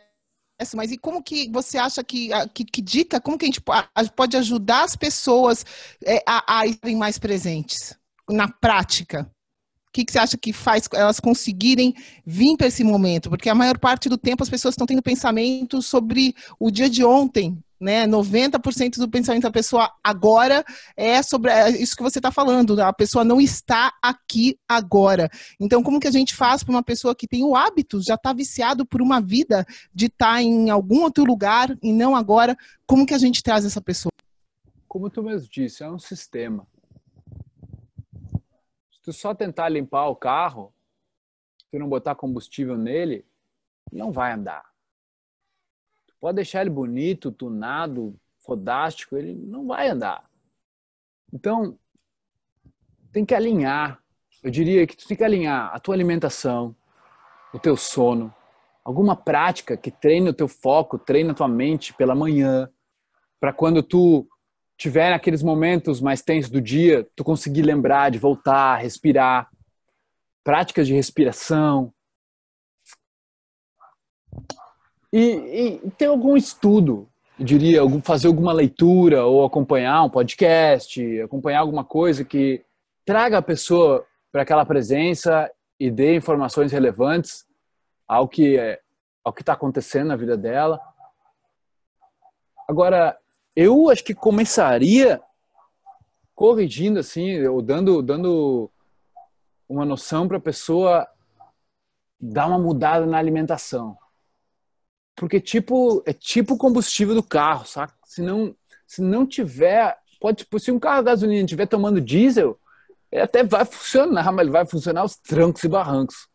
Mas 0.76 0.92
e 0.92 0.98
como 0.98 1.24
que 1.24 1.50
você 1.50 1.78
acha 1.78 2.04
que, 2.04 2.30
que, 2.54 2.66
que 2.66 2.82
dica, 2.82 3.22
como 3.22 3.38
que 3.38 3.46
a 3.46 3.48
gente 3.48 3.64
pode 4.14 4.36
ajudar 4.36 4.84
as 4.84 4.98
pessoas 4.98 5.66
é, 6.04 6.22
a, 6.28 6.60
a 6.60 6.68
estarem 6.68 6.98
mais 6.98 7.18
presentes 7.18 7.98
na 8.30 8.52
prática? 8.52 9.34
Que, 9.98 10.06
que 10.06 10.12
você 10.12 10.20
acha 10.20 10.38
que 10.38 10.54
faz 10.54 10.88
elas 10.94 11.20
conseguirem 11.20 11.96
vir 12.24 12.56
para 12.56 12.68
esse 12.68 12.84
momento? 12.84 13.32
Porque 13.32 13.50
a 13.50 13.56
maior 13.56 13.80
parte 13.80 14.08
do 14.08 14.16
tempo 14.16 14.44
as 14.44 14.50
pessoas 14.50 14.74
estão 14.74 14.86
tendo 14.86 15.02
pensamento 15.02 15.82
sobre 15.82 16.36
o 16.60 16.70
dia 16.70 16.88
de 16.88 17.04
ontem, 17.04 17.58
né? 17.80 18.06
90% 18.06 18.98
do 18.98 19.10
pensamento 19.10 19.42
da 19.42 19.52
pessoa 19.52 19.92
agora 20.04 20.64
é 20.96 21.24
sobre 21.24 21.50
é 21.50 21.72
isso 21.72 21.96
que 21.96 22.04
você 22.04 22.20
está 22.20 22.30
falando. 22.30 22.80
A 22.80 22.94
pessoa 22.94 23.24
não 23.24 23.42
está 23.42 23.92
aqui 24.00 24.60
agora. 24.70 25.32
Então, 25.60 25.82
como 25.82 26.00
que 26.00 26.08
a 26.08 26.12
gente 26.12 26.36
faz 26.36 26.64
para 26.64 26.76
uma 26.76 26.84
pessoa 26.84 27.16
que 27.16 27.28
tem 27.28 27.44
o 27.44 27.56
hábito, 27.56 28.00
já 28.00 28.14
está 28.14 28.32
viciado 28.34 28.86
por 28.86 29.02
uma 29.02 29.20
vida 29.20 29.66
de 29.92 30.06
estar 30.06 30.36
tá 30.36 30.44
em 30.44 30.70
algum 30.70 31.02
outro 31.02 31.26
lugar 31.26 31.76
e 31.82 31.92
não 31.92 32.16
agora? 32.16 32.56
Como 32.86 33.04
que 33.04 33.16
a 33.16 33.20
gente 33.20 33.42
traz 33.42 33.66
essa 33.66 33.82
pessoa? 33.82 34.12
Como 34.88 35.10
tu 35.10 35.24
mesmo 35.24 35.50
disse, 35.52 35.82
é 35.82 35.90
um 35.90 35.98
sistema. 35.98 36.68
Tu 39.08 39.14
só 39.14 39.34
tentar 39.34 39.70
limpar 39.70 40.10
o 40.10 40.18
carro, 40.18 40.74
se 41.58 41.66
tu 41.72 41.80
não 41.80 41.88
botar 41.88 42.14
combustível 42.14 42.78
nele, 42.78 43.26
não 43.90 44.12
vai 44.12 44.34
andar 44.34 44.70
Pode 46.20 46.36
deixar 46.36 46.60
ele 46.60 46.70
bonito, 46.70 47.32
tunado, 47.32 48.20
fodástico, 48.40 49.16
ele 49.16 49.34
não 49.34 49.66
vai 49.66 49.88
andar. 49.88 50.30
Então, 51.32 51.80
tem 53.14 53.24
que 53.24 53.34
alinhar. 53.34 54.04
Eu 54.44 54.52
diria 54.52 54.86
que 54.86 54.98
tu 54.98 55.08
tem 55.08 55.16
que 55.16 55.24
alinhar 55.24 55.74
a 55.74 55.80
tua 55.80 55.96
alimentação, 55.96 56.76
o 57.54 57.60
teu 57.60 57.78
sono, 57.78 58.36
alguma 58.84 59.16
prática 59.16 59.78
que 59.78 59.90
treine 59.90 60.32
o 60.32 60.34
teu 60.34 60.50
foco, 60.50 61.00
treine 61.00 61.30
a 61.30 61.34
tua 61.34 61.48
mente 61.48 61.94
pela 61.94 62.14
manhã, 62.14 62.70
para 63.40 63.54
quando 63.54 63.82
tu 63.82 64.28
tiver 64.78 65.10
naqueles 65.10 65.42
momentos 65.42 66.00
mais 66.00 66.22
tensos 66.22 66.52
do 66.52 66.62
dia, 66.62 67.08
tu 67.16 67.24
conseguir 67.24 67.64
lembrar 67.64 68.12
de 68.12 68.20
voltar, 68.20 68.78
respirar. 68.78 69.50
Práticas 70.44 70.88
de 70.88 70.94
respiração, 70.94 71.94
E, 75.12 75.82
e 75.86 75.92
tem 75.92 76.08
algum 76.08 76.36
estudo, 76.36 77.10
diria, 77.40 77.82
fazer 78.04 78.28
alguma 78.28 78.52
leitura 78.52 79.26
ou 79.26 79.46
acompanhar 79.46 80.04
um 80.04 80.10
podcast, 80.10 81.22
acompanhar 81.22 81.62
alguma 81.62 81.84
coisa 81.84 82.26
que 82.26 82.64
traga 83.06 83.38
a 83.38 83.42
pessoa 83.42 84.06
para 84.32 84.42
aquela 84.42 84.66
presença 84.66 85.50
e 85.80 85.90
dê 85.90 86.16
informações 86.16 86.72
relevantes 86.72 87.46
ao 88.08 88.28
que 88.28 88.58
é, 88.58 88.82
ao 89.24 89.34
que 89.34 89.42
está 89.42 89.54
acontecendo 89.54 90.08
na 90.08 90.16
vida 90.16 90.38
dela. 90.38 90.80
Agora, 92.68 93.18
eu 93.58 93.90
acho 93.90 94.04
que 94.04 94.14
começaria 94.14 95.20
corrigindo 96.36 97.00
assim, 97.00 97.44
ou 97.48 97.60
dando 97.60 98.04
dando 98.04 98.70
uma 99.68 99.84
noção 99.84 100.28
para 100.28 100.38
a 100.38 100.40
pessoa 100.40 101.08
dar 102.20 102.46
uma 102.46 102.60
mudada 102.60 103.08
na 103.08 103.18
alimentação. 103.18 103.98
Porque 105.16 105.42
tipo, 105.42 106.04
é 106.06 106.14
tipo 106.14 106.54
o 106.54 106.58
combustível 106.58 107.16
do 107.16 107.24
carro, 107.24 107.66
saca? 107.66 107.96
Se 108.06 108.22
não, 108.22 108.56
se 108.86 109.02
não 109.02 109.26
tiver, 109.26 109.98
pode, 110.22 110.44
tipo, 110.44 110.60
se 110.60 110.72
um 110.72 110.80
carro 110.80 111.00
a 111.00 111.02
gasolina 111.04 111.44
estiver 111.44 111.66
tomando 111.66 112.00
diesel, 112.00 112.60
ele 113.12 113.24
até 113.24 113.44
vai 113.44 113.66
funcionar, 113.66 114.32
mas 114.32 114.42
ele 114.44 114.52
vai 114.52 114.68
funcionar 114.68 115.02
aos 115.02 115.18
trancos 115.18 115.64
e 115.64 115.68
barrancos. 115.68 116.30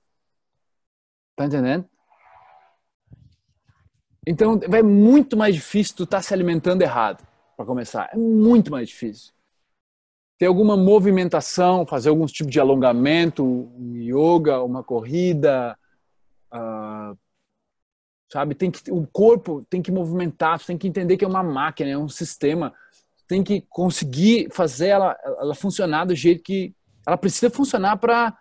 Tá 1.36 1.46
entendendo? 1.46 1.88
Então, 4.26 4.58
vai 4.68 4.82
muito 4.82 5.36
mais 5.36 5.54
difícil 5.54 5.96
tu 5.96 6.04
estar 6.04 6.18
tá 6.18 6.22
se 6.22 6.32
alimentando 6.32 6.82
errado, 6.82 7.26
para 7.56 7.66
começar. 7.66 8.08
É 8.12 8.16
muito 8.16 8.70
mais 8.70 8.88
difícil. 8.88 9.32
Ter 10.38 10.46
alguma 10.46 10.76
movimentação, 10.76 11.86
fazer 11.86 12.08
algum 12.08 12.26
tipo 12.26 12.48
de 12.48 12.60
alongamento, 12.60 13.44
um 13.44 13.96
yoga, 13.96 14.62
uma 14.62 14.82
corrida, 14.82 15.76
uh, 16.52 17.18
sabe? 18.32 18.54
Tem 18.54 18.70
que 18.70 18.90
o 18.90 19.06
corpo 19.06 19.64
tem 19.68 19.82
que 19.82 19.92
movimentar, 19.92 20.58
tem 20.64 20.78
que 20.78 20.88
entender 20.88 21.16
que 21.16 21.24
é 21.24 21.28
uma 21.28 21.42
máquina, 21.42 21.90
é 21.90 21.98
um 21.98 22.08
sistema, 22.08 22.72
tem 23.28 23.42
que 23.42 23.60
conseguir 23.68 24.48
fazer 24.52 24.88
ela, 24.88 25.16
ela 25.24 25.54
funcionar 25.54 26.04
do 26.04 26.14
jeito 26.14 26.42
que 26.42 26.74
ela 27.06 27.16
precisa 27.16 27.50
funcionar 27.50 27.96
para 27.98 28.36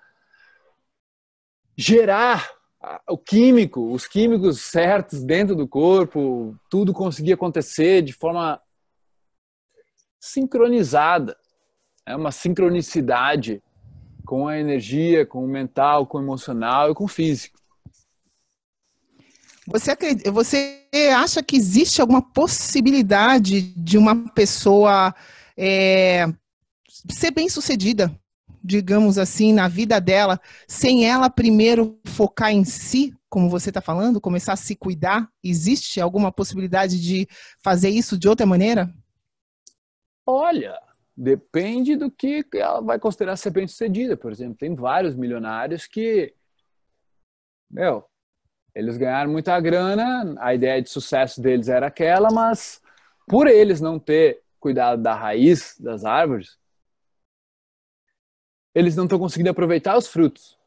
gerar 1.76 2.61
o 3.08 3.18
químico, 3.18 3.92
os 3.92 4.08
químicos 4.08 4.62
certos 4.62 5.24
dentro 5.24 5.56
do 5.56 5.68
corpo, 5.68 6.56
tudo 6.70 6.94
conseguir 6.94 7.34
acontecer 7.34 8.02
de 8.02 8.14
forma 8.14 8.60
sincronizada. 10.20 11.38
É 12.06 12.16
uma 12.16 12.32
sincronicidade 12.32 13.62
com 14.26 14.48
a 14.48 14.58
energia, 14.58 15.26
com 15.26 15.44
o 15.44 15.48
mental, 15.48 16.08
com 16.08 16.18
o 16.18 16.22
emocional 16.22 16.92
e 16.92 16.96
com 16.96 17.04
o 17.04 17.08
físico. 17.08 17.60
Você, 19.68 19.92
acredita, 19.92 20.32
você 20.32 20.88
acha 21.16 21.44
que 21.44 21.56
existe 21.56 22.02
alguma 22.02 22.22
possibilidade 22.22 23.62
de 23.62 23.98
uma 23.98 24.30
pessoa 24.32 25.14
é, 25.56 26.26
ser 27.10 27.32
bem 27.32 27.48
sucedida, 27.48 28.12
digamos 28.64 29.18
assim, 29.18 29.54
na 29.54 29.68
vida 29.68 30.00
dela, 30.00 30.40
sem 30.68 31.06
ela 31.06 31.30
primeiro 31.30 32.00
focar 32.06 32.52
em 32.52 32.64
si, 32.64 33.14
como 33.30 33.50
você 33.50 33.70
está 33.70 33.82
falando, 33.82 34.20
começar 34.20 34.54
a 34.54 34.58
se 34.58 34.76
cuidar? 34.76 35.30
Existe 35.44 36.02
alguma 36.02 36.32
possibilidade 36.32 37.02
de 37.02 37.28
fazer 37.64 37.90
isso 37.90 38.18
de 38.18 38.28
outra 38.28 38.46
maneira? 38.46 38.94
Olha, 40.26 40.80
depende 41.16 41.96
do 41.96 42.12
que 42.12 42.46
ela 42.54 42.82
vai 42.82 43.00
considerar 43.00 43.38
ser 43.38 43.52
bem 43.52 43.68
sucedida. 43.68 44.18
Por 44.18 44.32
exemplo, 44.32 44.58
tem 44.58 44.76
vários 44.76 45.16
milionários 45.16 45.88
que, 45.88 46.34
meu, 47.70 48.06
eles 48.76 48.98
ganharam 48.98 49.32
muita 49.32 49.60
grana, 49.60 50.36
a 50.40 50.54
ideia 50.54 50.82
de 50.82 50.90
sucesso 50.90 51.42
deles 51.42 51.68
era 51.68 51.88
aquela, 51.88 52.30
mas 52.32 52.82
por 53.28 53.48
eles 53.48 53.82
não 53.82 54.00
ter 54.00 54.42
cuidado 54.60 55.02
da 55.02 55.16
raiz 55.16 55.76
das 55.80 56.06
árvores, 56.06 56.58
eles 58.74 58.96
não 58.96 59.04
estão 59.06 59.20
conseguindo 59.20 59.50
aproveitar 59.50 59.98
os 59.98 60.08
frutos. 60.08 60.58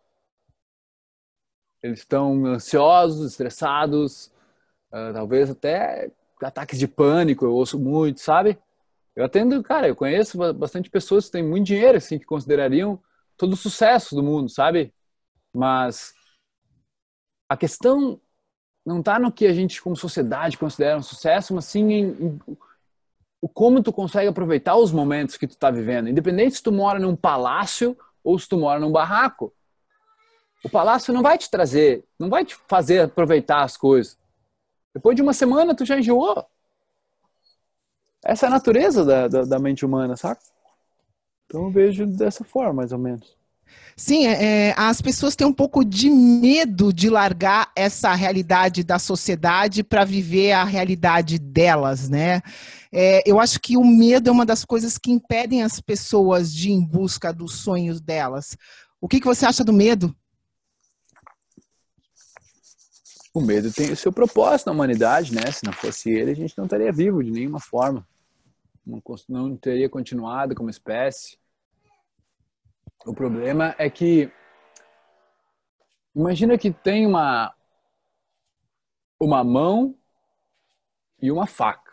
Eles 1.82 2.00
estão 2.00 2.46
ansiosos, 2.46 3.32
estressados, 3.32 4.26
uh, 4.90 5.12
talvez 5.12 5.50
até 5.50 6.10
ataques 6.42 6.78
de 6.78 6.88
pânico, 6.88 7.44
eu 7.44 7.52
ouço 7.52 7.78
muito, 7.78 8.20
sabe? 8.20 8.58
Eu 9.14 9.24
atendo, 9.24 9.62
cara, 9.62 9.88
eu 9.88 9.96
conheço 9.96 10.36
bastante 10.54 10.90
pessoas 10.90 11.26
que 11.26 11.32
têm 11.32 11.42
muito 11.42 11.66
dinheiro, 11.66 11.98
assim, 11.98 12.18
que 12.18 12.24
considerariam 12.24 13.00
todo 13.36 13.52
o 13.52 13.56
sucesso 13.56 14.14
do 14.14 14.22
mundo, 14.22 14.48
sabe? 14.48 14.92
Mas 15.54 16.12
a 17.48 17.56
questão 17.56 18.20
não 18.84 19.00
está 19.00 19.18
no 19.18 19.32
que 19.32 19.46
a 19.46 19.52
gente, 19.52 19.80
como 19.80 19.96
sociedade, 19.96 20.58
considera 20.58 20.98
um 20.98 21.02
sucesso, 21.02 21.54
mas 21.54 21.64
sim 21.64 21.92
em, 21.92 22.04
em 22.26 22.40
como 23.48 23.82
tu 23.82 23.92
consegue 23.92 24.28
aproveitar 24.28 24.76
os 24.76 24.92
momentos 24.92 25.36
que 25.36 25.46
tu 25.46 25.52
está 25.52 25.70
vivendo. 25.70 26.08
Independente 26.08 26.56
se 26.56 26.62
tu 26.62 26.72
mora 26.72 26.98
num 26.98 27.14
palácio 27.14 27.96
ou 28.22 28.38
se 28.38 28.48
tu 28.48 28.56
mora 28.56 28.80
num 28.80 28.90
barraco. 28.90 29.52
O 30.64 30.70
palácio 30.70 31.12
não 31.12 31.22
vai 31.22 31.36
te 31.36 31.50
trazer, 31.50 32.04
não 32.18 32.30
vai 32.30 32.44
te 32.44 32.56
fazer 32.66 33.00
aproveitar 33.00 33.62
as 33.62 33.76
coisas. 33.76 34.18
Depois 34.94 35.14
de 35.14 35.20
uma 35.20 35.34
semana, 35.34 35.74
tu 35.74 35.84
já 35.84 35.98
enjoou. 35.98 36.46
Essa 38.24 38.46
é 38.46 38.48
a 38.48 38.52
natureza 38.52 39.04
da, 39.04 39.28
da, 39.28 39.44
da 39.44 39.58
mente 39.58 39.84
humana, 39.84 40.16
saca? 40.16 40.40
Então 41.44 41.64
eu 41.64 41.70
vejo 41.70 42.06
dessa 42.06 42.42
forma, 42.42 42.72
mais 42.72 42.92
ou 42.92 42.98
menos. 42.98 43.36
Sim, 43.96 44.26
é, 44.26 44.44
é, 44.70 44.74
as 44.76 45.00
pessoas 45.00 45.36
têm 45.36 45.46
um 45.46 45.52
pouco 45.52 45.84
de 45.84 46.10
medo 46.10 46.92
de 46.92 47.08
largar 47.08 47.70
essa 47.76 48.12
realidade 48.14 48.82
da 48.82 48.98
sociedade 48.98 49.84
para 49.84 50.04
viver 50.04 50.52
a 50.52 50.64
realidade 50.64 51.38
delas, 51.38 52.08
né? 52.08 52.42
É, 52.92 53.22
eu 53.24 53.38
acho 53.38 53.60
que 53.60 53.76
o 53.76 53.84
medo 53.84 54.28
é 54.28 54.32
uma 54.32 54.44
das 54.44 54.64
coisas 54.64 54.98
que 54.98 55.12
impedem 55.12 55.62
as 55.62 55.80
pessoas 55.80 56.52
de 56.52 56.70
ir 56.70 56.72
em 56.72 56.84
busca 56.84 57.32
dos 57.32 57.54
sonhos 57.54 58.00
delas. 58.00 58.56
O 59.00 59.08
que, 59.08 59.20
que 59.20 59.26
você 59.26 59.46
acha 59.46 59.62
do 59.62 59.72
medo? 59.72 60.14
O 63.32 63.40
medo 63.40 63.72
tem 63.72 63.90
o 63.90 63.96
seu 63.96 64.12
propósito 64.12 64.66
na 64.68 64.72
humanidade, 64.72 65.34
né? 65.34 65.50
Se 65.50 65.64
não 65.64 65.72
fosse 65.72 66.10
ele, 66.10 66.30
a 66.30 66.36
gente 66.36 66.56
não 66.56 66.64
estaria 66.66 66.92
vivo 66.92 67.22
de 67.22 67.30
nenhuma 67.30 67.58
forma. 67.58 68.06
Não, 68.86 69.02
não 69.28 69.56
teria 69.56 69.88
continuado 69.88 70.54
como 70.54 70.70
espécie. 70.70 71.36
O 73.04 73.12
problema 73.14 73.74
é 73.78 73.90
que 73.90 74.32
imagina 76.14 76.56
que 76.56 76.72
tem 76.72 77.06
uma 77.06 77.54
uma 79.20 79.44
mão 79.44 79.96
e 81.20 81.30
uma 81.30 81.46
faca. 81.46 81.92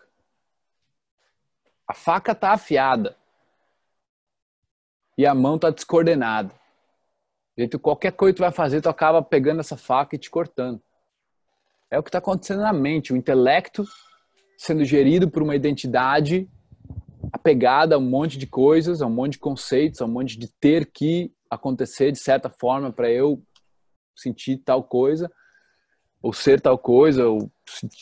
A 1.87 1.93
faca 1.93 2.31
está 2.31 2.51
afiada 2.51 3.17
e 5.17 5.25
a 5.25 5.35
mão 5.35 5.55
está 5.55 5.69
descoordenada. 5.69 6.53
Tu, 7.69 7.77
qualquer 7.77 8.13
coisa 8.13 8.33
que 8.33 8.37
tu 8.37 8.43
vai 8.43 8.51
fazer, 8.51 8.81
tu 8.81 8.89
acaba 8.89 9.21
pegando 9.21 9.59
essa 9.59 9.75
faca 9.75 10.15
e 10.15 10.19
te 10.19 10.29
cortando. 10.29 10.81
É 11.89 11.99
o 11.99 12.03
que 12.03 12.07
está 12.09 12.19
acontecendo 12.19 12.61
na 12.61 12.71
mente, 12.71 13.11
o 13.11 13.17
intelecto 13.17 13.85
sendo 14.57 14.85
gerido 14.85 15.29
por 15.29 15.43
uma 15.43 15.55
identidade 15.55 16.49
apegada 17.41 17.95
a 17.95 17.97
um 17.97 18.07
monte 18.07 18.37
de 18.37 18.45
coisas, 18.45 19.01
a 19.01 19.07
um 19.07 19.09
monte 19.09 19.33
de 19.33 19.39
conceitos, 19.39 19.99
a 19.99 20.05
um 20.05 20.11
monte 20.11 20.37
de 20.37 20.47
ter 20.59 20.85
que 20.91 21.33
acontecer 21.49 22.11
de 22.11 22.19
certa 22.19 22.49
forma 22.49 22.93
para 22.93 23.11
eu 23.11 23.43
sentir 24.15 24.57
tal 24.57 24.83
coisa, 24.83 25.29
ou 26.21 26.31
ser 26.31 26.61
tal 26.61 26.77
coisa, 26.77 27.27
ou 27.27 27.51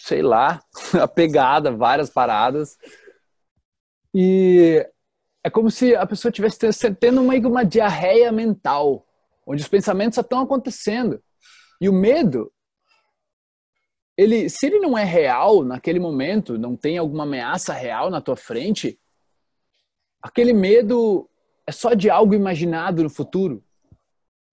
sei 0.04 0.22
lá, 0.22 0.62
apegada 1.02 1.70
a 1.70 1.76
várias 1.76 2.10
paradas. 2.10 2.78
E 4.14 4.86
é 5.42 5.50
como 5.50 5.72
se 5.72 5.96
a 5.96 6.06
pessoa 6.06 6.32
tivesse 6.32 6.60
tendo 6.96 7.22
uma, 7.22 7.34
uma 7.36 7.64
diarreia 7.64 8.32
mental, 8.32 9.08
onde 9.48 9.62
os 9.64 9.70
pensamentos 9.70 10.16
só 10.16 10.22
estão 10.22 10.42
acontecendo. 10.42 11.24
E 11.80 11.88
o 11.88 11.94
medo, 11.94 12.52
ele, 14.18 14.50
se 14.50 14.66
ele 14.66 14.80
não 14.80 14.98
é 14.98 15.06
real 15.06 15.64
naquele 15.64 16.00
momento, 16.00 16.58
não 16.58 16.76
tem 16.76 16.98
alguma 16.98 17.24
ameaça 17.24 17.72
real 17.72 18.10
na 18.10 18.20
tua 18.20 18.36
frente, 18.36 19.00
aquele 20.22 20.54
medo 20.54 21.30
é 21.66 21.72
só 21.72 21.94
de 21.94 22.10
algo 22.10 22.34
imaginado 22.34 23.04
no 23.04 23.10
futuro. 23.10 23.64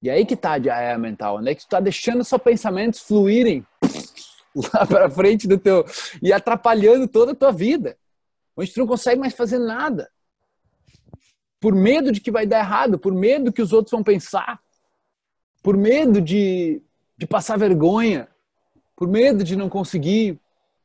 E 0.02 0.10
aí 0.10 0.24
que 0.24 0.36
tá 0.36 0.52
a 0.52 0.58
diarreia 0.58 0.98
mental, 0.98 1.40
né? 1.40 1.54
Que 1.54 1.62
tu 1.62 1.68
tá 1.68 1.80
deixando 1.80 2.22
só 2.22 2.38
pensamentos 2.38 3.00
fluírem 3.00 3.66
lá 4.72 4.86
para 4.86 5.10
frente 5.10 5.48
do 5.48 5.58
teu 5.58 5.84
e 6.22 6.32
atrapalhando 6.32 7.08
toda 7.08 7.32
a 7.32 7.34
tua 7.34 7.50
vida. 7.50 7.96
Onde 8.56 8.72
tu 8.72 8.80
não 8.80 8.86
consegue 8.86 9.20
mais 9.20 9.34
fazer 9.34 9.58
nada. 9.58 10.10
Por 11.60 11.74
medo 11.74 12.12
de 12.12 12.20
que 12.20 12.30
vai 12.30 12.46
dar 12.46 12.58
errado, 12.58 12.98
por 12.98 13.12
medo 13.12 13.52
que 13.52 13.62
os 13.62 13.72
outros 13.72 13.90
vão 13.90 14.02
pensar, 14.02 14.60
por 15.62 15.76
medo 15.76 16.20
de, 16.20 16.82
de 17.16 17.26
passar 17.26 17.58
vergonha, 17.58 18.28
por 18.94 19.08
medo 19.08 19.42
de 19.42 19.56
não 19.56 19.68
conseguir, 19.68 20.38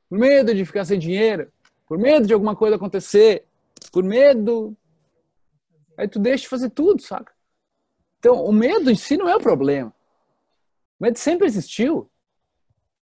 por 0.09 0.17
medo 0.17 0.55
de 0.55 0.65
ficar 0.65 0.85
sem 0.85 0.97
dinheiro, 0.97 1.51
por 1.87 1.97
medo 1.97 2.25
de 2.25 2.33
alguma 2.33 2.55
coisa 2.55 2.77
acontecer, 2.77 3.45
por 3.91 4.03
medo. 4.03 4.75
Aí 5.97 6.07
tu 6.07 6.19
deixa 6.19 6.43
de 6.43 6.49
fazer 6.49 6.69
tudo, 6.69 7.01
saca? 7.01 7.33
Então, 8.19 8.45
o 8.45 8.51
medo 8.51 8.89
em 8.89 8.95
si 8.95 9.17
não 9.17 9.27
é 9.27 9.35
o 9.35 9.41
problema. 9.41 9.93
O 10.99 11.03
medo 11.03 11.17
sempre 11.17 11.47
existiu. 11.47 12.09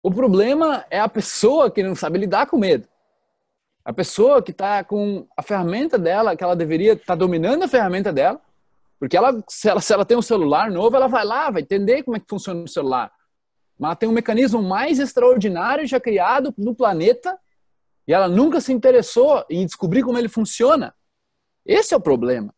O 0.03 0.09
problema 0.09 0.85
é 0.89 0.99
a 0.99 1.09
pessoa 1.09 1.69
que 1.69 1.83
não 1.83 1.95
sabe 1.95 2.19
lidar 2.19 2.47
com 2.47 2.57
medo. 2.57 2.87
A 3.83 3.91
pessoa 3.91 4.41
que 4.41 4.51
está 4.51 4.83
com 4.83 5.27
a 5.35 5.41
ferramenta 5.41 5.97
dela, 5.97 6.35
que 6.35 6.43
ela 6.43 6.55
deveria 6.55 6.93
estar 6.93 7.05
tá 7.07 7.15
dominando 7.15 7.63
a 7.63 7.67
ferramenta 7.67 8.13
dela, 8.13 8.39
porque 8.99 9.17
ela 9.17 9.43
se, 9.47 9.67
ela, 9.67 9.81
se 9.81 9.91
ela 9.91 10.05
tem 10.05 10.15
um 10.15 10.21
celular 10.21 10.69
novo, 10.69 10.95
ela 10.95 11.07
vai 11.07 11.25
lá, 11.25 11.49
vai 11.49 11.63
entender 11.63 12.03
como 12.03 12.17
é 12.17 12.19
que 12.19 12.29
funciona 12.29 12.63
o 12.63 12.67
celular. 12.67 13.11
Mas 13.77 13.89
ela 13.89 13.95
tem 13.95 14.07
um 14.07 14.11
mecanismo 14.13 14.61
mais 14.61 14.99
extraordinário 14.99 15.87
já 15.87 15.99
criado 15.99 16.53
no 16.55 16.75
planeta 16.75 17.37
e 18.07 18.13
ela 18.13 18.27
nunca 18.27 18.59
se 18.59 18.73
interessou 18.73 19.43
em 19.49 19.65
descobrir 19.65 20.03
como 20.03 20.17
ele 20.17 20.27
funciona. 20.27 20.93
Esse 21.65 21.93
é 21.93 21.97
o 21.97 22.01
problema. 22.01 22.53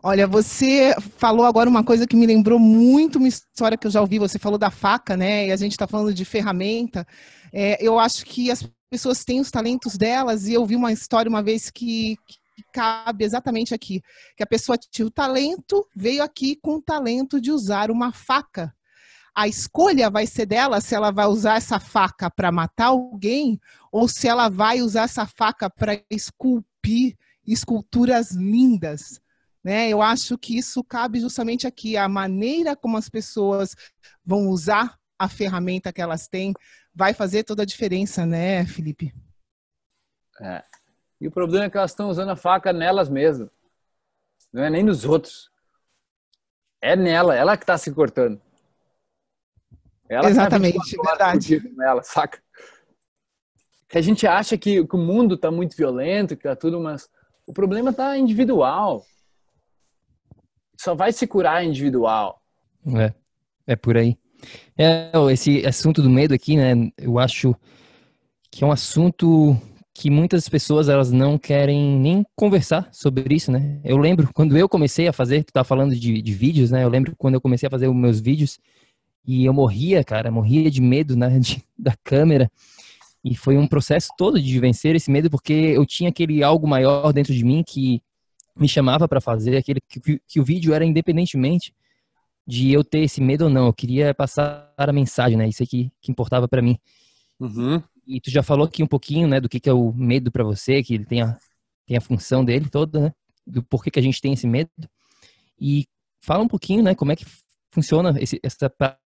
Olha, 0.00 0.28
você 0.28 0.94
falou 1.16 1.44
agora 1.44 1.68
uma 1.68 1.82
coisa 1.82 2.06
que 2.06 2.14
me 2.14 2.26
lembrou 2.26 2.58
muito 2.58 3.18
uma 3.18 3.26
história 3.26 3.76
que 3.76 3.86
eu 3.86 3.90
já 3.90 4.00
ouvi. 4.00 4.18
Você 4.18 4.38
falou 4.38 4.56
da 4.56 4.70
faca, 4.70 5.16
né? 5.16 5.48
E 5.48 5.52
a 5.52 5.56
gente 5.56 5.72
está 5.72 5.88
falando 5.88 6.14
de 6.14 6.24
ferramenta. 6.24 7.04
É, 7.52 7.84
eu 7.84 7.98
acho 7.98 8.24
que 8.24 8.48
as 8.50 8.64
pessoas 8.88 9.24
têm 9.24 9.40
os 9.40 9.50
talentos 9.50 9.96
delas, 9.96 10.46
e 10.46 10.54
eu 10.54 10.64
vi 10.64 10.76
uma 10.76 10.92
história 10.92 11.28
uma 11.28 11.42
vez 11.42 11.68
que, 11.68 12.16
que 12.26 12.62
cabe 12.72 13.24
exatamente 13.24 13.74
aqui: 13.74 14.00
que 14.36 14.42
a 14.42 14.46
pessoa 14.46 14.78
tinha 14.78 15.06
o 15.06 15.10
talento, 15.10 15.84
veio 15.96 16.22
aqui 16.22 16.56
com 16.56 16.76
o 16.76 16.82
talento 16.82 17.40
de 17.40 17.50
usar 17.50 17.90
uma 17.90 18.12
faca. 18.12 18.72
A 19.38 19.46
escolha 19.46 20.10
vai 20.10 20.26
ser 20.26 20.46
dela 20.46 20.80
se 20.80 20.96
ela 20.96 21.12
vai 21.12 21.26
usar 21.26 21.58
essa 21.58 21.78
faca 21.78 22.28
para 22.28 22.50
matar 22.50 22.86
alguém 22.86 23.60
ou 23.92 24.08
se 24.08 24.26
ela 24.26 24.48
vai 24.48 24.82
usar 24.82 25.02
essa 25.02 25.26
faca 25.26 25.70
para 25.70 26.02
esculpir 26.10 27.16
esculturas 27.46 28.32
lindas. 28.32 29.20
Né? 29.62 29.90
Eu 29.90 30.02
acho 30.02 30.36
que 30.36 30.58
isso 30.58 30.82
cabe 30.82 31.20
justamente 31.20 31.68
aqui, 31.68 31.96
a 31.96 32.08
maneira 32.08 32.74
como 32.74 32.96
as 32.96 33.08
pessoas 33.08 33.76
vão 34.26 34.48
usar 34.48 34.98
a 35.16 35.28
ferramenta 35.28 35.92
que 35.92 36.02
elas 36.02 36.26
têm 36.26 36.52
vai 36.92 37.14
fazer 37.14 37.44
toda 37.44 37.62
a 37.62 37.66
diferença, 37.66 38.26
né, 38.26 38.66
Felipe? 38.66 39.14
É. 40.40 40.64
E 41.20 41.28
o 41.28 41.30
problema 41.30 41.66
é 41.66 41.70
que 41.70 41.78
elas 41.78 41.92
estão 41.92 42.08
usando 42.08 42.30
a 42.30 42.36
faca 42.36 42.72
nelas 42.72 43.08
mesmas. 43.08 43.48
Não 44.52 44.64
é 44.64 44.68
nem 44.68 44.82
nos 44.82 45.04
outros. 45.04 45.48
É 46.80 46.96
nela, 46.96 47.36
ela 47.36 47.56
que 47.56 47.62
está 47.62 47.78
se 47.78 47.92
cortando. 47.92 48.47
Ela 50.08 50.30
Exatamente, 50.30 50.96
tá 50.96 51.02
verdade. 51.10 51.60
Com 51.60 51.82
ela, 51.82 52.02
saca? 52.02 52.40
Que 53.88 53.98
a 53.98 54.02
gente 54.02 54.26
acha 54.26 54.56
que, 54.56 54.84
que 54.86 54.96
o 54.96 54.98
mundo 54.98 55.34
está 55.34 55.50
muito 55.50 55.76
violento, 55.76 56.36
que 56.36 56.42
tá 56.42 56.54
tudo, 56.54 56.80
mas 56.80 57.08
o 57.46 57.52
problema 57.52 57.90
está 57.90 58.16
individual 58.16 59.04
só 60.78 60.94
vai 60.94 61.12
se 61.12 61.26
curar 61.26 61.64
individual. 61.64 62.40
É, 62.96 63.12
é 63.66 63.76
por 63.76 63.96
aí. 63.96 64.16
É, 64.78 65.10
esse 65.32 65.66
assunto 65.66 66.00
do 66.00 66.08
medo 66.08 66.32
aqui, 66.32 66.56
né? 66.56 66.90
Eu 66.96 67.18
acho 67.18 67.54
que 68.50 68.62
é 68.62 68.66
um 68.66 68.70
assunto 68.70 69.56
que 69.92 70.08
muitas 70.08 70.48
pessoas 70.48 70.88
elas 70.88 71.10
não 71.10 71.36
querem 71.36 71.98
nem 71.98 72.24
conversar 72.36 72.88
sobre 72.92 73.34
isso, 73.34 73.50
né? 73.50 73.80
Eu 73.84 73.98
lembro 73.98 74.30
quando 74.32 74.56
eu 74.56 74.68
comecei 74.68 75.08
a 75.08 75.12
fazer, 75.12 75.42
tu 75.42 75.52
tá 75.52 75.64
falando 75.64 75.96
de, 75.96 76.22
de 76.22 76.32
vídeos, 76.32 76.70
né? 76.70 76.84
Eu 76.84 76.88
lembro 76.88 77.16
quando 77.18 77.34
eu 77.34 77.40
comecei 77.40 77.66
a 77.66 77.70
fazer 77.70 77.88
os 77.88 77.96
meus 77.96 78.20
vídeos 78.20 78.60
e 79.28 79.44
eu 79.44 79.52
morria, 79.52 80.02
cara, 80.02 80.30
morria 80.30 80.70
de 80.70 80.80
medo, 80.80 81.14
né? 81.14 81.38
De, 81.38 81.62
da 81.78 81.94
câmera. 82.02 82.50
E 83.22 83.36
foi 83.36 83.58
um 83.58 83.68
processo 83.68 84.08
todo 84.16 84.40
de 84.40 84.58
vencer 84.58 84.96
esse 84.96 85.10
medo, 85.10 85.28
porque 85.28 85.52
eu 85.52 85.84
tinha 85.84 86.08
aquele 86.08 86.42
algo 86.42 86.66
maior 86.66 87.12
dentro 87.12 87.34
de 87.34 87.44
mim 87.44 87.62
que 87.62 88.00
me 88.56 88.66
chamava 88.66 89.06
para 89.06 89.20
fazer, 89.20 89.58
aquele 89.58 89.80
que, 89.86 90.18
que, 90.26 90.40
o 90.40 90.44
vídeo 90.44 90.72
era 90.72 90.82
independentemente 90.82 91.74
de 92.46 92.72
eu 92.72 92.82
ter 92.82 93.00
esse 93.00 93.20
medo 93.20 93.44
ou 93.44 93.50
não, 93.50 93.66
eu 93.66 93.72
queria 93.74 94.14
passar 94.14 94.72
a 94.74 94.92
mensagem, 94.92 95.36
né? 95.36 95.46
Isso 95.46 95.62
aí 95.62 95.66
que, 95.66 95.92
que 96.00 96.10
importava 96.10 96.48
para 96.48 96.62
mim. 96.62 96.78
Uhum. 97.38 97.82
E 98.06 98.22
tu 98.22 98.30
já 98.30 98.42
falou 98.42 98.66
aqui 98.66 98.82
um 98.82 98.86
pouquinho, 98.86 99.28
né, 99.28 99.38
do 99.38 99.48
que, 99.48 99.60
que 99.60 99.68
é 99.68 99.74
o 99.74 99.92
medo 99.92 100.32
para 100.32 100.42
você, 100.42 100.82
que 100.82 100.94
ele 100.94 101.04
tem 101.04 101.20
a, 101.20 101.36
tem 101.86 101.98
a 101.98 102.00
função 102.00 102.42
dele 102.42 102.70
toda, 102.70 102.98
né? 102.98 103.12
Do 103.46 103.62
porquê 103.62 103.90
que 103.90 103.98
a 103.98 104.02
gente 104.02 104.22
tem 104.22 104.32
esse 104.32 104.46
medo. 104.46 104.70
E 105.60 105.86
fala 106.22 106.42
um 106.42 106.48
pouquinho, 106.48 106.82
né, 106.82 106.94
como 106.94 107.12
é 107.12 107.16
que 107.16 107.26
funciona 107.70 108.16
esse, 108.18 108.40
essa 108.42 108.70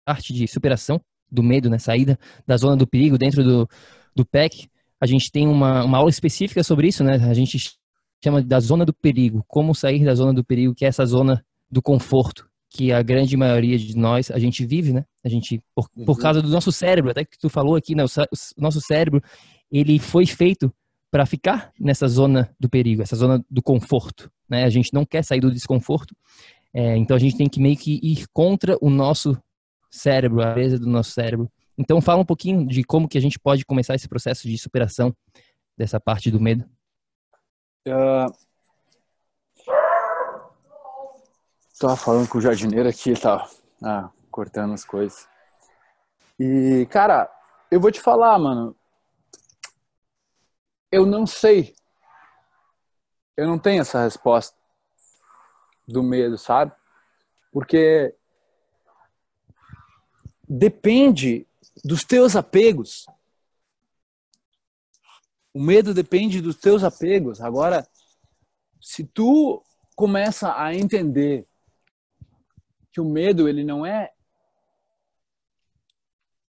parte 0.06 0.34
de 0.34 0.48
superação 0.48 1.00
do 1.32 1.42
medo, 1.42 1.70
né? 1.70 1.78
Saída 1.78 2.20
da 2.46 2.58
zona 2.58 2.76
do 2.76 2.88
perigo 2.88 3.18
dentro 3.18 3.44
do, 3.44 3.70
do 4.16 4.26
PEC. 4.26 4.70
A 5.00 5.06
gente 5.06 5.32
tem 5.32 5.48
uma, 5.48 5.84
uma 5.84 5.98
aula 5.98 6.10
específica 6.10 6.64
sobre 6.64 6.88
isso, 6.88 7.04
né? 7.04 7.16
A 7.30 7.34
gente 7.34 7.58
chama 8.24 8.42
da 8.42 8.60
zona 8.60 8.86
do 8.86 8.94
perigo, 8.94 9.44
como 9.48 9.74
sair 9.74 10.04
da 10.04 10.14
zona 10.14 10.34
do 10.34 10.44
perigo, 10.44 10.76
que 10.76 10.86
é 10.86 10.88
essa 10.88 11.06
zona 11.06 11.44
do 11.70 11.82
conforto 11.82 12.52
que 12.72 12.92
a 12.94 13.02
grande 13.02 13.36
maioria 13.36 13.78
de 13.78 13.98
nós 13.98 14.32
a 14.32 14.40
gente 14.40 14.66
vive, 14.66 14.94
né? 14.94 15.06
A 15.24 15.30
gente 15.30 15.62
por, 15.76 15.88
uhum. 15.96 16.06
por 16.06 16.18
causa 16.18 16.42
do 16.42 16.48
nosso 16.48 16.72
cérebro, 16.72 17.12
até 17.12 17.26
que 17.26 17.38
tu 17.38 17.50
falou 17.50 17.76
aqui, 17.76 17.94
né? 17.94 18.04
O, 18.04 18.08
o 18.08 18.62
nosso 18.62 18.80
cérebro 18.80 19.22
ele 19.70 20.00
foi 20.00 20.26
feito 20.26 20.74
para 21.12 21.26
ficar 21.26 21.72
nessa 21.78 22.08
zona 22.08 22.50
do 22.58 22.70
perigo, 22.70 23.02
essa 23.02 23.16
zona 23.16 23.44
do 23.50 23.62
conforto, 23.62 24.32
né? 24.50 24.64
A 24.64 24.70
gente 24.70 24.94
não 24.94 25.06
quer 25.06 25.24
sair 25.24 25.42
do 25.42 25.52
desconforto, 25.52 26.16
é, 26.74 26.96
então 26.96 27.16
a 27.16 27.20
gente 27.20 27.36
tem 27.36 27.50
que 27.50 27.60
meio 27.60 27.76
que 27.76 28.00
ir 28.02 28.26
contra 28.32 28.78
o 28.80 28.90
nosso 28.90 29.38
cérebro, 29.92 30.42
a 30.42 30.54
beleza 30.54 30.80
do 30.80 30.88
nosso 30.88 31.12
cérebro. 31.12 31.52
Então 31.78 32.02
fala 32.02 32.22
um 32.22 32.26
pouquinho 32.26 32.66
de 32.66 32.84
como 32.84 33.08
que 33.08 33.18
a 33.18 33.22
gente 33.22 33.38
pode 33.38 33.66
começar 33.66 33.96
esse 33.96 34.08
processo 34.08 34.48
de 34.48 34.58
superação 34.58 35.16
dessa 35.78 36.00
parte 36.00 36.32
do 36.32 36.40
medo. 36.40 36.64
Uh, 37.88 38.32
tava 41.80 41.96
falando 41.96 42.30
com 42.30 42.38
o 42.38 42.42
jardineiro 42.42 42.88
aqui, 42.88 43.20
tá 43.20 43.50
ah, 43.84 44.10
cortando 44.30 44.74
as 44.74 44.86
coisas. 44.86 45.28
E, 46.40 46.88
cara, 46.90 47.30
eu 47.70 47.80
vou 47.80 47.92
te 47.92 48.00
falar, 48.00 48.38
mano. 48.38 48.76
Eu 50.92 51.06
não 51.06 51.26
sei. 51.26 51.74
Eu 53.36 53.48
não 53.48 53.58
tenho 53.58 53.82
essa 53.82 54.04
resposta 54.04 54.56
do 55.88 56.04
medo, 56.04 56.38
sabe? 56.38 56.72
Porque 57.52 58.16
depende 60.52 61.48
dos 61.84 62.04
teus 62.04 62.36
apegos. 62.36 63.06
O 65.54 65.62
medo 65.62 65.94
depende 65.94 66.42
dos 66.42 66.58
teus 66.58 66.84
apegos. 66.84 67.40
Agora, 67.40 67.88
se 68.82 69.06
tu 69.06 69.64
começa 69.96 70.54
a 70.62 70.76
entender 70.76 71.48
que 72.92 73.00
o 73.00 73.06
medo 73.06 73.48
ele 73.48 73.64
não 73.64 73.86
é 73.86 74.12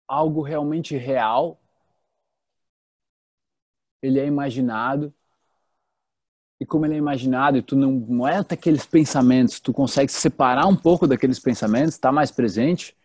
algo 0.06 0.42
realmente 0.42 0.98
real, 0.98 1.62
ele 4.02 4.20
é 4.20 4.26
imaginado, 4.26 5.14
e 6.60 6.66
como 6.66 6.86
ele 6.86 6.96
é 6.96 6.98
imaginado 6.98 7.58
e 7.58 7.62
tu 7.62 7.76
não, 7.76 7.92
não 7.92 8.28
é 8.28 8.38
aqueles 8.38 8.86
pensamentos, 8.86 9.60
tu 9.60 9.74
consegue 9.74 10.12
se 10.12 10.20
separar 10.20 10.68
um 10.68 10.76
pouco 10.76 11.08
daqueles 11.08 11.40
pensamentos, 11.40 11.96
estar 11.96 12.10
tá 12.10 12.14
mais 12.14 12.30
presente, 12.30 12.96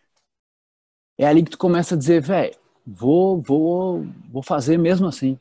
é 1.21 1.27
ali 1.27 1.43
que 1.43 1.51
tu 1.51 1.59
começa 1.59 1.95
a 1.95 1.99
dizer, 1.99 2.23
velho, 2.23 2.57
vou, 2.87 3.43
vou, 3.43 4.07
vou 4.31 4.43
fazer 4.43 4.79
mesmo 4.79 5.07
assim, 5.07 5.39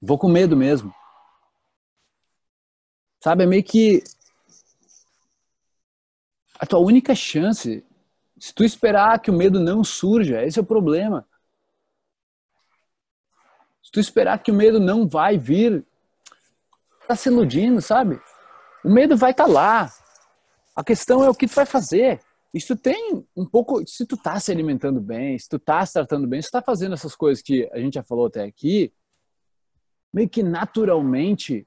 vou 0.00 0.18
com 0.18 0.28
medo 0.28 0.54
mesmo. 0.54 0.94
Sabe, 3.22 3.44
é 3.44 3.46
meio 3.46 3.64
que 3.64 4.04
a 6.60 6.66
tua 6.66 6.78
única 6.78 7.14
chance, 7.14 7.82
se 8.38 8.54
tu 8.54 8.64
esperar 8.64 9.18
que 9.18 9.30
o 9.30 9.34
medo 9.34 9.58
não 9.58 9.82
surja, 9.82 10.44
esse 10.44 10.58
é 10.58 10.62
o 10.62 10.66
problema. 10.66 11.26
Se 13.82 13.90
tu 13.90 14.00
esperar 14.00 14.42
que 14.42 14.50
o 14.50 14.54
medo 14.54 14.78
não 14.78 15.08
vai 15.08 15.38
vir, 15.38 15.86
tá 17.08 17.16
se 17.16 17.30
iludindo, 17.30 17.80
sabe? 17.80 18.20
O 18.84 18.90
medo 18.92 19.16
vai 19.16 19.30
estar 19.30 19.46
tá 19.46 19.50
lá. 19.50 19.92
A 20.76 20.84
questão 20.84 21.24
é 21.24 21.30
o 21.30 21.34
que 21.34 21.46
tu 21.46 21.54
vai 21.54 21.64
fazer. 21.64 22.20
Tu 22.62 22.76
tem 22.76 23.26
um 23.34 23.44
pouco, 23.44 23.84
se 23.86 24.06
tu 24.06 24.16
tá 24.16 24.38
se 24.38 24.52
alimentando 24.52 25.00
bem, 25.00 25.36
se 25.36 25.48
tu 25.48 25.58
tá 25.58 25.84
se 25.84 25.92
tratando 25.92 26.26
bem, 26.26 26.40
se 26.40 26.48
tu 26.48 26.52
tá 26.52 26.62
fazendo 26.62 26.94
essas 26.94 27.16
coisas 27.16 27.42
que 27.42 27.68
a 27.72 27.78
gente 27.78 27.94
já 27.94 28.02
falou 28.02 28.26
até 28.26 28.44
aqui, 28.44 28.92
meio 30.12 30.28
que 30.28 30.42
naturalmente 30.42 31.66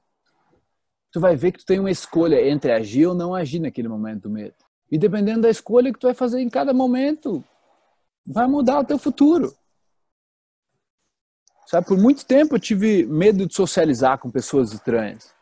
tu 1.12 1.20
vai 1.20 1.36
ver 1.36 1.52
que 1.52 1.58
tu 1.58 1.66
tem 1.66 1.78
uma 1.78 1.90
escolha 1.90 2.48
entre 2.48 2.72
agir 2.72 3.06
ou 3.06 3.14
não 3.14 3.34
agir 3.34 3.58
naquele 3.58 3.88
momento 3.88 4.22
do 4.22 4.30
medo. 4.30 4.54
E 4.90 4.96
dependendo 4.96 5.42
da 5.42 5.50
escolha 5.50 5.92
que 5.92 5.98
tu 5.98 6.06
vai 6.06 6.14
fazer 6.14 6.40
em 6.40 6.48
cada 6.48 6.72
momento, 6.72 7.44
vai 8.26 8.46
mudar 8.46 8.80
o 8.80 8.84
teu 8.84 8.98
futuro. 8.98 9.54
Sabe, 11.66 11.86
por 11.86 11.98
muito 11.98 12.24
tempo 12.24 12.54
eu 12.54 12.60
tive 12.60 13.04
medo 13.04 13.46
de 13.46 13.54
socializar 13.54 14.18
com 14.18 14.30
pessoas 14.30 14.72
estranhas. 14.72 15.34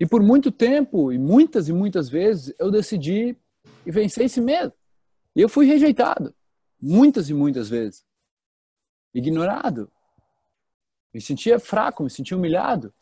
E 0.00 0.06
por 0.06 0.20
muito 0.20 0.50
tempo, 0.50 1.12
e 1.12 1.18
muitas 1.18 1.68
e 1.68 1.72
muitas 1.72 2.08
vezes, 2.08 2.52
eu 2.58 2.70
decidi 2.70 3.36
e 3.84 3.90
vencer 3.90 4.24
esse 4.24 4.40
medo. 4.40 4.72
E 5.34 5.40
eu 5.40 5.48
fui 5.48 5.66
rejeitado. 5.66 6.34
Muitas 6.80 7.30
e 7.30 7.34
muitas 7.34 7.68
vezes. 7.68 8.04
Ignorado. 9.14 9.90
Me 11.12 11.20
sentia 11.20 11.58
fraco, 11.58 12.02
me 12.02 12.10
sentia 12.10 12.36
humilhado. 12.36 12.92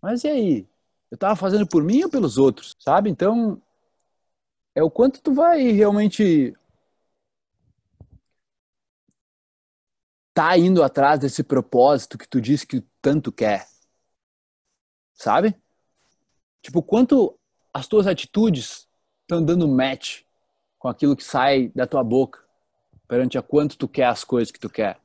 Mas 0.00 0.24
e 0.24 0.28
aí? 0.28 0.68
Eu 1.10 1.16
estava 1.16 1.34
fazendo 1.34 1.66
por 1.66 1.82
mim 1.82 2.04
ou 2.04 2.10
pelos 2.10 2.38
outros, 2.38 2.76
sabe? 2.78 3.10
Então, 3.10 3.60
é 4.74 4.82
o 4.82 4.90
quanto 4.90 5.20
tu 5.20 5.34
vai 5.34 5.72
realmente 5.72 6.54
tá 10.32 10.56
indo 10.56 10.82
atrás 10.82 11.18
desse 11.18 11.42
propósito 11.42 12.16
que 12.16 12.28
tu 12.28 12.40
disse 12.40 12.66
que 12.66 12.80
tanto 13.02 13.32
quer. 13.32 13.66
Sabe? 15.12 15.54
Tipo, 16.62 16.82
quanto 16.82 17.38
as 17.72 17.86
tuas 17.86 18.06
atitudes 18.06 18.88
estão 19.30 19.44
dando 19.44 19.68
match 19.68 20.22
com 20.76 20.88
aquilo 20.88 21.14
que 21.14 21.22
sai 21.22 21.70
da 21.72 21.86
tua 21.86 22.02
boca 22.02 22.40
perante 23.06 23.38
a 23.38 23.42
quanto 23.42 23.78
tu 23.78 23.86
quer 23.86 24.06
as 24.06 24.24
coisas 24.24 24.50
que 24.50 24.58
tu 24.58 24.68
quer. 24.68 24.98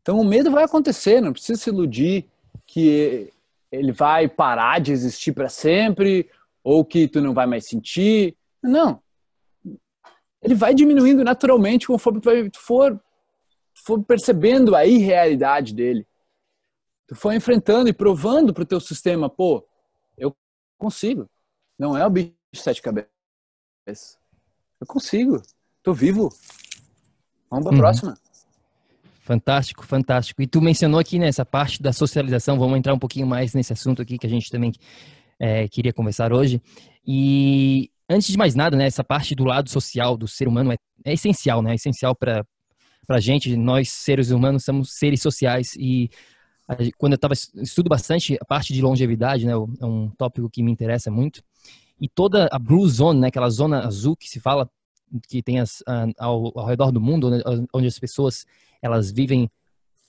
Então 0.00 0.20
o 0.20 0.24
medo 0.24 0.52
vai 0.52 0.62
acontecer, 0.62 1.20
não 1.20 1.32
precisa 1.32 1.60
se 1.60 1.68
iludir 1.68 2.28
que 2.64 3.32
ele 3.72 3.90
vai 3.90 4.28
parar 4.28 4.80
de 4.80 4.92
existir 4.92 5.32
para 5.32 5.48
sempre 5.48 6.30
ou 6.62 6.84
que 6.84 7.08
tu 7.08 7.20
não 7.20 7.34
vai 7.34 7.46
mais 7.46 7.66
sentir. 7.66 8.36
Não. 8.62 9.02
Ele 10.40 10.54
vai 10.54 10.72
diminuindo 10.72 11.24
naturalmente 11.24 11.88
conforme 11.88 12.20
tu 12.50 12.60
for 12.60 13.00
for 13.84 14.02
percebendo 14.02 14.74
a 14.74 14.86
irrealidade 14.86 15.74
dele, 15.74 16.06
tu 17.06 17.14
for 17.14 17.32
enfrentando 17.32 17.88
e 17.88 17.92
provando 17.92 18.52
para 18.52 18.62
o 18.62 18.66
teu 18.66 18.80
sistema, 18.80 19.28
pô, 19.28 19.64
eu 20.16 20.34
consigo. 20.78 21.28
Não 21.78 21.96
é 21.96 22.04
o 22.04 22.10
bicho 22.10 22.32
de 22.56 22.62
sete 22.62 22.82
cabeças. 22.82 24.18
Eu 24.80 24.86
consigo. 24.86 25.40
Tô 25.82 25.92
vivo. 25.92 26.28
Vamos 27.50 27.64
para 27.64 27.72
a 27.72 27.74
uhum. 27.74 27.78
próxima. 27.78 28.18
Fantástico, 29.20 29.84
fantástico. 29.84 30.42
E 30.42 30.46
tu 30.46 30.60
mencionou 30.60 31.00
aqui 31.00 31.18
nessa 31.18 31.44
parte 31.44 31.82
da 31.82 31.92
socialização, 31.92 32.58
vamos 32.58 32.78
entrar 32.78 32.94
um 32.94 32.98
pouquinho 32.98 33.26
mais 33.26 33.54
nesse 33.54 33.72
assunto 33.72 34.02
aqui 34.02 34.18
que 34.18 34.26
a 34.26 34.30
gente 34.30 34.50
também 34.50 34.72
é, 35.38 35.66
queria 35.68 35.92
conversar 35.92 36.32
hoje. 36.32 36.62
E 37.04 37.90
antes 38.08 38.28
de 38.28 38.38
mais 38.38 38.54
nada, 38.54 38.76
né, 38.76 38.86
essa 38.86 39.02
parte 39.02 39.34
do 39.34 39.44
lado 39.44 39.68
social 39.68 40.16
do 40.16 40.28
ser 40.28 40.46
humano 40.46 40.72
é, 40.72 40.76
é 41.04 41.12
essencial, 41.12 41.60
né? 41.60 41.72
É 41.72 41.74
essencial 41.74 42.14
para 42.14 42.44
para 43.06 43.18
a 43.18 43.20
gente, 43.20 43.56
nós 43.56 43.88
seres 43.88 44.30
humanos 44.30 44.64
somos 44.64 44.98
seres 44.98 45.22
sociais 45.22 45.76
e 45.76 46.10
quando 46.98 47.12
eu 47.12 47.18
tava 47.18 47.34
estudo 47.34 47.88
bastante 47.88 48.36
a 48.40 48.44
parte 48.44 48.72
de 48.72 48.82
longevidade, 48.82 49.46
né, 49.46 49.52
é 49.52 49.86
um 49.86 50.10
tópico 50.18 50.50
que 50.50 50.62
me 50.62 50.72
interessa 50.72 51.10
muito. 51.10 51.40
E 52.00 52.08
toda 52.08 52.48
a 52.52 52.58
blue 52.58 52.86
zone, 52.88 53.20
né, 53.20 53.28
aquela 53.28 53.48
zona 53.48 53.86
azul 53.86 54.16
que 54.16 54.28
se 54.28 54.40
fala 54.40 54.68
que 55.28 55.42
tem 55.42 55.60
as, 55.60 55.82
ao, 56.18 56.58
ao 56.58 56.66
redor 56.66 56.90
do 56.90 57.00
mundo, 57.00 57.30
onde 57.72 57.86
as 57.86 57.98
pessoas 57.98 58.44
elas 58.82 59.10
vivem 59.10 59.50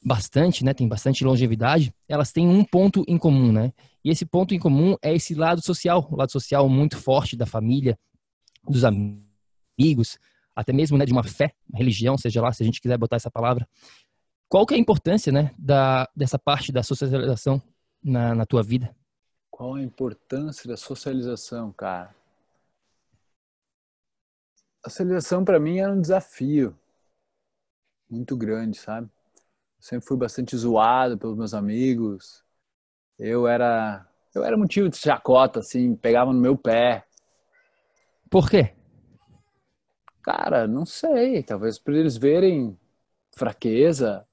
bastante, 0.03 0.63
né, 0.63 0.73
tem 0.73 0.87
bastante 0.87 1.23
longevidade, 1.23 1.93
elas 2.07 2.31
têm 2.31 2.47
um 2.47 2.63
ponto 2.63 3.03
em 3.07 3.17
comum, 3.17 3.51
né? 3.51 3.73
E 4.03 4.09
esse 4.09 4.25
ponto 4.25 4.53
em 4.53 4.59
comum 4.59 4.95
é 5.01 5.13
esse 5.13 5.33
lado 5.33 5.61
social, 5.61 6.07
o 6.09 6.15
lado 6.15 6.31
social 6.31 6.69
muito 6.69 6.97
forte 6.97 7.35
da 7.35 7.45
família, 7.45 7.97
dos 8.67 8.83
amigos, 8.83 10.17
até 10.55 10.73
mesmo 10.73 10.97
né, 10.97 11.05
de 11.05 11.11
uma 11.11 11.23
fé, 11.23 11.53
uma 11.69 11.77
religião, 11.77 12.17
seja 12.17 12.41
lá, 12.41 12.51
se 12.51 12.63
a 12.63 12.65
gente 12.65 12.81
quiser 12.81 12.97
botar 12.97 13.17
essa 13.17 13.29
palavra. 13.29 13.67
Qual 14.49 14.65
que 14.65 14.73
é 14.73 14.77
a 14.77 14.79
importância 14.79 15.31
né, 15.31 15.51
da, 15.57 16.07
dessa 16.15 16.39
parte 16.39 16.71
da 16.71 16.83
socialização 16.83 17.61
na, 18.03 18.33
na 18.33 18.45
tua 18.45 18.63
vida? 18.63 18.95
Qual 19.57 19.73
a 19.73 19.81
importância 19.81 20.69
da 20.69 20.77
socialização, 20.77 21.71
cara? 21.71 22.13
A 24.85 24.89
socialização 24.91 25.43
para 25.43 25.59
mim 25.59 25.79
era 25.79 25.91
um 25.91 25.99
desafio 25.99 26.77
muito 28.07 28.37
grande, 28.37 28.77
sabe? 28.77 29.07
Eu 29.07 29.81
sempre 29.81 30.07
fui 30.07 30.15
bastante 30.15 30.55
zoado 30.55 31.17
pelos 31.17 31.35
meus 31.35 31.55
amigos. 31.55 32.45
Eu 33.17 33.47
era 33.47 34.07
eu 34.35 34.43
era 34.43 34.55
motivo 34.55 34.89
de 34.89 34.97
chacota, 34.97 35.61
assim, 35.61 35.95
pegava 35.95 36.31
no 36.31 36.39
meu 36.39 36.55
pé. 36.55 37.07
Por 38.29 38.51
quê? 38.51 38.75
Cara, 40.21 40.67
não 40.67 40.85
sei. 40.85 41.41
Talvez 41.41 41.79
para 41.79 41.97
eles 41.97 42.15
verem 42.15 42.77
fraqueza, 43.35 44.23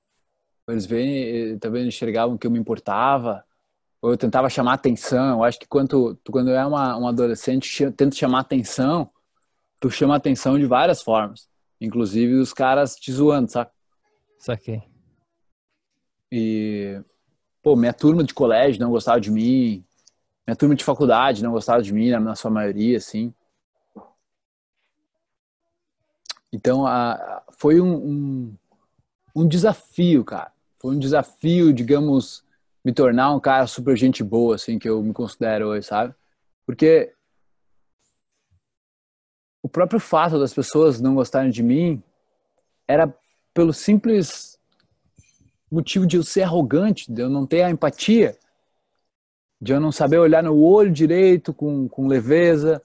eles 0.69 0.85
verem, 0.85 1.59
talvez 1.59 1.87
enxergavam 1.87 2.37
que 2.37 2.47
eu 2.47 2.51
me 2.51 2.59
importava, 2.59 3.43
ou 4.05 4.11
eu 4.11 4.19
tentava 4.19 4.51
chamar 4.51 4.75
atenção. 4.75 5.39
Eu 5.39 5.45
acho 5.45 5.59
que 5.59 5.67
quando, 5.67 6.21
quando 6.31 6.51
é 6.51 6.67
uma, 6.67 6.95
um 6.99 7.09
adolescente, 7.09 7.91
tenta 7.93 8.15
chamar 8.15 8.41
atenção, 8.41 9.11
tu 9.81 9.91
chama 9.91 10.15
atenção 10.15 10.59
de 10.59 10.67
várias 10.67 11.01
formas. 11.01 11.49
Inclusive 11.81 12.35
os 12.35 12.53
caras 12.53 12.97
te 12.97 13.11
zoando, 13.11 13.51
saca? 13.51 13.73
Saquei. 14.39 14.83
E, 16.31 17.03
pô, 17.63 17.75
minha 17.77 17.95
turma 17.95 18.23
de 18.23 18.35
colégio 18.35 18.79
não 18.79 18.91
gostava 18.91 19.19
de 19.19 19.31
mim, 19.31 19.83
minha 20.47 20.55
turma 20.55 20.75
de 20.75 20.85
faculdade 20.85 21.43
não 21.43 21.53
gostava 21.53 21.83
de 21.83 21.91
mim, 21.91 22.11
na 22.11 22.35
sua 22.35 22.51
maioria, 22.51 22.99
assim. 22.99 23.33
Então, 26.53 26.87
a, 26.87 27.43
foi 27.53 27.81
um, 27.81 27.95
um, 27.95 28.57
um, 29.35 29.49
desafio, 29.49 30.23
cara. 30.27 30.53
Foi 30.79 30.95
um 30.95 30.99
desafio, 30.99 31.73
digamos, 31.73 32.45
me 32.85 32.93
tornar 32.93 33.35
um 33.35 33.41
cara 33.41 33.67
super 33.67 33.97
gente 33.97 34.23
boa, 34.23 34.57
assim, 34.57 34.79
que 34.79 34.89
eu 34.89 35.03
me 35.03 35.13
considero 35.13 35.69
hoje, 35.69 35.87
sabe? 35.87 36.15
Porque 36.67 37.13
o 39.63 39.69
próprio 39.69 39.99
fato 39.99 40.39
das 40.39 40.53
pessoas 40.53 41.01
não 41.01 41.15
gostarem 41.15 41.51
de 41.51 41.63
mim 41.63 42.03
era 42.87 43.13
pelo 43.55 43.73
simples 43.73 44.59
motivo 45.71 46.07
de 46.07 46.17
eu 46.17 46.23
ser 46.23 46.43
arrogante, 46.43 47.11
de 47.11 47.23
eu 47.23 47.31
não 47.31 47.47
ter 47.47 47.63
a 47.63 47.71
empatia, 47.71 48.37
de 49.61 49.73
eu 49.73 49.81
não 49.81 49.91
saber 49.91 50.19
olhar 50.19 50.43
no 50.43 50.61
olho 50.61 50.93
direito 50.93 51.55
com, 51.55 51.89
com 51.89 52.07
leveza, 52.07 52.83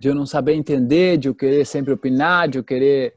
de 0.00 0.08
eu 0.08 0.14
não 0.14 0.24
saber 0.24 0.54
entender, 0.54 1.18
de 1.18 1.28
eu 1.28 1.34
querer 1.34 1.66
sempre 1.66 1.92
opinar, 1.92 2.48
de 2.48 2.58
eu 2.58 2.64
querer 2.64 3.14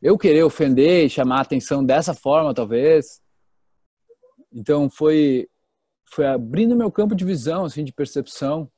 eu 0.00 0.18
querer 0.18 0.42
ofender 0.42 1.06
e 1.06 1.10
chamar 1.10 1.38
a 1.38 1.42
atenção 1.42 1.84
dessa 1.84 2.12
forma, 2.12 2.52
talvez. 2.52 3.20
Então 4.52 4.90
foi 4.90 5.48
foi 6.12 6.26
abrindo 6.26 6.76
meu 6.76 6.92
campo 6.92 7.14
de 7.14 7.24
visão, 7.24 7.64
assim, 7.64 7.82
de 7.82 7.92
percepção, 7.92 8.70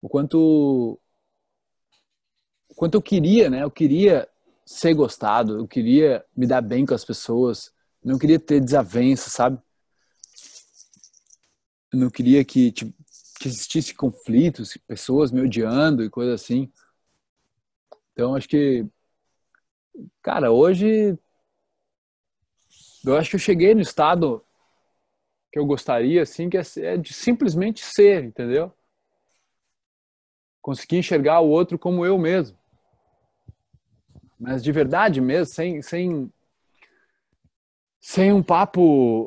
o 0.00 0.08
quanto 0.08 1.00
o 2.68 2.74
quanto 2.74 2.94
eu 2.94 3.02
queria, 3.02 3.48
né? 3.48 3.62
Eu 3.62 3.70
queria 3.70 4.28
ser 4.66 4.92
gostado, 4.92 5.56
eu 5.58 5.68
queria 5.68 6.24
me 6.36 6.44
dar 6.44 6.60
bem 6.60 6.84
com 6.84 6.94
as 6.94 7.04
pessoas, 7.04 7.72
não 8.02 8.18
queria 8.18 8.40
ter 8.40 8.60
desavença, 8.60 9.30
sabe? 9.30 9.56
Eu 11.92 12.00
não 12.00 12.10
queria 12.10 12.44
que, 12.44 12.72
que 12.72 12.92
existisse 13.44 13.94
conflitos, 13.94 14.76
pessoas 14.84 15.30
me 15.30 15.42
odiando 15.42 16.02
e 16.02 16.10
coisa 16.10 16.34
assim. 16.34 16.72
Então, 18.12 18.34
acho 18.34 18.48
que, 18.48 18.84
cara, 20.20 20.50
hoje 20.50 21.16
eu 23.04 23.16
acho 23.16 23.30
que 23.30 23.36
eu 23.36 23.40
cheguei 23.40 23.76
no 23.76 23.80
estado 23.80 24.44
que 25.52 25.58
eu 25.58 25.66
gostaria, 25.66 26.22
assim, 26.22 26.48
que 26.48 26.56
é, 26.56 26.62
é 26.78 26.96
de 26.96 27.12
simplesmente 27.12 27.84
ser, 27.84 28.24
entendeu? 28.24 28.72
Conseguir 30.62 30.96
enxergar 30.96 31.40
o 31.40 31.50
outro 31.50 31.78
como 31.78 32.06
eu 32.06 32.16
mesmo. 32.16 32.58
Mas 34.40 34.62
de 34.62 34.72
verdade 34.72 35.20
mesmo, 35.20 35.54
sem, 35.54 35.82
sem, 35.82 36.32
sem 38.00 38.32
um 38.32 38.42
papo 38.42 39.26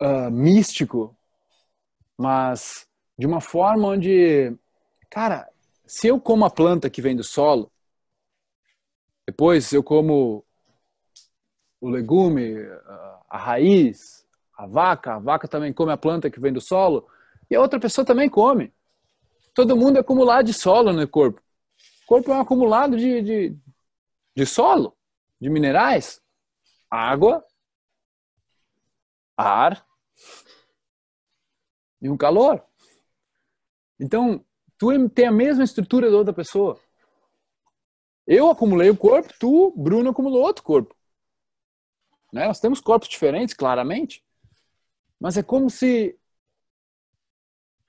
uh, 0.00 0.30
místico, 0.30 1.16
mas 2.16 2.86
de 3.18 3.26
uma 3.26 3.40
forma 3.40 3.88
onde, 3.88 4.56
cara, 5.10 5.50
se 5.84 6.06
eu 6.06 6.20
como 6.20 6.44
a 6.44 6.50
planta 6.50 6.88
que 6.88 7.02
vem 7.02 7.16
do 7.16 7.24
solo, 7.24 7.72
depois 9.26 9.72
eu 9.72 9.82
como 9.82 10.44
o 11.80 11.88
legume, 11.88 12.54
a 13.28 13.38
raiz, 13.38 14.19
a 14.60 14.66
vaca, 14.66 15.14
a 15.14 15.18
vaca 15.18 15.48
também 15.48 15.72
come 15.72 15.90
a 15.90 15.96
planta 15.96 16.30
que 16.30 16.38
vem 16.38 16.52
do 16.52 16.60
solo, 16.60 17.08
e 17.50 17.54
a 17.54 17.60
outra 17.60 17.80
pessoa 17.80 18.04
também 18.04 18.28
come. 18.28 18.70
Todo 19.54 19.74
mundo 19.74 19.96
é 19.96 20.00
acumulado 20.00 20.44
de 20.44 20.52
solo 20.52 20.92
no 20.92 21.08
corpo. 21.08 21.40
O 22.04 22.06
corpo 22.06 22.30
é 22.30 22.36
um 22.36 22.40
acumulado 22.40 22.94
de, 22.94 23.22
de, 23.22 23.56
de 24.36 24.46
solo, 24.46 24.94
de 25.40 25.48
minerais, 25.48 26.22
água, 26.90 27.42
ar 29.34 29.86
e 32.02 32.10
um 32.10 32.16
calor. 32.16 32.62
Então, 33.98 34.44
tu 34.76 35.08
tem 35.08 35.26
a 35.26 35.32
mesma 35.32 35.64
estrutura 35.64 36.10
da 36.10 36.18
outra 36.18 36.34
pessoa. 36.34 36.78
Eu 38.26 38.50
acumulei 38.50 38.90
o 38.90 38.96
corpo, 38.96 39.32
tu, 39.40 39.72
Bruno, 39.74 40.10
acumulou 40.10 40.42
outro 40.42 40.62
corpo. 40.62 40.94
Né? 42.30 42.46
Nós 42.46 42.60
temos 42.60 42.78
corpos 42.78 43.08
diferentes, 43.08 43.54
claramente, 43.54 44.22
mas 45.20 45.36
é 45.36 45.42
como 45.42 45.68
se, 45.68 46.18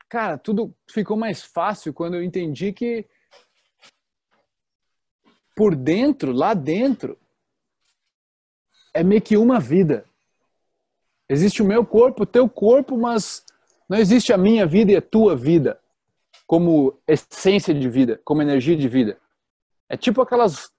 cara, 0.09 0.37
tudo 0.37 0.75
ficou 0.89 1.15
mais 1.15 1.41
fácil 1.41 1.93
quando 1.93 2.15
eu 2.15 2.23
entendi 2.23 2.73
que 2.73 3.07
por 5.55 5.75
dentro, 5.75 6.31
lá 6.31 6.53
dentro, 6.53 7.17
é 8.93 9.03
meio 9.03 9.21
que 9.21 9.37
uma 9.37 9.59
vida. 9.59 10.05
Existe 11.29 11.61
o 11.61 11.65
meu 11.65 11.85
corpo, 11.85 12.23
o 12.23 12.25
teu 12.25 12.49
corpo, 12.49 12.97
mas 12.97 13.45
não 13.87 13.97
existe 13.97 14.33
a 14.33 14.37
minha 14.37 14.65
vida 14.65 14.91
e 14.91 14.97
a 14.97 15.01
tua 15.01 15.35
vida 15.35 15.79
como 16.45 16.99
essência 17.07 17.73
de 17.73 17.89
vida, 17.89 18.19
como 18.25 18.41
energia 18.41 18.75
de 18.75 18.89
vida. 18.89 19.17
É 19.87 19.95
tipo 19.95 20.21
aquelas 20.21 20.69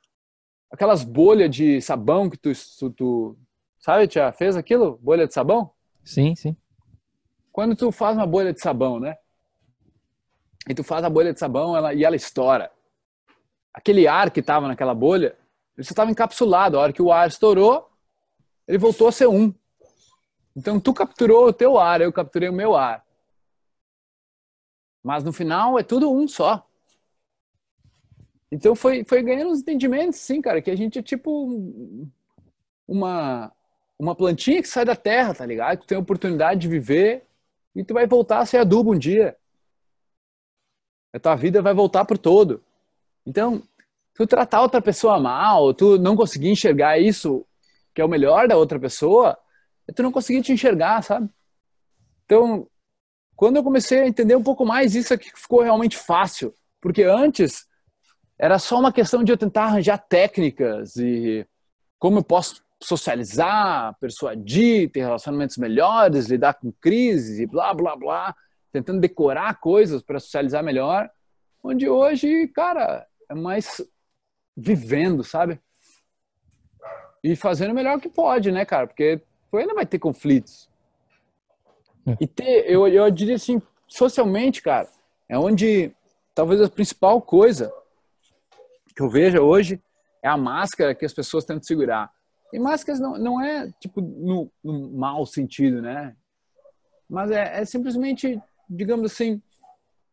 aquelas 0.71 1.05
bolhas 1.05 1.55
de 1.55 1.81
sabão 1.81 2.29
que 2.29 2.37
tu, 2.37 2.51
tu 2.97 3.39
sabe, 3.79 4.09
já 4.11 4.33
fez 4.33 4.57
aquilo? 4.57 4.99
Bolha 5.03 5.27
de 5.27 5.35
sabão? 5.35 5.71
Sim, 6.05 6.35
sim. 6.35 6.57
Quando 7.51 7.77
tu 7.77 7.93
faz 7.93 8.17
uma 8.17 8.27
bolha 8.27 8.53
de 8.53 8.61
sabão, 8.61 8.99
né? 8.99 9.17
E 10.69 10.75
tu 10.75 10.83
faz 10.85 11.05
a 11.05 11.11
bolha 11.11 11.33
de 11.33 11.39
sabão 11.39 11.77
ela, 11.77 11.93
e 11.93 12.05
ela 12.05 12.17
estoura. 12.17 12.71
Aquele 13.75 14.07
ar 14.07 14.31
que 14.31 14.41
estava 14.41 14.69
naquela 14.69 14.95
bolha, 14.95 15.37
ele 15.77 15.87
estava 15.87 16.11
encapsulado. 16.11 16.79
A 16.79 16.83
hora 16.83 16.93
que 16.93 17.03
o 17.03 17.13
ar 17.13 17.29
estourou, 17.29 17.91
ele 18.67 18.79
voltou 18.79 19.09
a 19.09 19.13
ser 19.13 19.27
um. 19.27 19.55
Então 20.57 20.79
tu 20.79 20.93
capturou 20.93 21.49
o 21.49 21.53
teu 21.53 21.79
ar, 21.79 22.01
eu 22.01 22.13
capturei 22.13 22.49
o 22.49 22.53
meu 22.53 22.77
ar. 22.77 23.05
Mas 25.03 25.25
no 25.25 25.33
final 25.33 25.79
é 25.79 25.83
tudo 25.83 26.13
um 26.13 26.29
só. 26.29 26.67
Então 28.51 28.75
foi, 28.75 29.03
foi 29.05 29.23
ganhando 29.23 29.51
uns 29.51 29.61
entendimentos, 29.61 30.21
sim, 30.21 30.41
cara, 30.41 30.61
que 30.61 30.71
a 30.71 30.77
gente 30.77 30.99
é 30.99 31.03
tipo 31.03 32.07
uma, 32.87 33.51
uma 33.99 34.15
plantinha 34.15 34.63
que 34.63 34.69
sai 34.69 34.85
da 34.85 34.97
terra, 34.97 35.35
tá 35.35 35.47
ligado? 35.47 35.81
Tu 35.81 35.87
tem 35.87 35.97
a 35.97 36.01
oportunidade 36.01 36.61
de 36.61 36.69
viver 36.69 37.25
e 37.75 37.85
tu 37.85 37.95
vai 37.95 38.07
voltar 38.07 38.41
a 38.41 38.47
ser 38.47 38.59
adubo 38.59 38.95
um 38.95 38.99
dia. 38.99 39.37
A 41.13 41.19
tua 41.19 41.37
vida 41.37 41.63
vai 41.63 41.75
voltar 41.75 42.05
pro 42.05 42.19
todo. 42.19 42.63
Então, 43.27 43.63
tu 44.15 44.27
tratar 44.27 44.63
outra 44.63 44.81
pessoa 44.81 45.21
mal, 45.21 45.73
tu 45.75 45.99
não 45.99 46.17
conseguir 46.17 46.51
enxergar 46.51 46.99
isso 46.99 47.47
que 47.95 48.01
é 48.01 48.05
o 48.05 48.09
melhor 48.09 48.49
da 48.49 48.57
outra 48.57 48.81
pessoa, 48.81 49.39
é 49.87 49.93
tu 49.93 50.03
não 50.03 50.11
conseguir 50.11 50.43
te 50.43 50.53
enxergar, 50.53 51.03
sabe? 51.03 51.29
Então, 52.25 52.67
quando 53.37 53.57
eu 53.57 53.63
comecei 53.63 54.01
a 54.01 54.09
entender 54.09 54.35
um 54.35 54.43
pouco 54.43 54.65
mais, 54.65 54.95
isso 54.95 55.13
aqui 55.13 55.31
ficou 55.35 55.63
realmente 55.63 55.97
fácil. 55.97 56.55
Porque 56.81 57.03
antes 57.03 57.67
era 58.39 58.59
só 58.59 58.79
uma 58.79 58.93
questão 58.93 59.23
de 59.23 59.31
eu 59.31 59.37
tentar 59.37 59.65
arranjar 59.65 59.99
técnicas 59.99 60.97
e 60.97 61.47
como 61.99 62.19
eu 62.19 62.25
posso 62.25 62.63
socializar, 62.83 63.97
persuadir, 64.01 64.91
ter 64.91 65.01
relacionamentos 65.01 65.57
melhores, 65.57 66.27
lidar 66.27 66.55
com 66.55 66.73
crises 66.73 67.39
e 67.39 67.47
blá, 67.47 67.73
blá, 67.73 67.97
blá, 67.97 68.35
tentando 68.73 69.01
decorar 69.01 69.61
coisas 69.61 70.03
para 70.03 70.19
socializar 70.19 70.63
melhor. 70.63 71.11
Onde 71.63 71.89
hoje, 71.89 72.49
cara, 72.49 73.07
é 73.29 73.35
mais 73.35 73.81
vivendo, 74.57 75.23
sabe? 75.23 75.61
E 77.23 77.37
fazendo 77.37 77.71
o 77.71 77.75
melhor 77.75 78.01
que 78.01 78.09
pode, 78.09 78.51
né, 78.51 78.65
cara? 78.65 78.87
Porque 78.87 79.23
ainda 79.55 79.75
vai 79.75 79.87
ter 79.87 79.99
conflitos. 79.99 80.69
É. 82.07 82.17
E 82.21 82.27
ter, 82.27 82.69
eu, 82.69 82.89
eu 82.89 83.09
diria 83.11 83.37
assim, 83.37 83.63
socialmente, 83.87 84.61
cara, 84.61 84.89
é 85.29 85.39
onde 85.39 85.93
talvez 86.35 86.61
a 86.61 86.69
principal 86.69 87.23
coisa 87.23 87.73
que 88.95 89.03
eu 89.03 89.09
vejo 89.09 89.39
hoje 89.39 89.81
é 90.23 90.29
a 90.29 90.37
máscara 90.37 90.95
que 90.95 91.05
as 91.05 91.13
pessoas 91.13 91.45
tentam 91.45 91.63
segurar. 91.63 92.11
E 92.53 92.59
máscaras 92.59 93.01
não, 93.01 93.17
não 93.19 93.41
é, 93.41 93.73
tipo, 93.81 94.01
no, 94.01 94.51
no 94.63 94.91
mau 94.91 95.25
sentido, 95.25 95.81
né? 95.81 96.15
Mas 97.09 97.31
é, 97.31 97.61
é 97.61 97.65
simplesmente, 97.65 98.41
digamos 98.69 99.11
assim, 99.11 99.41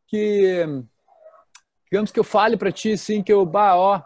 que 0.08 0.66
digamos 1.92 2.12
que 2.12 2.20
eu 2.20 2.24
fale 2.24 2.56
para 2.56 2.72
ti 2.72 2.94
assim 2.94 3.24
que 3.24 3.34
eu, 3.34 3.46
bah, 3.46 3.76
ó, 3.76 4.02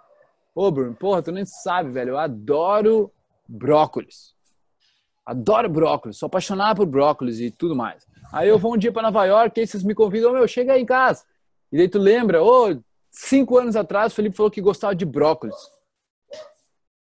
ô 0.56 0.72
Bruno, 0.72 0.96
porra, 0.96 1.22
tu 1.22 1.32
nem 1.32 1.46
sabe, 1.46 1.92
velho, 1.92 2.12
eu 2.12 2.18
adoro 2.18 3.12
brócolis. 3.48 4.34
Adoro 5.26 5.70
brócolis, 5.70 6.18
sou 6.18 6.28
apaixonado 6.28 6.78
por 6.78 6.86
brócolis 6.86 7.40
e 7.40 7.52
tudo 7.52 7.76
mais. 7.76 8.06
Aí 8.32 8.50
eu 8.50 8.58
vou 8.58 8.74
um 8.74 8.78
dia 8.78 8.92
para 8.92 9.04
Nova 9.04 9.26
York, 9.26 9.60
aí 9.60 9.68
vocês 9.68 9.84
me 9.84 9.94
convidam, 9.94 10.32
oh, 10.32 10.34
meu, 10.34 10.48
chega 10.48 10.74
aí 10.74 10.82
em 10.82 10.86
casa. 10.86 11.24
E 11.72 11.78
daí 11.78 11.88
tu 11.88 12.00
lembra, 12.00 12.44
ô, 12.44 12.72
oh, 12.72 12.80
cinco 13.12 13.58
anos 13.58 13.76
atrás 13.76 14.12
o 14.12 14.16
Felipe 14.16 14.36
falou 14.36 14.52
que 14.52 14.62
gostava 14.62 14.96
de 14.96 15.06
brócolis. 15.06 15.56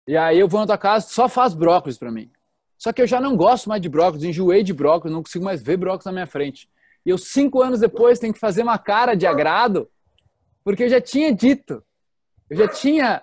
E 0.08 0.16
aí 0.16 0.38
eu 0.38 0.48
vou 0.48 0.60
na 0.60 0.66
tua 0.66 0.78
casa, 0.78 1.06
só 1.06 1.28
faz 1.28 1.52
brócolis 1.52 1.98
para 1.98 2.10
mim. 2.10 2.30
Só 2.78 2.94
que 2.94 3.02
eu 3.02 3.06
já 3.06 3.20
não 3.20 3.36
gosto 3.36 3.68
mais 3.68 3.82
de 3.82 3.90
brócolis, 3.90 4.24
enjoei 4.24 4.62
de 4.62 4.72
brócolis, 4.72 5.14
não 5.14 5.22
consigo 5.22 5.44
mais 5.44 5.62
ver 5.62 5.76
brócolis 5.76 6.06
na 6.06 6.12
minha 6.12 6.26
frente. 6.26 6.66
E 7.04 7.10
eu, 7.10 7.18
cinco 7.18 7.60
anos 7.60 7.80
depois, 7.80 8.18
tenho 8.18 8.32
que 8.32 8.40
fazer 8.40 8.62
uma 8.62 8.78
cara 8.78 9.14
de 9.14 9.26
agrado, 9.26 9.86
porque 10.64 10.84
eu 10.84 10.88
já 10.88 10.98
tinha 10.98 11.30
dito, 11.30 11.84
eu 12.48 12.56
já 12.56 12.66
tinha 12.66 13.22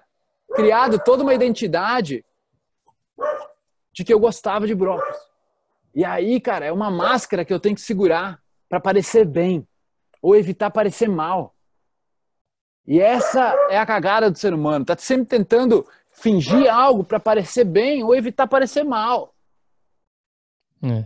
criado 0.54 1.00
toda 1.00 1.24
uma 1.24 1.34
identidade 1.34 2.24
de 3.92 4.04
que 4.04 4.14
eu 4.14 4.20
gostava 4.20 4.68
de 4.68 4.76
brócolis. 4.76 5.18
E 5.96 6.06
aí, 6.06 6.40
cara, 6.40 6.66
é 6.68 6.72
uma 6.72 6.92
máscara 6.92 7.44
que 7.44 7.52
eu 7.52 7.60
tenho 7.60 7.74
que 7.74 7.82
segurar 7.82 8.40
para 8.70 8.80
parecer 8.80 9.26
bem 9.26 9.68
ou 10.22 10.36
evitar 10.36 10.70
parecer 10.70 11.10
mal. 11.10 11.56
E 12.86 13.00
essa 13.00 13.56
é 13.72 13.80
a 13.80 13.86
cagada 13.88 14.30
do 14.30 14.38
ser 14.38 14.54
humano. 14.54 14.86
Tá 14.86 14.96
sempre 14.96 15.26
tentando 15.26 15.84
fingir 16.16 16.74
algo 16.74 17.04
para 17.04 17.20
parecer 17.20 17.64
bem 17.64 18.04
ou 18.04 18.16
evitar 18.16 18.48
parecer 18.48 18.84
mal. 18.84 19.36
É. 20.84 21.06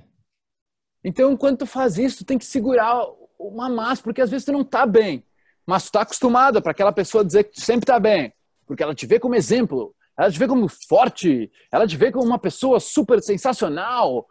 Então, 1.04 1.36
quando 1.36 1.58
tu 1.60 1.66
faz 1.66 1.98
isso, 1.98 2.20
tu 2.20 2.26
tem 2.26 2.38
que 2.38 2.46
segurar 2.46 3.06
uma 3.38 3.70
máscara, 3.70 4.04
porque 4.04 4.22
às 4.22 4.30
vezes 4.30 4.46
tu 4.46 4.52
não 4.52 4.64
tá 4.64 4.86
bem, 4.86 5.24
mas 5.66 5.86
tu 5.86 5.92
tá 5.94 6.02
acostumado 6.02 6.62
para 6.62 6.72
aquela 6.72 6.92
pessoa 6.92 7.24
dizer 7.24 7.46
que 7.46 7.54
tu 7.54 7.62
sempre 7.62 7.86
tá 7.86 8.00
bem, 8.00 8.34
porque 8.66 8.84
ela 8.84 8.94
te 8.94 9.06
vê 9.06 9.20
como 9.20 9.36
exemplo, 9.36 9.96
ela 10.18 10.30
te 10.30 10.38
vê 10.38 10.48
como 10.48 10.68
forte, 10.68 11.50
ela 11.72 11.88
te 11.88 11.96
vê 11.96 12.12
como 12.12 12.26
uma 12.26 12.38
pessoa 12.38 12.80
super 12.80 13.22
sensacional. 13.22 14.28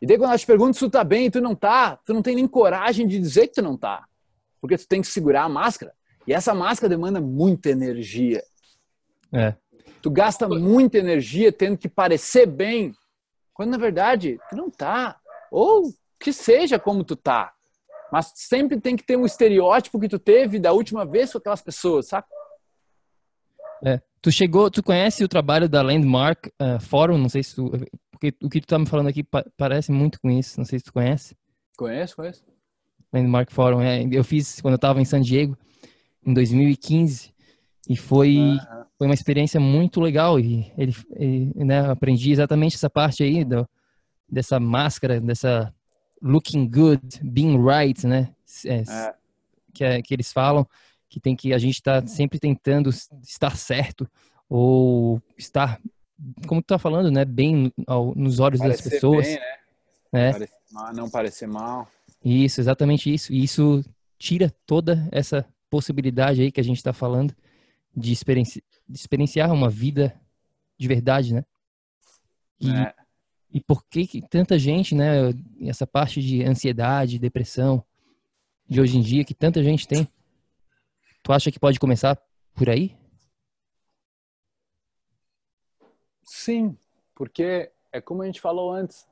E 0.00 0.06
daí 0.06 0.16
quando 0.16 0.30
ela 0.30 0.38
te 0.38 0.46
pergunta 0.46 0.72
se 0.72 0.80
tu 0.80 0.90
tá 0.90 1.04
bem 1.04 1.26
e 1.26 1.30
tu 1.30 1.40
não 1.40 1.54
tá, 1.54 1.96
tu 2.04 2.14
não 2.14 2.22
tem 2.22 2.34
nem 2.34 2.48
coragem 2.48 3.06
de 3.06 3.18
dizer 3.18 3.48
que 3.48 3.54
tu 3.54 3.62
não 3.62 3.76
tá. 3.76 4.06
Porque 4.60 4.78
tu 4.78 4.88
tem 4.88 5.02
que 5.02 5.06
segurar 5.06 5.44
a 5.44 5.48
máscara. 5.48 5.92
E 6.26 6.32
essa 6.32 6.54
máscara 6.54 6.88
demanda 6.88 7.20
muita 7.20 7.68
energia. 7.68 8.42
É. 9.32 9.54
Tu 10.02 10.10
gasta 10.10 10.48
muita 10.48 10.98
energia 10.98 11.50
tendo 11.50 11.76
que 11.76 11.88
parecer 11.88 12.46
bem, 12.46 12.94
quando 13.52 13.70
na 13.70 13.78
verdade 13.78 14.38
tu 14.48 14.56
não 14.56 14.70
tá. 14.70 15.18
Ou 15.50 15.92
que 16.18 16.32
seja 16.32 16.78
como 16.78 17.04
tu 17.04 17.16
tá. 17.16 17.52
Mas 18.12 18.32
sempre 18.34 18.80
tem 18.80 18.96
que 18.96 19.04
ter 19.04 19.16
um 19.16 19.26
estereótipo 19.26 19.98
que 19.98 20.08
tu 20.08 20.18
teve 20.18 20.58
da 20.58 20.72
última 20.72 21.04
vez 21.04 21.32
com 21.32 21.38
aquelas 21.38 21.62
pessoas, 21.62 22.08
sabe? 22.08 22.26
É. 23.84 24.00
Tu 24.22 24.32
chegou, 24.32 24.70
tu 24.70 24.82
conhece 24.82 25.22
o 25.22 25.28
trabalho 25.28 25.68
da 25.68 25.82
Landmark 25.82 26.48
uh, 26.48 26.80
Forum? 26.80 27.18
Não 27.18 27.28
sei 27.28 27.42
se 27.42 27.54
tu, 27.54 27.70
porque 28.10 28.34
o 28.42 28.48
que 28.48 28.60
tu 28.60 28.66
tá 28.66 28.78
me 28.78 28.86
falando 28.86 29.08
aqui 29.08 29.22
pa 29.22 29.44
parece 29.56 29.92
muito 29.92 30.20
com 30.20 30.30
isso. 30.30 30.58
Não 30.58 30.64
sei 30.64 30.78
se 30.78 30.84
tu 30.86 30.92
conhece. 30.92 31.36
Conheço, 31.76 32.16
conheço. 32.16 32.42
Landmark 33.12 33.52
Forum, 33.52 33.80
é. 33.80 34.06
Eu 34.10 34.24
fiz 34.24 34.60
quando 34.60 34.72
eu 34.72 34.76
estava 34.76 35.00
em 35.00 35.04
San 35.04 35.20
Diego 35.20 35.56
em 36.24 36.34
2015 36.34 37.32
e 37.88 37.96
foi 37.96 38.36
uhum. 38.36 38.84
foi 38.98 39.06
uma 39.06 39.14
experiência 39.14 39.60
muito 39.60 40.00
legal 40.00 40.38
e 40.40 40.72
ele, 40.76 40.94
ele 41.14 41.64
né, 41.64 41.90
aprendi 41.90 42.32
exatamente 42.32 42.76
essa 42.76 42.90
parte 42.90 43.22
aí 43.22 43.44
do, 43.44 43.68
dessa 44.28 44.58
máscara, 44.58 45.20
dessa 45.20 45.72
looking 46.20 46.68
good, 46.68 47.20
being 47.22 47.58
right, 47.62 48.06
né? 48.06 48.34
É, 48.64 48.76
é. 48.76 49.14
Que, 49.72 49.84
é, 49.84 50.02
que 50.02 50.14
eles 50.14 50.32
falam 50.32 50.66
que 51.08 51.20
tem 51.20 51.36
que 51.36 51.52
a 51.52 51.58
gente 51.58 51.76
está 51.76 52.06
sempre 52.06 52.38
tentando 52.38 52.90
estar 53.22 53.56
certo 53.56 54.08
ou 54.48 55.20
estar, 55.36 55.80
como 56.46 56.62
tu 56.62 56.66
tá 56.66 56.78
falando, 56.78 57.10
né, 57.10 57.24
bem 57.24 57.72
ao, 57.86 58.14
nos 58.14 58.40
olhos 58.40 58.60
parecer 58.60 58.82
das 58.82 58.92
pessoas, 58.92 59.26
bem, 59.26 59.38
né? 60.12 60.38
né? 60.38 60.48
Mal, 60.72 60.94
não 60.94 61.08
parecer 61.08 61.46
mal. 61.46 61.88
Isso, 62.24 62.60
exatamente 62.60 63.12
isso. 63.12 63.32
E 63.32 63.42
isso 63.42 63.84
tira 64.18 64.52
toda 64.66 65.08
essa 65.12 65.46
possibilidade 65.70 66.42
aí 66.42 66.50
que 66.50 66.60
a 66.60 66.64
gente 66.64 66.78
está 66.78 66.92
falando 66.92 67.34
de, 67.96 68.12
experienci 68.12 68.62
de 68.88 68.98
experienciar 68.98 69.50
uma 69.52 69.70
vida 69.70 70.20
de 70.78 70.86
verdade, 70.86 71.34
né? 71.34 71.44
E, 72.60 72.70
é. 72.70 72.94
e 73.50 73.60
por 73.60 73.84
que, 73.86 74.06
que 74.06 74.20
tanta 74.20 74.58
gente, 74.58 74.94
né, 74.94 75.30
essa 75.62 75.86
parte 75.86 76.20
de 76.20 76.44
ansiedade, 76.44 77.18
depressão 77.18 77.84
de 78.68 78.80
hoje 78.80 78.98
em 78.98 79.00
dia 79.00 79.24
que 79.24 79.34
tanta 79.34 79.62
gente 79.62 79.88
tem, 79.88 80.06
tu 81.22 81.32
acha 81.32 81.50
que 81.50 81.58
pode 81.58 81.80
começar 81.80 82.20
por 82.54 82.68
aí? 82.68 82.96
Sim, 86.22 86.76
porque 87.14 87.70
é 87.92 88.00
como 88.00 88.22
a 88.22 88.26
gente 88.26 88.40
falou 88.40 88.72
antes, 88.72 89.06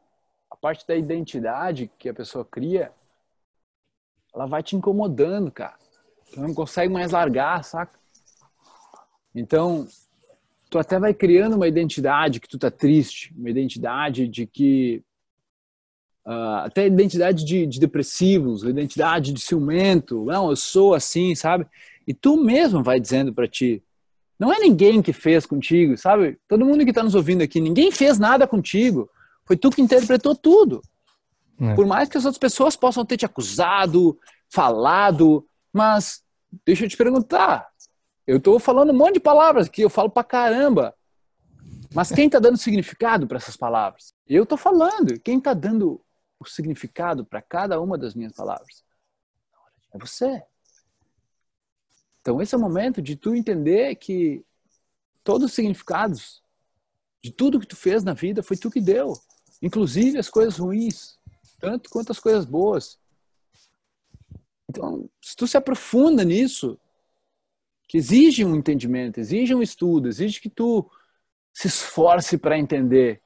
a 0.50 0.56
parte 0.56 0.86
da 0.86 0.94
identidade 0.94 1.90
que 1.98 2.08
a 2.08 2.14
pessoa 2.14 2.44
cria, 2.44 2.92
ela 4.34 4.46
vai 4.46 4.62
te 4.62 4.76
incomodando, 4.76 5.50
cara. 5.50 5.78
Tu 6.32 6.40
não 6.40 6.52
consegue 6.52 6.92
mais 6.92 7.12
largar, 7.12 7.62
saca? 7.62 8.03
Então, 9.34 9.86
tu 10.70 10.78
até 10.78 10.98
vai 10.98 11.12
criando 11.12 11.56
uma 11.56 11.68
identidade 11.68 12.40
que 12.40 12.48
tu 12.48 12.58
tá 12.58 12.70
triste, 12.70 13.34
uma 13.36 13.50
identidade 13.50 14.28
de 14.28 14.46
que 14.46 15.02
uh, 16.26 16.64
até 16.64 16.86
identidade 16.86 17.44
de, 17.44 17.66
de 17.66 17.80
depressivos, 17.80 18.62
identidade 18.62 19.32
de 19.32 19.40
ciumento, 19.40 20.24
não, 20.24 20.50
eu 20.50 20.56
sou 20.56 20.94
assim, 20.94 21.34
sabe? 21.34 21.66
E 22.06 22.12
tu 22.12 22.36
mesmo 22.36 22.82
vai 22.82 23.00
dizendo 23.00 23.32
para 23.32 23.48
ti, 23.48 23.82
não 24.38 24.52
é 24.52 24.58
ninguém 24.58 25.00
que 25.00 25.12
fez 25.12 25.46
contigo, 25.46 25.96
sabe? 25.96 26.38
Todo 26.48 26.64
mundo 26.64 26.84
que 26.84 26.90
está 26.90 27.02
nos 27.02 27.14
ouvindo 27.14 27.42
aqui, 27.42 27.60
ninguém 27.60 27.90
fez 27.90 28.18
nada 28.18 28.46
contigo. 28.46 29.08
Foi 29.46 29.56
tu 29.56 29.70
que 29.70 29.80
interpretou 29.80 30.34
tudo. 30.34 30.82
É. 31.60 31.74
Por 31.74 31.86
mais 31.86 32.08
que 32.08 32.18
as 32.18 32.24
outras 32.24 32.38
pessoas 32.38 32.74
possam 32.74 33.04
ter 33.04 33.16
te 33.16 33.24
acusado, 33.24 34.18
falado, 34.48 35.46
mas 35.72 36.22
deixa 36.64 36.84
eu 36.84 36.88
te 36.88 36.96
perguntar, 36.96 37.66
eu 38.26 38.38
estou 38.38 38.58
falando 38.58 38.90
um 38.90 38.96
monte 38.96 39.14
de 39.14 39.20
palavras 39.20 39.68
que 39.68 39.82
eu 39.82 39.90
falo 39.90 40.10
pra 40.10 40.24
caramba. 40.24 40.94
Mas 41.94 42.10
quem 42.10 42.26
está 42.26 42.38
dando 42.38 42.56
significado 42.56 43.26
para 43.26 43.36
essas 43.36 43.56
palavras? 43.56 44.14
Eu 44.26 44.42
estou 44.42 44.58
falando. 44.58 45.18
Quem 45.20 45.38
está 45.38 45.54
dando 45.54 46.00
o 46.40 46.44
significado 46.44 47.24
para 47.24 47.40
cada 47.40 47.80
uma 47.80 47.96
das 47.96 48.14
minhas 48.14 48.32
palavras? 48.32 48.84
É 49.92 49.98
você. 49.98 50.42
Então 52.20 52.40
esse 52.40 52.54
é 52.54 52.58
o 52.58 52.60
momento 52.60 53.02
de 53.02 53.16
tu 53.16 53.34
entender 53.34 53.94
que 53.96 54.44
todos 55.22 55.50
os 55.50 55.54
significados 55.54 56.42
de 57.22 57.30
tudo 57.30 57.60
que 57.60 57.66
tu 57.66 57.76
fez 57.76 58.02
na 58.02 58.12
vida 58.12 58.42
foi 58.42 58.56
tu 58.56 58.70
que 58.70 58.80
deu, 58.80 59.14
inclusive 59.62 60.18
as 60.18 60.28
coisas 60.28 60.58
ruins, 60.58 61.18
tanto 61.58 61.88
quanto 61.88 62.12
as 62.12 62.20
coisas 62.20 62.44
boas. 62.44 62.98
Então, 64.68 65.08
se 65.22 65.36
tu 65.36 65.46
se 65.46 65.56
aprofunda 65.56 66.24
nisso, 66.24 66.78
exige 67.98 68.44
um 68.44 68.56
entendimento, 68.56 69.18
exige 69.18 69.54
um 69.54 69.62
estudo, 69.62 70.08
exige 70.08 70.40
que 70.40 70.50
tu 70.50 70.90
se 71.52 71.68
esforce 71.68 72.36
para 72.36 72.58
entender 72.58 73.20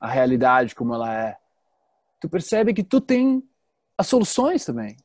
a 0.00 0.08
realidade 0.08 0.74
como 0.74 0.94
ela 0.94 1.14
é. 1.14 1.36
Tu 2.20 2.28
percebe 2.28 2.74
que 2.74 2.82
tu 2.82 3.00
tem 3.00 3.42
as 3.96 4.06
soluções 4.06 4.64
também. 4.64 4.96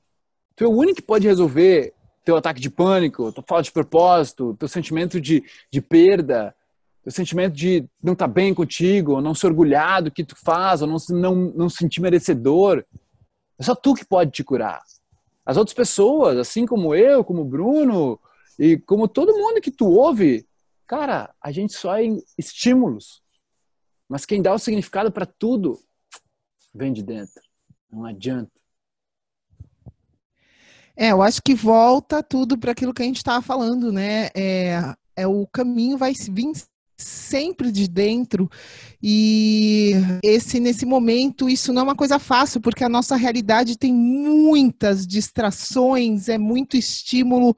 Tu 0.55 0.63
é 0.63 0.67
o 0.67 0.71
único 0.71 0.95
que 0.95 1.01
pode 1.01 1.28
resolver 1.28 1.93
teu 2.26 2.36
ataque 2.36 2.61
de 2.61 2.69
pânico, 2.69 3.32
tua 3.32 3.43
falta 3.45 3.63
de 3.63 3.71
propósito, 3.71 4.55
teu 4.57 4.67
sentimento 4.67 5.19
de, 5.19 5.43
de 5.71 5.82
perda, 5.82 6.55
teu 7.03 7.11
sentimento 7.11 7.53
de 7.53 7.88
não 8.01 8.13
estar 8.13 8.28
tá 8.28 8.34
bem 8.34 8.53
contigo, 8.53 9.13
ou 9.13 9.21
não 9.21 9.36
se 9.36 9.45
orgulhar 9.45 10.01
do 10.01 10.11
que 10.11 10.24
tu 10.24 10.36
faz, 10.36 10.82
ou 10.82 10.88
não, 10.88 10.97
não, 11.09 11.36
não 11.36 11.69
se 11.69 11.78
sentir 11.78 12.01
merecedor. 12.01 12.84
É 13.59 13.63
só 13.63 13.76
tu 13.76 13.93
que 13.93 14.05
pode 14.05 14.32
te 14.32 14.43
curar. 14.43 14.82
As 15.45 15.57
outras 15.57 15.76
pessoas, 15.76 16.38
assim 16.38 16.65
como 16.65 16.95
eu, 16.95 17.24
como 17.24 17.41
o 17.41 17.45
Bruno, 17.45 18.19
e 18.57 18.77
como 18.77 19.07
todo 19.07 19.37
mundo 19.37 19.61
que 19.61 19.71
tu 19.71 19.85
ouve, 19.87 20.47
cara, 20.85 21.33
a 21.41 21.51
gente 21.51 21.73
só 21.73 21.97
é 21.97 22.03
estímulos. 22.37 23.21
Mas 24.07 24.25
quem 24.25 24.41
dá 24.41 24.53
o 24.53 24.59
significado 24.59 25.11
para 25.11 25.25
tudo 25.25 25.79
vem 26.73 26.93
de 26.93 27.01
dentro. 27.03 27.41
Não 27.91 28.05
adianta. 28.05 28.51
É, 30.95 31.11
eu 31.11 31.21
acho 31.21 31.41
que 31.41 31.55
volta 31.55 32.21
tudo 32.21 32.57
para 32.57 32.71
aquilo 32.71 32.93
que 32.93 33.01
a 33.01 33.05
gente 33.05 33.17
estava 33.17 33.41
falando, 33.41 33.91
né? 33.91 34.29
É, 34.35 34.93
é 35.15 35.27
o 35.27 35.47
caminho 35.47 35.97
vai 35.97 36.13
vir 36.13 36.51
sempre 36.97 37.71
de 37.71 37.87
dentro 37.87 38.49
e 39.01 39.93
esse 40.23 40.59
nesse 40.59 40.85
momento 40.85 41.49
isso 41.49 41.73
não 41.73 41.81
é 41.81 41.83
uma 41.85 41.95
coisa 41.95 42.19
fácil 42.19 42.61
porque 42.61 42.83
a 42.83 42.89
nossa 42.89 43.15
realidade 43.15 43.77
tem 43.77 43.93
muitas 43.93 45.05
distrações, 45.05 46.29
é 46.29 46.37
muito 46.37 46.77
estímulo 46.77 47.55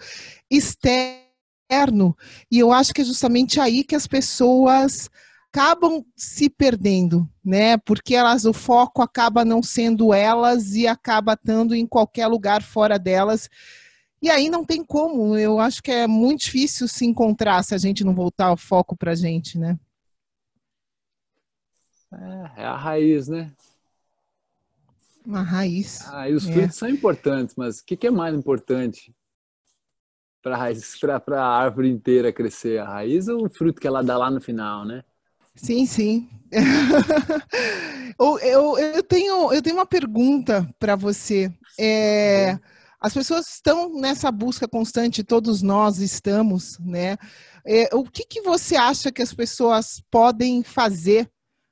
externo 0.49 2.15
e 2.51 2.59
eu 2.59 2.71
acho 2.71 2.93
que 2.93 3.01
é 3.01 3.05
justamente 3.05 3.59
aí 3.59 3.83
que 3.83 3.95
as 3.95 4.07
pessoas 4.07 5.09
acabam 5.55 6.03
se 6.17 6.49
perdendo, 6.49 7.25
né? 7.43 7.77
Porque 7.77 8.13
elas, 8.13 8.43
o 8.43 8.51
foco 8.51 9.01
acaba 9.01 9.45
não 9.45 9.63
sendo 9.63 10.13
elas 10.13 10.73
e 10.75 10.86
acaba 10.86 11.31
estando 11.31 11.73
em 11.73 11.88
qualquer 11.88 12.27
lugar 12.27 12.61
fora 12.61 12.99
delas. 12.99 13.49
E 14.22 14.30
aí 14.30 14.49
não 14.49 14.66
tem 14.66 14.84
como. 14.84 15.38
Eu 15.38 15.59
acho 15.59 15.84
que 15.84 15.91
é 15.91 16.07
muito 16.07 16.41
difícil 16.41 16.88
se 16.88 17.05
encontrar 17.05 17.63
se 17.63 17.76
a 17.76 17.78
gente 17.78 18.03
não 18.03 18.13
voltar 18.13 18.51
o 18.51 18.57
foco 18.57 18.95
para 18.95 19.11
a 19.11 19.16
gente, 19.16 19.57
né? 19.57 19.78
É, 22.11 22.61
é, 22.61 22.66
a 22.66 22.76
raiz, 22.76 23.28
né? 23.28 23.51
Uma 25.26 25.41
raiz. 25.41 26.01
Ah, 26.07 26.30
e 26.30 26.34
os 26.34 26.47
é. 26.47 26.53
frutos 26.53 26.78
são 26.78 26.89
importantes, 26.89 27.55
mas 27.55 27.80
o 27.80 27.86
que, 27.86 27.97
que 27.97 28.07
é 28.07 28.11
mais 28.11 28.36
importante 28.36 29.13
para 30.41 31.41
a 31.41 31.57
árvore 31.57 31.89
inteira 31.89 32.32
crescer? 32.32 32.80
A 32.80 32.86
raiz 32.86 33.28
ou 33.28 33.45
o 33.45 33.49
fruto 33.49 33.82
que 33.82 33.88
ela 33.88 34.03
dá 34.03 34.18
lá 34.18 34.30
no 34.30 34.39
final, 34.39 34.86
né? 34.86 35.03
Sim, 35.55 35.86
sim. 35.86 36.30
eu, 38.20 38.39
eu, 38.39 38.78
eu, 38.78 39.03
tenho, 39.03 39.53
eu 39.53 39.61
tenho 39.61 39.78
uma 39.78 39.86
pergunta 39.86 40.68
para 40.78 40.95
você. 40.95 41.51
É, 41.80 42.59
as 43.06 43.14
pessoas 43.14 43.47
estão 43.47 43.93
nessa 43.93 44.32
busca 44.32 44.68
constante, 44.68 45.24
todos 45.24 45.62
nós 45.62 45.99
estamos, 45.99 46.80
né? 46.80 47.18
É, 47.64 47.88
o 47.93 48.03
que, 48.03 48.26
que 48.26 48.41
você 48.41 48.76
acha 48.76 49.12
que 49.12 49.22
as 49.22 49.32
pessoas 49.32 50.01
podem 50.10 50.64
fazer 50.64 51.30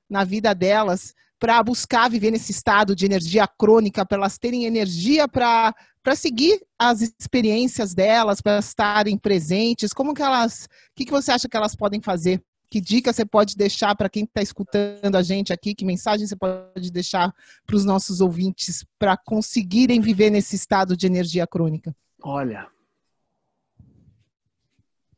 na 0.07 0.23
vida 0.23 0.53
delas 0.53 1.15
para 1.39 1.63
buscar 1.63 2.07
viver 2.07 2.29
nesse 2.29 2.51
estado 2.51 2.95
de 2.95 3.07
energia 3.07 3.47
crônica, 3.47 4.05
para 4.05 4.19
elas 4.19 4.37
terem 4.37 4.65
energia 4.65 5.27
para 5.27 5.73
para 6.03 6.15
seguir 6.15 6.61
as 6.77 7.01
experiências 7.01 7.95
delas, 7.95 8.39
para 8.39 8.59
estarem 8.59 9.17
presentes? 9.17 9.91
Como 9.91 10.13
que 10.13 10.21
elas, 10.21 10.65
o 10.65 10.95
que, 10.97 11.05
que 11.05 11.11
você 11.11 11.31
acha 11.31 11.49
que 11.49 11.57
elas 11.57 11.75
podem 11.75 11.99
fazer? 11.99 12.43
Que 12.73 12.81
dica 12.81 13.13
você 13.13 13.23
pode 13.23 13.55
deixar 13.55 13.95
para 13.95 14.09
quem 14.09 14.23
está 14.23 14.41
escutando 14.41 15.15
a 15.15 15.21
gente 15.21 15.53
aqui? 15.53 15.75
Que 15.75 15.85
mensagem 15.85 16.25
você 16.25 16.35
pode 16.35 16.91
deixar 16.91 17.31
para 17.67 17.75
os 17.75 17.85
nossos 17.85 18.19
ouvintes 18.19 18.83
para 18.97 19.15
conseguirem 19.15 20.01
viver 20.01 20.31
nesse 20.31 20.55
estado 20.55 20.97
de 20.97 21.05
energia 21.05 21.45
crônica? 21.45 21.95
Olha, 22.23 22.67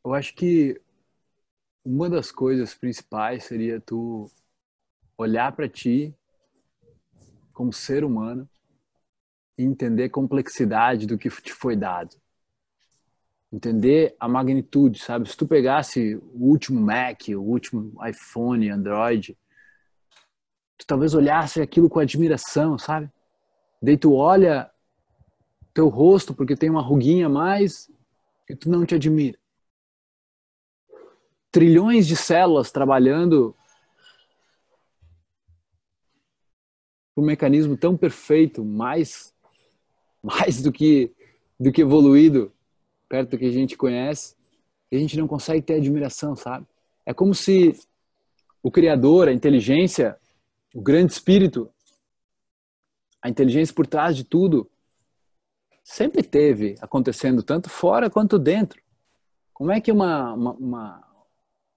eu 0.04 0.12
acho 0.12 0.34
que 0.34 0.78
uma 1.82 2.10
das 2.10 2.30
coisas 2.30 2.74
principais 2.74 3.44
seria 3.44 3.80
tu 3.80 4.30
olhar 5.16 5.50
para 5.52 5.66
ti 5.66 6.14
como 7.54 7.72
ser 7.72 8.04
humano 8.04 8.46
e 9.56 9.62
entender 9.64 10.04
a 10.04 10.10
complexidade 10.10 11.06
do 11.06 11.16
que 11.16 11.30
te 11.30 11.54
foi 11.54 11.74
dado 11.74 12.20
entender 13.52 14.14
a 14.18 14.28
magnitude, 14.28 14.98
sabe? 14.98 15.28
Se 15.28 15.36
tu 15.36 15.46
pegasse 15.46 16.16
o 16.16 16.48
último 16.48 16.80
Mac, 16.80 17.28
o 17.28 17.40
último 17.40 17.92
iPhone, 18.06 18.68
Android, 18.68 19.36
tu 20.76 20.86
talvez 20.86 21.14
olhasse 21.14 21.60
aquilo 21.60 21.88
com 21.88 21.98
admiração, 21.98 22.78
sabe? 22.78 23.10
Daí 23.80 23.96
tu 23.96 24.14
olha 24.14 24.70
teu 25.72 25.88
rosto 25.88 26.34
porque 26.34 26.56
tem 26.56 26.70
uma 26.70 26.82
ruguinha 26.82 27.26
a 27.26 27.30
mais 27.30 27.90
e 28.48 28.56
tu 28.56 28.70
não 28.70 28.84
te 28.84 28.94
admira. 28.94 29.38
Trilhões 31.50 32.06
de 32.06 32.16
células 32.16 32.70
trabalhando 32.70 33.56
um 37.16 37.24
mecanismo 37.24 37.76
tão 37.76 37.96
perfeito, 37.96 38.64
mais 38.64 39.34
mais 40.22 40.60
do 40.60 40.72
que 40.72 41.14
do 41.58 41.72
que 41.72 41.80
evoluído 41.80 42.52
perto 43.08 43.38
que 43.38 43.46
a 43.46 43.50
gente 43.50 43.76
conhece, 43.76 44.34
a 44.92 44.96
gente 44.96 45.16
não 45.16 45.26
consegue 45.26 45.62
ter 45.62 45.74
admiração, 45.74 46.36
sabe? 46.36 46.66
É 47.04 47.12
como 47.12 47.34
se 47.34 47.78
o 48.62 48.70
criador, 48.70 49.28
a 49.28 49.32
inteligência, 49.32 50.16
o 50.74 50.80
grande 50.80 51.12
espírito, 51.12 51.70
a 53.22 53.28
inteligência 53.28 53.74
por 53.74 53.86
trás 53.86 54.16
de 54.16 54.24
tudo, 54.24 54.68
sempre 55.82 56.22
teve 56.22 56.74
acontecendo, 56.80 57.42
tanto 57.42 57.70
fora 57.70 58.10
quanto 58.10 58.38
dentro. 58.38 58.82
Como 59.52 59.70
é 59.70 59.80
que 59.80 59.92
uma, 59.92 60.32
uma, 60.34 60.52
uma 60.54 61.04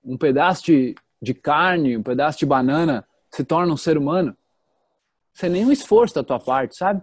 um 0.04 0.18
pedaço 0.18 0.66
de, 0.66 0.96
de 1.22 1.34
carne, 1.34 1.96
um 1.96 2.04
pedaço 2.04 2.40
de 2.40 2.46
banana 2.46 3.08
se 3.30 3.44
torna 3.44 3.72
um 3.72 3.78
ser 3.78 3.98
humano? 3.98 4.36
Sem 5.34 5.50
nenhum 5.50 5.72
esforço 5.72 6.16
da 6.16 6.24
tua 6.24 6.40
parte, 6.40 6.76
sabe? 6.76 7.02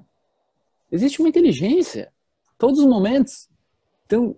Existe 0.91 1.21
uma 1.21 1.29
inteligência, 1.29 2.13
todos 2.59 2.81
os 2.81 2.87
momentos. 2.87 3.49
Então, 4.07 4.37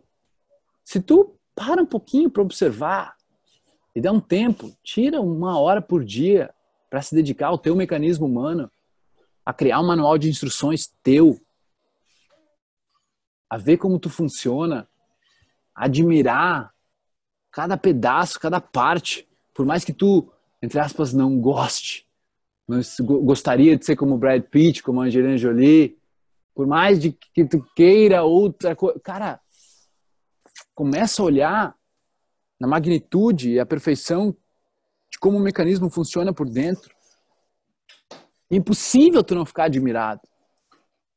se 0.83 1.01
tu 1.01 1.37
para 1.55 1.83
um 1.83 1.87
pouquinho 1.87 2.31
para 2.31 2.43
observar 2.43 3.15
e 3.95 4.01
dá 4.01 4.11
um 4.11 4.21
tempo, 4.21 4.75
tira 4.83 5.21
uma 5.21 5.59
hora 5.59 5.83
por 5.83 6.05
dia 6.05 6.53
para 6.89 7.03
se 7.03 7.15
dedicar 7.15 7.49
ao 7.49 7.59
teu 7.59 7.77
mecanismo 7.77 8.27
humano, 8.27 8.71
a 9.45 9.53
criar 9.53 9.81
um 9.81 9.87
manual 9.87 10.17
de 10.17 10.31
instruções 10.31 10.93
teu, 11.03 11.39
a 13.51 13.59
ver 13.59 13.77
como 13.77 13.99
tu 13.99 14.09
funciona, 14.09 14.89
admirar 15.75 16.73
cada 17.51 17.77
pedaço, 17.77 18.41
cada 18.41 18.61
parte, 18.61 19.29
por 19.53 19.67
mais 19.67 19.85
que 19.85 19.93
tu, 19.93 20.31
entre 20.63 20.79
aspas, 20.79 21.13
não 21.13 21.39
goste, 21.39 22.07
não 22.67 22.81
gostaria 23.05 23.77
de 23.77 23.85
ser 23.85 23.97
como 23.97 24.19
Brad 24.19 24.43
Pitt, 24.45 24.83
como 24.83 25.01
Angelina 25.01 25.37
Jolie, 25.37 25.99
por 26.55 26.67
mais 26.67 26.99
de 26.99 27.13
que 27.13 27.45
tu 27.45 27.63
queira 27.75 28.23
outra 28.23 28.75
coisa, 28.75 28.99
cara, 29.01 29.41
começa 30.79 31.21
a 31.21 31.25
olhar 31.25 31.77
na 32.61 32.69
magnitude 32.69 33.51
e 33.51 33.59
a 33.59 33.67
perfeição 33.67 34.31
de 35.11 35.19
como 35.19 35.37
o 35.37 35.41
mecanismo 35.41 35.91
funciona 35.91 36.33
por 36.33 36.49
dentro. 36.49 36.95
É 38.49 38.55
impossível 38.55 39.25
tu 39.25 39.35
não 39.35 39.45
ficar 39.45 39.65
admirado. 39.65 40.21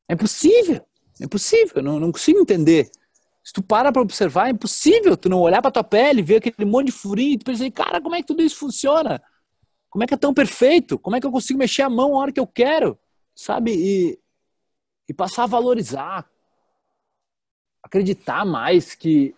É 0.08 0.14
impossível. 0.14 0.84
É 1.20 1.24
impossível. 1.26 1.76
Eu 1.76 1.82
não, 1.84 2.00
não 2.00 2.10
consigo 2.10 2.40
entender. 2.40 2.90
Se 3.44 3.52
tu 3.52 3.62
para 3.62 3.92
para 3.92 4.02
observar, 4.02 4.48
é 4.48 4.50
impossível 4.50 5.16
tu 5.16 5.28
não 5.28 5.38
olhar 5.38 5.62
para 5.62 5.70
tua 5.70 5.84
pele, 5.84 6.22
ver 6.22 6.38
aquele 6.38 6.68
monte 6.68 6.86
de 6.86 6.92
furinho 6.92 7.38
tu 7.38 7.44
pensar, 7.44 7.70
cara, 7.70 8.00
como 8.00 8.16
é 8.16 8.20
que 8.20 8.26
tudo 8.26 8.42
isso 8.42 8.56
funciona? 8.56 9.22
Como 9.88 10.02
é 10.02 10.08
que 10.08 10.14
é 10.14 10.16
tão 10.16 10.34
perfeito? 10.34 10.98
Como 10.98 11.14
é 11.14 11.20
que 11.20 11.26
eu 11.26 11.30
consigo 11.30 11.60
mexer 11.60 11.82
a 11.82 11.88
mão 11.88 12.16
a 12.16 12.18
hora 12.18 12.32
que 12.32 12.40
eu 12.40 12.48
quero? 12.48 12.98
Sabe? 13.32 13.72
E, 13.76 14.18
e 15.08 15.14
passar 15.14 15.44
a 15.44 15.46
valorizar. 15.46 16.28
Acreditar 17.80 18.44
mais 18.44 18.96
que 18.96 19.36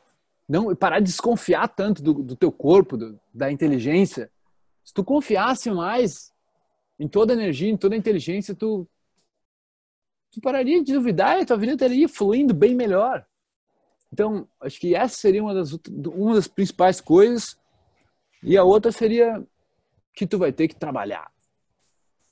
não 0.49 0.75
parar 0.75 1.01
de 1.01 1.07
desconfiar 1.07 1.69
tanto 1.69 2.03
do, 2.03 2.15
do 2.15 2.37
teu 2.37 2.53
corpo, 2.53 2.97
do, 2.97 3.19
da 3.33 3.51
inteligência. 3.51 4.31
Se 4.85 4.93
tu 4.93 5.03
confiasse 5.03 5.71
mais 5.71 6.33
em 6.99 7.09
toda 7.09 7.33
a 7.33 7.37
energia, 7.37 7.71
em 7.71 7.77
toda 7.77 7.95
a 7.95 7.99
inteligência, 7.99 8.55
tu, 8.55 8.87
tu 10.31 10.41
pararia 10.41 10.83
de 10.83 10.93
duvidar 10.93 11.39
e 11.39 11.43
a 11.43 11.47
tua 11.47 11.57
vida 11.57 11.73
estaria 11.73 12.09
fluindo 12.09 12.53
bem 12.53 12.75
melhor. 12.75 13.27
Então, 14.13 14.47
acho 14.61 14.79
que 14.79 14.95
essa 14.95 15.17
seria 15.17 15.43
uma 15.43 15.55
das, 15.55 15.73
uma 15.73 16.35
das 16.35 16.47
principais 16.47 17.01
coisas. 17.01 17.59
E 18.43 18.57
a 18.57 18.63
outra 18.63 18.93
seria 18.93 19.43
que 20.15 20.27
tu 20.27 20.39
vai 20.39 20.53
ter 20.53 20.69
que 20.69 20.77
trabalhar. 20.77 21.33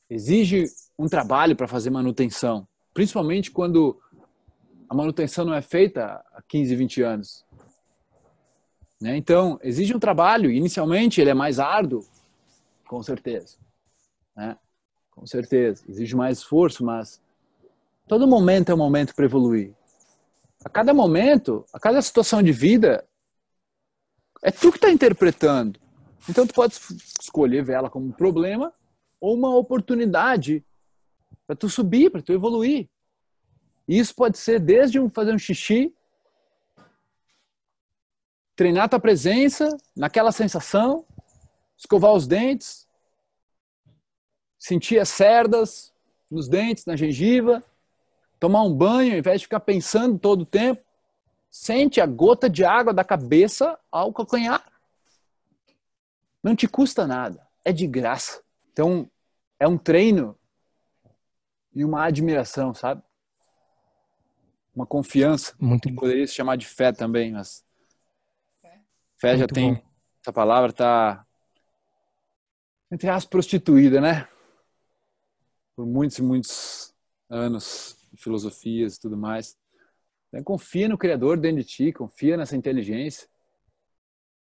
Exige 0.09 0.67
um 0.97 1.09
trabalho 1.09 1.57
para 1.57 1.67
fazer 1.67 1.91
manutenção, 1.91 2.69
principalmente 2.95 3.51
quando 3.51 3.99
a 4.89 4.95
manutenção 4.95 5.45
não 5.45 5.55
é 5.55 5.63
feita 5.63 6.23
há 6.35 6.43
15, 6.47 6.77
20 6.77 7.03
anos. 7.03 7.45
Né? 9.03 9.17
Então, 9.17 9.59
exige 9.65 9.97
um 9.97 9.99
trabalho, 9.99 10.49
inicialmente 10.49 11.21
ele 11.21 11.31
é 11.31 11.35
mais 11.35 11.59
árduo, 11.59 12.07
com 12.87 13.03
certeza. 13.03 13.57
Né? 14.37 14.57
Com 15.11 15.27
certeza, 15.27 15.83
exige 15.89 16.15
mais 16.15 16.39
esforço, 16.39 16.85
mas 16.85 17.21
todo 18.07 18.29
momento 18.29 18.71
é 18.71 18.75
um 18.75 18.79
momento 18.79 19.13
para 19.13 19.25
evoluir. 19.25 19.75
A 20.65 20.69
cada 20.69 20.95
momento, 20.95 21.67
a 21.73 21.81
cada 21.81 22.01
situação 22.01 22.41
de 22.41 22.53
vida, 22.53 23.05
é 24.41 24.53
tu 24.53 24.71
que 24.71 24.79
está 24.79 24.89
interpretando. 24.89 25.81
Então, 26.29 26.47
tu 26.47 26.55
pode 26.55 26.75
escolher 27.21 27.65
ver 27.65 27.73
ela 27.73 27.91
como 27.91 28.07
um 28.07 28.13
problema 28.13 28.73
ou 29.21 29.35
uma 29.35 29.53
oportunidade 29.53 30.65
para 31.45 31.57
tu 31.57 31.69
subir, 31.69 32.09
para 32.09 32.23
tu 32.23 32.33
evoluir. 32.33 32.89
E 33.89 33.99
isso 33.99 34.15
pode 34.15 34.39
ser 34.39 34.61
desde 34.61 35.01
um, 35.01 35.11
fazer 35.11 35.35
um 35.35 35.39
xixi 35.41 35.93
treinar 38.63 38.89
tua 38.89 39.01
presença 39.01 39.77
naquela 39.97 40.31
sensação, 40.31 41.05
escovar 41.77 42.13
os 42.13 42.29
dentes, 42.29 42.87
sentir 44.57 45.01
as 45.01 45.09
cerdas 45.09 45.93
nos 46.31 46.49
dentes, 46.49 46.87
na 46.87 46.95
gengiva, 46.95 47.61
tomar 48.39 48.63
um 48.63 48.73
banho, 48.73 49.15
ao 49.15 49.19
invés 49.19 49.41
de 49.41 49.47
ficar 49.47 49.59
pensando 49.59 50.17
todo 50.17 50.43
o 50.43 50.47
tempo, 50.47 50.81
sente 51.51 52.01
a 52.01 52.07
gota 52.07 52.49
de 52.49 52.65
água 52.65 52.95
da 52.95 53.03
cabeça 53.03 53.77
ao 53.91 54.13
calcanhar. 54.13 54.65
Não 56.41 56.55
te 56.55 56.69
custa 56.69 57.05
nada, 57.05 57.45
é 57.65 57.73
de 57.73 57.89
graça. 57.89 58.45
Então, 58.73 59.11
é 59.59 59.67
um 59.67 59.77
treino 59.77 60.39
e 61.75 61.85
uma 61.85 62.05
admiração, 62.05 62.73
sabe? 62.73 63.03
Uma 64.73 64.87
confiança. 64.87 65.53
Muito 65.59 65.93
Poderia 65.97 66.29
se 66.29 66.35
chamar 66.35 66.55
de 66.55 66.69
fé 66.69 66.93
também, 66.93 67.33
mas 67.33 67.65
Fé 69.23 69.37
já 69.37 69.47
tem. 69.47 69.75
Bom. 69.75 69.81
Essa 70.21 70.33
palavra 70.33 70.71
está, 70.71 71.25
entre 72.91 73.09
as 73.09 73.25
prostituída, 73.25 74.01
né? 74.01 74.27
Por 75.77 75.87
muitos 75.87 76.19
e 76.19 76.23
muitos 76.23 76.93
anos, 77.31 77.97
filosofias 78.17 78.97
e 78.97 79.01
tudo 79.01 79.17
mais. 79.17 79.57
Então, 80.29 80.43
confia 80.43 80.89
no 80.89 80.99
Criador 80.99 81.39
dentro 81.39 81.63
de 81.63 81.69
ti, 81.69 81.93
confia 81.93 82.37
nessa 82.37 82.57
inteligência, 82.57 83.29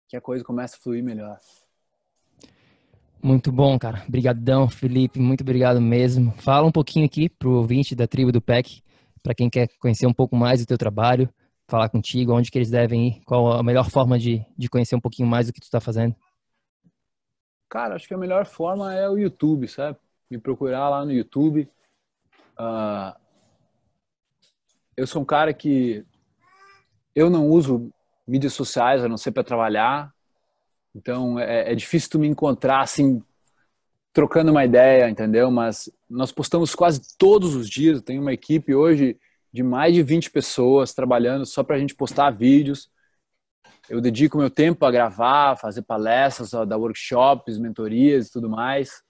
que 0.08 0.16
a 0.16 0.20
coisa 0.20 0.42
começa 0.42 0.74
a 0.76 0.80
fluir 0.80 1.04
melhor. 1.04 1.38
Muito 3.22 3.52
bom, 3.52 3.78
cara. 3.78 4.02
Obrigadão, 4.08 4.68
Felipe. 4.68 5.20
Muito 5.20 5.42
obrigado 5.42 5.80
mesmo. 5.80 6.32
Fala 6.38 6.66
um 6.66 6.72
pouquinho 6.72 7.06
aqui 7.06 7.28
pro 7.28 7.58
ouvinte 7.58 7.94
da 7.94 8.08
tribo 8.08 8.32
do 8.32 8.42
PEC, 8.42 8.82
para 9.22 9.36
quem 9.36 9.48
quer 9.48 9.68
conhecer 9.78 10.08
um 10.08 10.12
pouco 10.12 10.34
mais 10.34 10.58
do 10.60 10.66
teu 10.66 10.76
trabalho, 10.76 11.32
falar 11.66 11.88
contigo, 11.88 12.32
onde 12.32 12.50
que 12.50 12.58
eles 12.58 12.70
devem 12.70 13.08
ir, 13.08 13.20
qual 13.24 13.52
a 13.52 13.62
melhor 13.62 13.90
forma 13.90 14.18
de, 14.18 14.44
de 14.56 14.68
conhecer 14.68 14.94
um 14.94 15.00
pouquinho 15.00 15.28
mais 15.28 15.46
do 15.46 15.52
que 15.52 15.60
tu 15.60 15.64
está 15.64 15.80
fazendo? 15.80 16.14
Cara, 17.68 17.94
acho 17.94 18.06
que 18.06 18.14
a 18.14 18.18
melhor 18.18 18.46
forma 18.46 18.94
é 18.94 19.08
o 19.08 19.18
YouTube, 19.18 19.66
sabe? 19.66 19.98
Me 20.30 20.38
procurar 20.38 20.88
lá 20.88 21.04
no 21.04 21.12
YouTube. 21.12 21.68
Uh, 22.58 23.18
eu 24.96 25.06
sou 25.06 25.22
um 25.22 25.24
cara 25.24 25.52
que 25.52 26.04
eu 27.14 27.28
não 27.28 27.48
uso 27.48 27.92
mídias 28.26 28.52
sociais 28.52 29.02
a 29.02 29.08
não 29.08 29.16
ser 29.16 29.32
para 29.32 29.42
trabalhar. 29.42 30.12
Então 30.94 31.38
é, 31.38 31.72
é, 31.72 31.74
difícil 31.74 32.10
tu 32.10 32.18
me 32.18 32.28
encontrar 32.28 32.80
assim 32.80 33.22
trocando 34.12 34.52
uma 34.52 34.64
ideia, 34.64 35.10
entendeu? 35.10 35.50
Mas 35.50 35.90
nós 36.08 36.30
postamos 36.30 36.74
quase 36.74 37.16
todos 37.18 37.54
os 37.54 37.68
dias. 37.68 38.00
Tenho 38.00 38.22
uma 38.22 38.32
equipe 38.32 38.74
hoje 38.74 39.18
de 39.54 39.62
mais 39.62 39.94
de 39.94 40.02
20 40.02 40.32
pessoas 40.32 40.92
trabalhando 40.92 41.46
só 41.46 41.62
para 41.62 41.76
a 41.76 41.78
gente 41.78 41.94
postar 41.94 42.28
vídeos. 42.32 42.90
Eu 43.88 44.00
dedico 44.00 44.36
meu 44.36 44.50
tempo 44.50 44.84
a 44.84 44.90
gravar, 44.90 45.56
fazer 45.56 45.82
palestras, 45.82 46.50
dar 46.50 46.76
workshops, 46.76 47.56
mentorias 47.56 48.26
e 48.26 48.32
tudo 48.32 48.50
mais. 48.50 49.00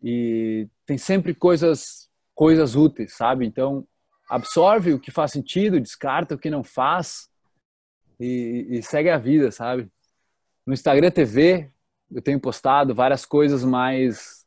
E 0.00 0.68
tem 0.86 0.96
sempre 0.96 1.34
coisas 1.34 2.08
coisas 2.36 2.76
úteis, 2.76 3.16
sabe? 3.16 3.44
Então, 3.46 3.84
absorve 4.30 4.92
o 4.92 5.00
que 5.00 5.10
faz 5.10 5.32
sentido, 5.32 5.80
descarta 5.80 6.36
o 6.36 6.38
que 6.38 6.50
não 6.50 6.62
faz 6.62 7.28
e, 8.20 8.68
e 8.70 8.82
segue 8.82 9.10
a 9.10 9.18
vida, 9.18 9.50
sabe? 9.50 9.90
No 10.64 10.72
Instagram 10.72 11.10
TV, 11.10 11.68
eu 12.12 12.22
tenho 12.22 12.38
postado 12.38 12.94
várias 12.94 13.26
coisas 13.26 13.64
mais, 13.64 14.46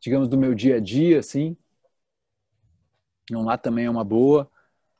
digamos, 0.00 0.26
do 0.26 0.36
meu 0.36 0.56
dia 0.56 0.76
a 0.76 0.80
dia, 0.80 1.20
assim. 1.20 1.56
Então 3.30 3.44
lá 3.44 3.56
também 3.56 3.84
é 3.84 3.90
uma 3.90 4.02
boa. 4.02 4.50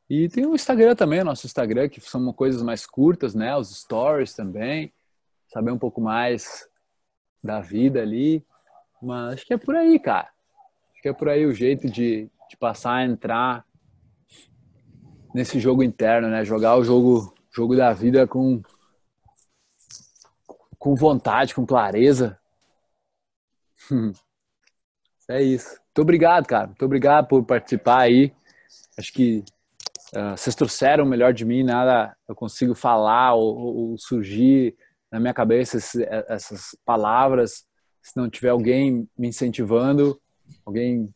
E 0.09 0.28
tem 0.28 0.47
o 0.47 0.55
Instagram 0.55 0.94
também, 0.94 1.24
nosso 1.24 1.47
Instagram, 1.47 1.89
que 1.89 2.01
são 2.01 2.32
coisas 2.32 2.62
mais 2.62 2.86
curtas, 2.86 3.35
né? 3.35 3.57
Os 3.57 3.77
stories 3.77 4.35
também. 4.35 4.93
Saber 5.48 5.73
um 5.73 5.78
pouco 5.78 6.01
mais 6.01 6.69
da 7.43 7.61
vida 7.61 8.01
ali. 8.01 8.44
Mas 9.02 9.35
acho 9.35 9.47
que 9.47 9.55
é 9.55 9.59
por 9.59 9.74
aí, 9.74 9.98
cara. 9.98 10.31
Acho 10.93 11.02
que 11.02 11.09
é 11.09 11.12
por 11.12 11.28
aí 11.28 11.44
o 11.44 11.52
jeito 11.52 11.90
de, 11.90 12.31
de 12.48 12.57
passar 12.57 12.94
a 12.94 13.05
entrar 13.05 13.66
nesse 15.35 15.59
jogo 15.59 15.82
interno, 15.82 16.28
né? 16.28 16.44
Jogar 16.44 16.77
o 16.77 16.85
jogo, 16.85 17.35
jogo 17.51 17.74
da 17.74 17.93
vida 17.93 18.28
com, 18.28 18.62
com 20.78 20.94
vontade, 20.94 21.55
com 21.55 21.66
clareza. 21.66 22.39
é 25.28 25.43
isso. 25.43 25.80
Muito 25.91 26.03
obrigado, 26.03 26.47
cara. 26.47 26.67
Muito 26.69 26.85
obrigado 26.85 27.27
por 27.27 27.45
participar 27.45 28.01
aí. 28.03 28.33
Acho 28.99 29.12
que 29.12 29.45
uh, 30.15 30.37
vocês 30.37 30.55
trouxeram 30.55 31.05
o 31.05 31.09
melhor 31.09 31.33
de 31.33 31.45
mim. 31.45 31.62
Nada 31.62 32.17
eu 32.29 32.35
consigo 32.35 32.75
falar 32.75 33.35
ou, 33.35 33.91
ou 33.91 33.99
surgir 33.99 34.77
na 35.11 35.19
minha 35.19 35.35
cabeça 35.35 35.77
esse, 35.77 36.07
essas 36.29 36.77
palavras 36.85 37.65
se 38.03 38.17
não 38.17 38.29
tiver 38.29 38.49
alguém 38.49 39.09
me 39.17 39.29
incentivando, 39.29 40.19
alguém 40.65 41.09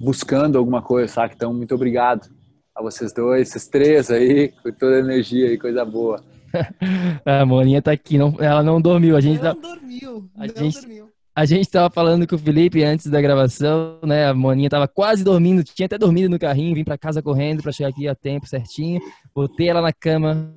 buscando 0.00 0.58
alguma 0.58 0.82
coisa, 0.82 1.12
sabe? 1.12 1.34
Então, 1.36 1.52
muito 1.52 1.74
obrigado 1.74 2.28
a 2.74 2.82
vocês 2.82 3.12
dois, 3.12 3.48
esses 3.48 3.68
três 3.68 4.10
aí, 4.10 4.48
com 4.62 4.72
toda 4.72 4.96
a 4.96 5.00
energia 5.00 5.52
e 5.52 5.58
coisa 5.58 5.84
boa. 5.84 6.22
a 7.24 7.44
Moninha 7.44 7.82
tá 7.82 7.92
aqui, 7.92 8.18
não, 8.18 8.34
ela 8.40 8.62
não 8.62 8.80
dormiu. 8.80 9.16
A 9.16 9.20
gente 9.20 9.42
não 9.42 9.54
tá, 9.54 9.60
dormiu, 9.60 10.28
a 10.34 10.46
não 10.46 10.56
gente, 10.56 10.80
dormiu. 10.80 11.09
A 11.34 11.44
gente 11.44 11.70
tava 11.70 11.88
falando 11.88 12.26
com 12.26 12.34
o 12.34 12.38
Felipe 12.38 12.82
antes 12.82 13.06
da 13.06 13.20
gravação, 13.20 13.98
né? 14.04 14.26
A 14.26 14.34
Moninha 14.34 14.68
tava 14.68 14.88
quase 14.88 15.22
dormindo, 15.22 15.62
tinha 15.62 15.86
até 15.86 15.96
dormido 15.96 16.28
no 16.28 16.38
carrinho, 16.38 16.74
vim 16.74 16.84
para 16.84 16.98
casa 16.98 17.22
correndo 17.22 17.62
para 17.62 17.72
chegar 17.72 17.90
aqui 17.90 18.08
a 18.08 18.14
tempo 18.14 18.46
certinho. 18.46 19.00
Botei 19.34 19.68
ela 19.68 19.80
na 19.80 19.92
cama, 19.92 20.52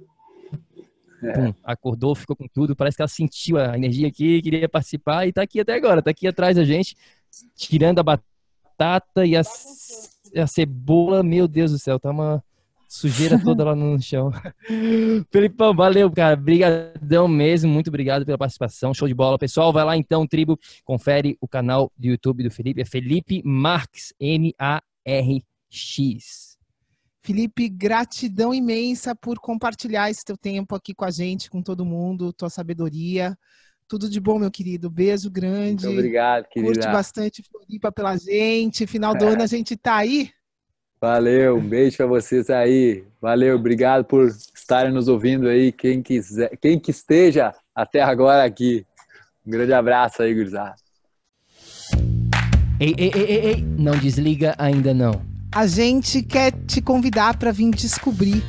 é. 1.23 1.33
Pum, 1.33 1.53
acordou, 1.63 2.13
ficou 2.15 2.35
com 2.35 2.47
tudo. 2.47 2.75
Parece 2.75 2.97
que 2.97 3.01
ela 3.01 3.07
sentiu 3.07 3.57
a 3.57 3.77
energia 3.77 4.07
aqui, 4.07 4.41
queria 4.41 4.67
participar 4.67 5.25
e 5.25 5.31
tá 5.31 5.41
aqui 5.41 5.59
até 5.59 5.73
agora, 5.73 6.01
tá 6.01 6.11
aqui 6.11 6.27
atrás 6.27 6.55
da 6.57 6.65
gente, 6.65 6.95
tirando 7.55 7.99
a 7.99 8.03
batata 8.03 9.25
e 9.25 9.35
a, 9.37 9.41
a 9.41 10.47
cebola. 10.47 11.23
Meu 11.23 11.47
Deus 11.47 11.71
do 11.71 11.79
céu, 11.79 11.99
tá 11.99 12.11
uma 12.11 12.43
sujeira 12.93 13.41
toda 13.43 13.63
lá 13.63 13.75
no 13.75 13.99
chão. 13.99 14.31
Felipão, 15.31 15.75
valeu, 15.75 16.11
cara. 16.11 16.39
Obrigadão 16.39 17.27
mesmo. 17.27 17.71
Muito 17.71 17.87
obrigado 17.87 18.23
pela 18.23 18.37
participação. 18.37 18.93
Show 18.93 19.07
de 19.07 19.15
bola. 19.15 19.39
Pessoal, 19.39 19.73
vai 19.73 19.83
lá 19.83 19.97
então, 19.97 20.27
tribo. 20.27 20.59
Confere 20.85 21.35
o 21.41 21.47
canal 21.47 21.91
do 21.97 22.05
YouTube 22.05 22.43
do 22.43 22.51
Felipe. 22.51 22.81
É 22.81 22.85
Felipe 22.85 23.41
Marques, 23.43 24.13
M-A-R-X. 24.19 25.43
Felipe, 27.23 27.67
gratidão 27.67 28.53
imensa 28.53 29.15
por 29.15 29.39
compartilhar 29.39 30.11
esse 30.11 30.23
teu 30.23 30.37
tempo 30.37 30.75
aqui 30.75 30.93
com 30.93 31.05
a 31.05 31.09
gente, 31.09 31.49
com 31.49 31.63
todo 31.63 31.83
mundo, 31.83 32.31
tua 32.31 32.49
sabedoria. 32.49 33.35
Tudo 33.87 34.07
de 34.07 34.19
bom, 34.19 34.37
meu 34.37 34.51
querido. 34.51 34.87
Beijo 34.87 35.31
grande. 35.31 35.87
Muito 35.87 35.97
obrigado, 35.97 36.47
querida. 36.47 36.73
Curte 36.73 36.87
bastante 36.91 37.41
Floripa 37.41 37.91
pela 37.91 38.15
gente. 38.17 38.85
Final 38.85 39.17
do 39.17 39.25
ano 39.25 39.41
a 39.41 39.47
gente 39.47 39.75
tá 39.75 39.95
aí. 39.95 40.29
Valeu, 41.03 41.57
um 41.57 41.67
beijo 41.67 41.97
para 41.97 42.05
vocês 42.05 42.49
aí. 42.49 43.03
Valeu, 43.21 43.57
obrigado 43.57 44.05
por 44.05 44.25
estarem 44.55 44.89
nos 44.89 45.09
ouvindo 45.09 45.49
aí. 45.49 45.69
Quem 45.69 46.01
quiser, 46.01 46.55
quem 46.61 46.79
que 46.79 46.91
esteja 46.91 47.53
até 47.75 48.01
agora 48.01 48.45
aqui. 48.45 48.85
Um 49.45 49.51
grande 49.51 49.73
abraço 49.73 50.21
aí, 50.21 50.33
gurizada. 50.33 50.75
Ei, 52.79 52.95
ei, 52.97 53.11
ei, 53.13 53.21
ei, 53.21 53.45
ei, 53.47 53.61
não 53.77 53.97
desliga 53.97 54.55
ainda 54.57 54.93
não 54.93 55.33
a 55.53 55.67
gente 55.67 56.23
quer 56.23 56.51
te 56.65 56.81
convidar 56.81 57.37
para 57.37 57.51
vir 57.51 57.69
descobrir 57.71 58.43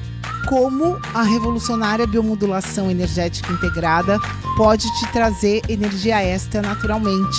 como 0.48 0.98
a 1.12 1.22
revolucionária 1.22 2.06
biomodulação 2.06 2.90
energética 2.90 3.52
integrada 3.52 4.18
pode 4.56 4.85
te 4.98 5.12
trazer 5.12 5.60
energia 5.68 6.22
extra 6.22 6.62
naturalmente, 6.62 7.39